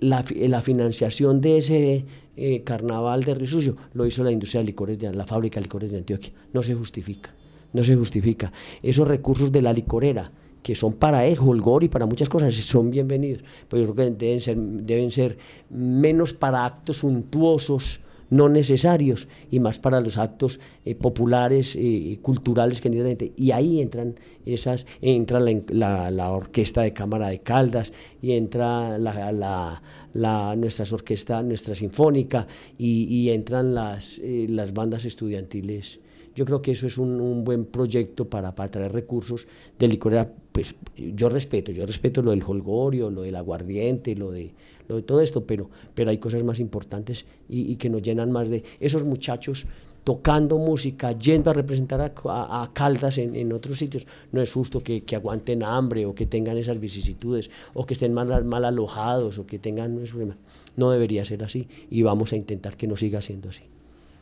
[0.00, 0.22] la,
[0.62, 2.04] financiación de ese
[2.36, 5.92] eh, carnaval de Risucio lo hizo la industria de licores, de, la fábrica de licores
[5.92, 6.32] de Antioquia.
[6.52, 7.34] No se justifica,
[7.72, 8.52] no se justifica.
[8.82, 10.32] Esos recursos de la licorera
[10.62, 13.42] que son para el holgor y para muchas cosas, son bienvenidos.
[13.68, 15.38] Pero yo creo que deben ser, deben ser
[15.70, 18.00] menos para actos suntuosos,
[18.30, 23.80] no necesarios y más para los actos eh, populares y eh, culturales que y ahí
[23.80, 24.14] entran
[24.46, 27.92] esas entra la, la, orquesta de cámara de Caldas
[28.22, 29.82] y entra la,
[30.14, 32.46] la nuestra orquesta nuestra sinfónica
[32.78, 36.00] y, y entran las, eh, las bandas estudiantiles
[36.34, 39.46] yo creo que eso es un, buen proyecto para, para, traer recursos
[39.78, 40.32] de licorera.
[40.52, 44.52] Pues yo respeto, yo respeto lo del holgorio, lo del aguardiente, lo de,
[44.96, 48.64] de todo esto, pero, pero hay cosas más importantes y, que nos llenan más de
[48.80, 49.66] esos muchachos
[50.04, 55.62] tocando música, yendo a representar a, Caldas en, otros sitios, no es justo que, aguanten
[55.62, 60.00] hambre o que tengan esas vicisitudes o que estén mal, mal alojados o que tengan...
[60.76, 63.64] No debería ser así y vamos a intentar que no siga siendo así.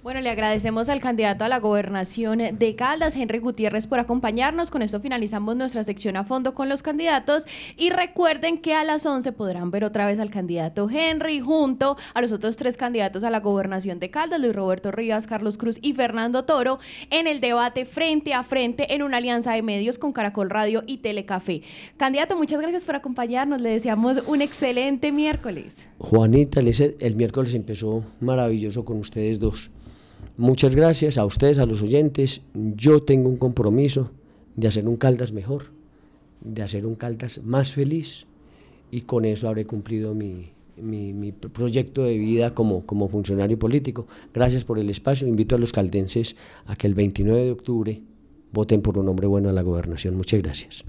[0.08, 4.70] Bueno, le agradecemos al candidato a la gobernación de Caldas, Henry Gutiérrez, por acompañarnos.
[4.70, 7.44] Con esto finalizamos nuestra sección a fondo con los candidatos.
[7.76, 12.22] Y recuerden que a las 11 podrán ver otra vez al candidato Henry junto a
[12.22, 15.92] los otros tres candidatos a la gobernación de Caldas, Luis Roberto Rivas, Carlos Cruz y
[15.92, 16.78] Fernando Toro,
[17.10, 20.96] en el debate frente a frente en una alianza de medios con Caracol Radio y
[20.96, 21.60] Telecafé.
[21.98, 23.60] Candidato, muchas gracias por acompañarnos.
[23.60, 25.86] Le deseamos un excelente miércoles.
[25.98, 29.70] Juanita, el miércoles empezó maravilloso con ustedes dos.
[30.36, 32.42] Muchas gracias a ustedes, a los oyentes.
[32.54, 34.10] Yo tengo un compromiso
[34.56, 35.64] de hacer un Caldas mejor,
[36.40, 38.26] de hacer un Caldas más feliz
[38.90, 40.52] y con eso habré cumplido mi,
[41.52, 44.06] proyecto de vida como, como funcionario político.
[44.32, 45.26] Gracias por el espacio.
[45.26, 46.36] Invito a los caldenses
[46.66, 48.02] a que el 29 de octubre
[48.52, 50.16] voten por un hombre bueno a la gobernación.
[50.16, 50.84] Muchas gracias.